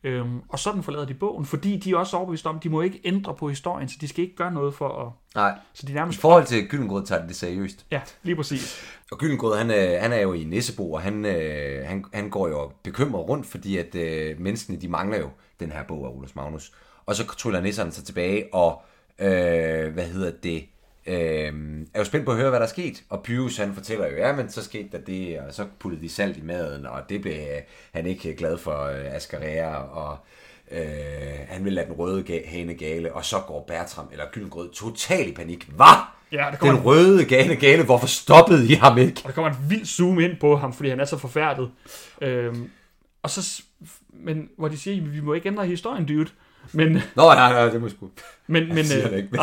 Øhm, 0.05 0.41
og 0.49 0.59
sådan 0.59 0.83
forlader 0.83 1.05
de 1.05 1.15
bogen, 1.15 1.45
fordi 1.45 1.77
de 1.77 1.91
er 1.91 1.97
også 1.97 2.17
overbevist 2.17 2.47
om, 2.47 2.57
at 2.57 2.63
de 2.63 2.69
må 2.69 2.81
ikke 2.81 3.01
ændre 3.05 3.35
på 3.35 3.49
historien, 3.49 3.89
så 3.89 3.97
de 4.01 4.09
skal 4.09 4.25
ikke 4.25 4.37
gøre 4.37 4.53
noget 4.53 4.75
for 4.75 4.89
at... 4.89 5.13
Nej. 5.35 5.59
Så 5.73 5.87
de 5.87 5.93
I 5.93 5.95
nærmest... 5.95 6.21
forhold 6.21 6.45
til 6.45 6.69
Gyllengrød 6.69 7.07
tager 7.07 7.23
de 7.23 7.29
det 7.29 7.37
seriøst. 7.37 7.87
Ja, 7.91 8.01
lige 8.23 8.37
præcis. 8.37 8.83
Og 9.13 9.19
Gyllengrød, 9.19 9.59
han, 9.59 9.71
øh, 9.71 10.01
han 10.01 10.13
er 10.13 10.21
jo 10.21 10.33
i 10.33 10.45
Nissebo, 10.45 10.93
og 10.93 11.01
han, 11.01 11.25
øh, 11.25 11.87
han, 11.87 12.05
han 12.13 12.31
går 12.31 12.49
jo 12.49 12.73
bekymret 12.83 13.29
rundt, 13.29 13.47
fordi 13.47 13.77
at 13.77 13.95
øh, 13.95 14.41
menneskene, 14.41 14.81
de 14.81 14.89
mangler 14.89 15.19
jo 15.19 15.29
den 15.61 15.73
her 15.73 15.83
bog 15.89 16.07
af 16.07 16.11
Olaf 16.11 16.31
Magnus. 16.35 16.73
Og 17.07 17.15
så 17.15 17.27
tryller 17.27 17.61
nisserne 17.61 17.93
sig 17.93 18.05
tilbage, 18.05 18.55
og 18.55 18.83
øh, 19.19 19.93
hvad 19.93 20.05
hedder 20.05 20.31
det, 20.43 20.65
øh, 21.07 21.53
er 21.95 21.99
jo 21.99 22.05
spændt 22.05 22.27
på 22.27 22.33
at 22.33 22.37
høre, 22.39 22.51
hvad 22.51 22.61
der 22.61 22.67
er 22.67 22.71
sket. 22.71 23.03
Og 23.09 23.23
Pyrus, 23.23 23.57
han 23.57 23.75
fortæller 23.75 24.07
jo, 24.07 24.17
ja, 24.17 24.33
men 24.33 24.51
så 24.51 24.65
skete 24.65 24.89
der 24.93 24.99
det, 24.99 25.39
og 25.39 25.55
så 25.55 25.67
puttede 25.79 26.03
de 26.03 26.09
salt 26.09 26.37
i 26.37 26.43
maden, 26.43 26.87
og 26.87 27.01
det 27.09 27.23
blev 27.23 27.33
øh, 27.33 27.63
han 27.93 28.07
ikke 28.07 28.35
glad 28.35 28.59
for 28.59 28.85
øh, 28.85 29.15
Askerea, 29.15 29.75
og 29.77 30.19
øh, 30.71 30.81
han 31.49 31.65
ville 31.65 31.75
lade 31.75 31.87
den 31.87 31.95
røde 31.95 32.25
ga- 32.29 32.49
hane 32.51 32.75
gale, 32.75 33.13
og 33.13 33.25
så 33.25 33.37
går 33.47 33.65
Bertram, 33.69 34.09
eller 34.13 34.25
Gyllengrød, 34.33 34.71
total 34.73 35.29
i 35.29 35.33
panik. 35.33 35.69
Hvad? 35.77 35.87
Ja, 36.33 36.37
der 36.39 36.51
Den 36.51 36.59
kommer, 36.59 36.83
røde 36.83 37.25
gane 37.25 37.57
gale, 37.57 37.85
hvorfor 37.85 38.07
stoppede 38.07 38.69
I 38.73 38.75
ham 38.75 38.99
ikke? 38.99 39.21
og 39.25 39.29
der 39.29 39.33
kommer 39.35 39.51
en 39.51 39.57
vild 39.69 39.85
zoom 39.87 40.21
ind 40.21 40.37
på 40.41 40.57
ham, 40.57 40.73
fordi 40.73 40.89
han 40.89 41.01
er 41.01 41.05
så 41.05 41.19
forfærdet. 41.19 41.71
Øhm, 42.23 42.71
og 43.23 43.31
så... 43.31 43.63
Men 44.13 44.49
hvor 44.59 44.69
de 44.69 44.79
siger, 44.79 45.03
vi 45.03 45.21
må 45.21 45.35
ikke 45.35 45.49
ændre 45.49 45.67
historien, 45.67 46.07
dude. 46.07 46.31
Men, 46.73 46.93
Nå, 46.93 47.01
nej, 47.17 47.53
nej, 47.53 47.65
det 47.65 47.81
må 47.81 47.87
jeg 47.87 47.91
sgu. 47.97 48.11
men, 48.47 48.67
Men, 48.67 48.75
men, 48.75 48.85
siger 48.85 49.05
øh, 49.05 49.11
det 49.11 49.17
ikke. 49.17 49.29
Men, 49.33 49.41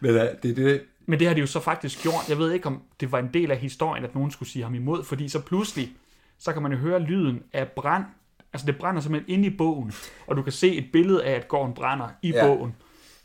men 0.00 0.10
uh, 0.10 0.20
det 0.42 0.50
er 0.50 0.54
det, 0.54 0.82
Men 1.08 1.18
det 1.18 1.26
har 1.26 1.34
de 1.34 1.40
jo 1.40 1.46
så 1.46 1.60
faktisk 1.60 2.02
gjort. 2.02 2.28
Jeg 2.28 2.38
ved 2.38 2.52
ikke, 2.52 2.66
om 2.66 2.82
det 3.00 3.12
var 3.12 3.18
en 3.18 3.30
del 3.34 3.50
af 3.50 3.56
historien, 3.58 4.04
at 4.04 4.14
nogen 4.14 4.30
skulle 4.30 4.48
sige 4.48 4.62
ham 4.62 4.74
imod, 4.74 5.04
fordi 5.04 5.28
så 5.28 5.40
pludselig, 5.42 5.90
så 6.38 6.52
kan 6.52 6.62
man 6.62 6.72
jo 6.72 6.78
høre 6.78 6.98
lyden 7.00 7.42
af 7.52 7.68
brand. 7.68 8.04
Altså 8.52 8.66
det 8.66 8.78
brænder 8.78 9.00
simpelthen 9.00 9.34
inde 9.34 9.48
i 9.48 9.56
bogen, 9.56 9.92
og 10.26 10.36
du 10.36 10.42
kan 10.42 10.52
se 10.52 10.74
et 10.76 10.92
billede 10.92 11.24
af, 11.24 11.32
at 11.32 11.48
gården 11.48 11.74
brænder 11.74 12.08
i 12.22 12.30
Ja. 12.30 12.46
bogen. 12.46 12.74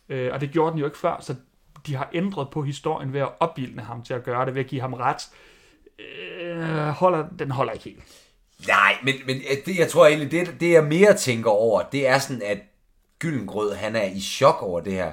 Øh, 0.09 0.33
og 0.33 0.41
det 0.41 0.51
gjorde 0.51 0.71
den 0.71 0.79
jo 0.79 0.85
ikke 0.85 0.97
før, 0.97 1.17
så 1.21 1.35
de 1.87 1.95
har 1.95 2.09
ændret 2.13 2.49
på 2.49 2.61
historien 2.61 3.13
ved 3.13 3.19
at 3.21 3.29
opbilde 3.39 3.81
ham 3.81 4.03
til 4.03 4.13
at 4.13 4.23
gøre 4.23 4.45
det, 4.45 4.55
ved 4.55 4.61
at 4.63 4.67
give 4.67 4.81
ham 4.81 4.93
ret. 4.93 5.21
Øh, 5.99 6.87
holder, 6.87 7.25
den 7.39 7.51
holder 7.51 7.73
ikke 7.73 7.85
helt. 7.85 8.03
Nej, 8.67 8.97
men, 9.03 9.13
men 9.25 9.35
øh, 9.35 9.57
det, 9.65 9.79
jeg 9.79 9.89
tror 9.89 10.07
egentlig, 10.07 10.31
det, 10.31 10.55
det 10.59 10.71
jeg 10.71 10.83
mere 10.83 11.13
tænker 11.17 11.49
over, 11.51 11.81
det 11.81 12.07
er 12.07 12.19
sådan, 12.19 12.41
at 12.45 12.57
Gyllengrød, 13.19 13.73
han 13.73 13.95
er 13.95 14.03
i 14.03 14.19
chok 14.19 14.61
over 14.61 14.79
det 14.79 14.93
her. 14.93 15.11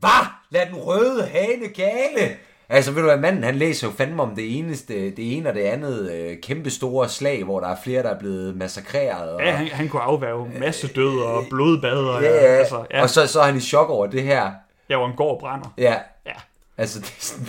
Hvad? 0.00 0.26
Lad 0.50 0.66
den 0.66 0.74
røde 0.76 1.26
hane 1.26 1.68
gale! 1.74 2.36
Altså, 2.68 2.92
ved 2.92 3.02
du 3.02 3.08
hvad, 3.08 3.18
manden, 3.18 3.42
han 3.42 3.54
læser 3.54 3.86
jo 3.86 3.92
fandme 3.92 4.22
om 4.22 4.34
det 4.34 4.58
eneste, 4.58 4.94
det 5.10 5.36
ene 5.36 5.48
og 5.48 5.54
det 5.54 5.60
andet 5.60 6.12
øh, 6.12 6.40
kæmpe 6.42 6.70
store 6.70 7.08
slag, 7.08 7.44
hvor 7.44 7.60
der 7.60 7.68
er 7.68 7.76
flere, 7.84 8.02
der 8.02 8.08
er 8.10 8.18
blevet 8.18 8.56
massakreret. 8.56 9.32
Og, 9.32 9.40
Ja, 9.42 9.50
han, 9.50 9.66
han 9.66 9.88
kunne 9.88 10.02
afværge 10.02 10.50
masse 10.60 10.88
død 10.88 11.22
og 11.22 11.44
blodbad. 11.50 11.98
Og, 11.98 12.22
ja, 12.22 12.30
ja, 12.30 12.58
altså, 12.58 12.84
ja, 12.90 13.02
og 13.02 13.10
så, 13.10 13.26
så 13.26 13.40
er 13.40 13.44
han 13.44 13.56
i 13.56 13.60
chok 13.60 13.90
over 13.90 14.06
det 14.06 14.22
her. 14.22 14.50
ja, 14.88 14.96
hvor 14.96 15.06
en 15.06 15.16
gård 15.16 15.40
brænder. 15.40 15.74
Ja, 15.78 15.96
Ja, 16.26 16.32
altså, 16.78 17.00
det 17.00 17.06
er 17.08 17.12
sådan, 17.18 17.46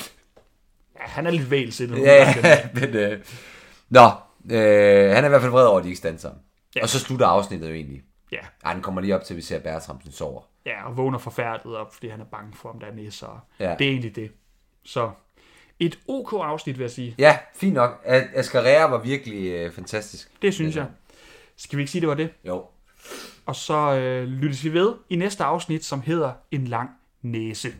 ja 0.95 1.01
han 1.05 1.27
er 1.27 1.31
lidt 1.31 1.51
vælsindet. 1.51 1.99
ja, 1.99 2.33
men, 2.73 2.83
øh, 2.83 3.19
nå, 3.89 4.05
øh, 4.51 5.11
han 5.11 5.23
er 5.23 5.25
i 5.25 5.29
hvert 5.29 5.41
fald 5.41 5.51
vred 5.51 5.65
over, 5.65 5.77
at 5.77 5.83
de 5.83 5.89
ikke 5.89 5.97
stand 5.97 6.17
sammen. 6.19 6.41
Ja. 6.75 6.81
Og 6.83 6.89
så 6.89 6.99
slutter 6.99 7.25
afsnittet 7.27 7.69
jo 7.69 7.73
egentlig. 7.73 8.01
Ja, 8.31 8.37
Ej, 8.65 8.73
den 8.73 8.81
kommer 8.81 9.01
lige 9.01 9.15
op 9.15 9.23
til, 9.23 9.33
at 9.33 9.37
vi 9.37 9.41
ser 9.41 9.59
Bertramsen 9.59 10.11
sover. 10.11 10.41
Ja, 10.65 10.88
og 10.88 10.97
vågner 10.97 11.17
forfærdet 11.17 11.76
op, 11.76 11.93
fordi 11.93 12.08
han 12.08 12.21
er 12.21 12.26
bange 12.26 12.54
for, 12.54 12.69
om 12.69 12.80
der 12.80 12.88
er 12.88 12.93
nisser. 12.93 13.45
Ja. 13.60 13.76
Det 13.80 13.88
er 13.88 13.91
egentlig 13.91 14.15
det. 14.15 14.32
Så 14.84 15.12
et 15.80 16.00
OK 16.08 16.34
afsnit, 16.34 16.78
vil 16.78 16.84
jeg 16.84 16.91
sige. 16.91 17.15
Ja, 17.17 17.38
fint 17.56 17.74
nok. 17.74 18.02
Ascarera 18.06 18.89
var 18.89 18.97
virkelig 18.97 19.52
øh, 19.52 19.71
fantastisk. 19.71 20.41
Det 20.41 20.54
synes 20.54 20.76
jeg. 20.76 20.86
Skal 21.58 21.78
vi 21.78 21.82
ikke 21.82 21.91
sige, 21.91 22.02
det 22.02 22.10
var 22.10 22.15
det? 22.15 22.30
Jo. 22.47 22.65
Og 23.45 23.56
så 23.56 23.95
øh, 23.95 24.28
lyttes 24.28 24.63
vi 24.63 24.74
ved 24.74 24.93
i 25.10 25.15
næste 25.15 25.43
afsnit, 25.43 25.86
som 25.86 26.02
hedder 26.02 26.34
En 26.52 26.67
lang 26.67 26.89
næse. 27.21 27.74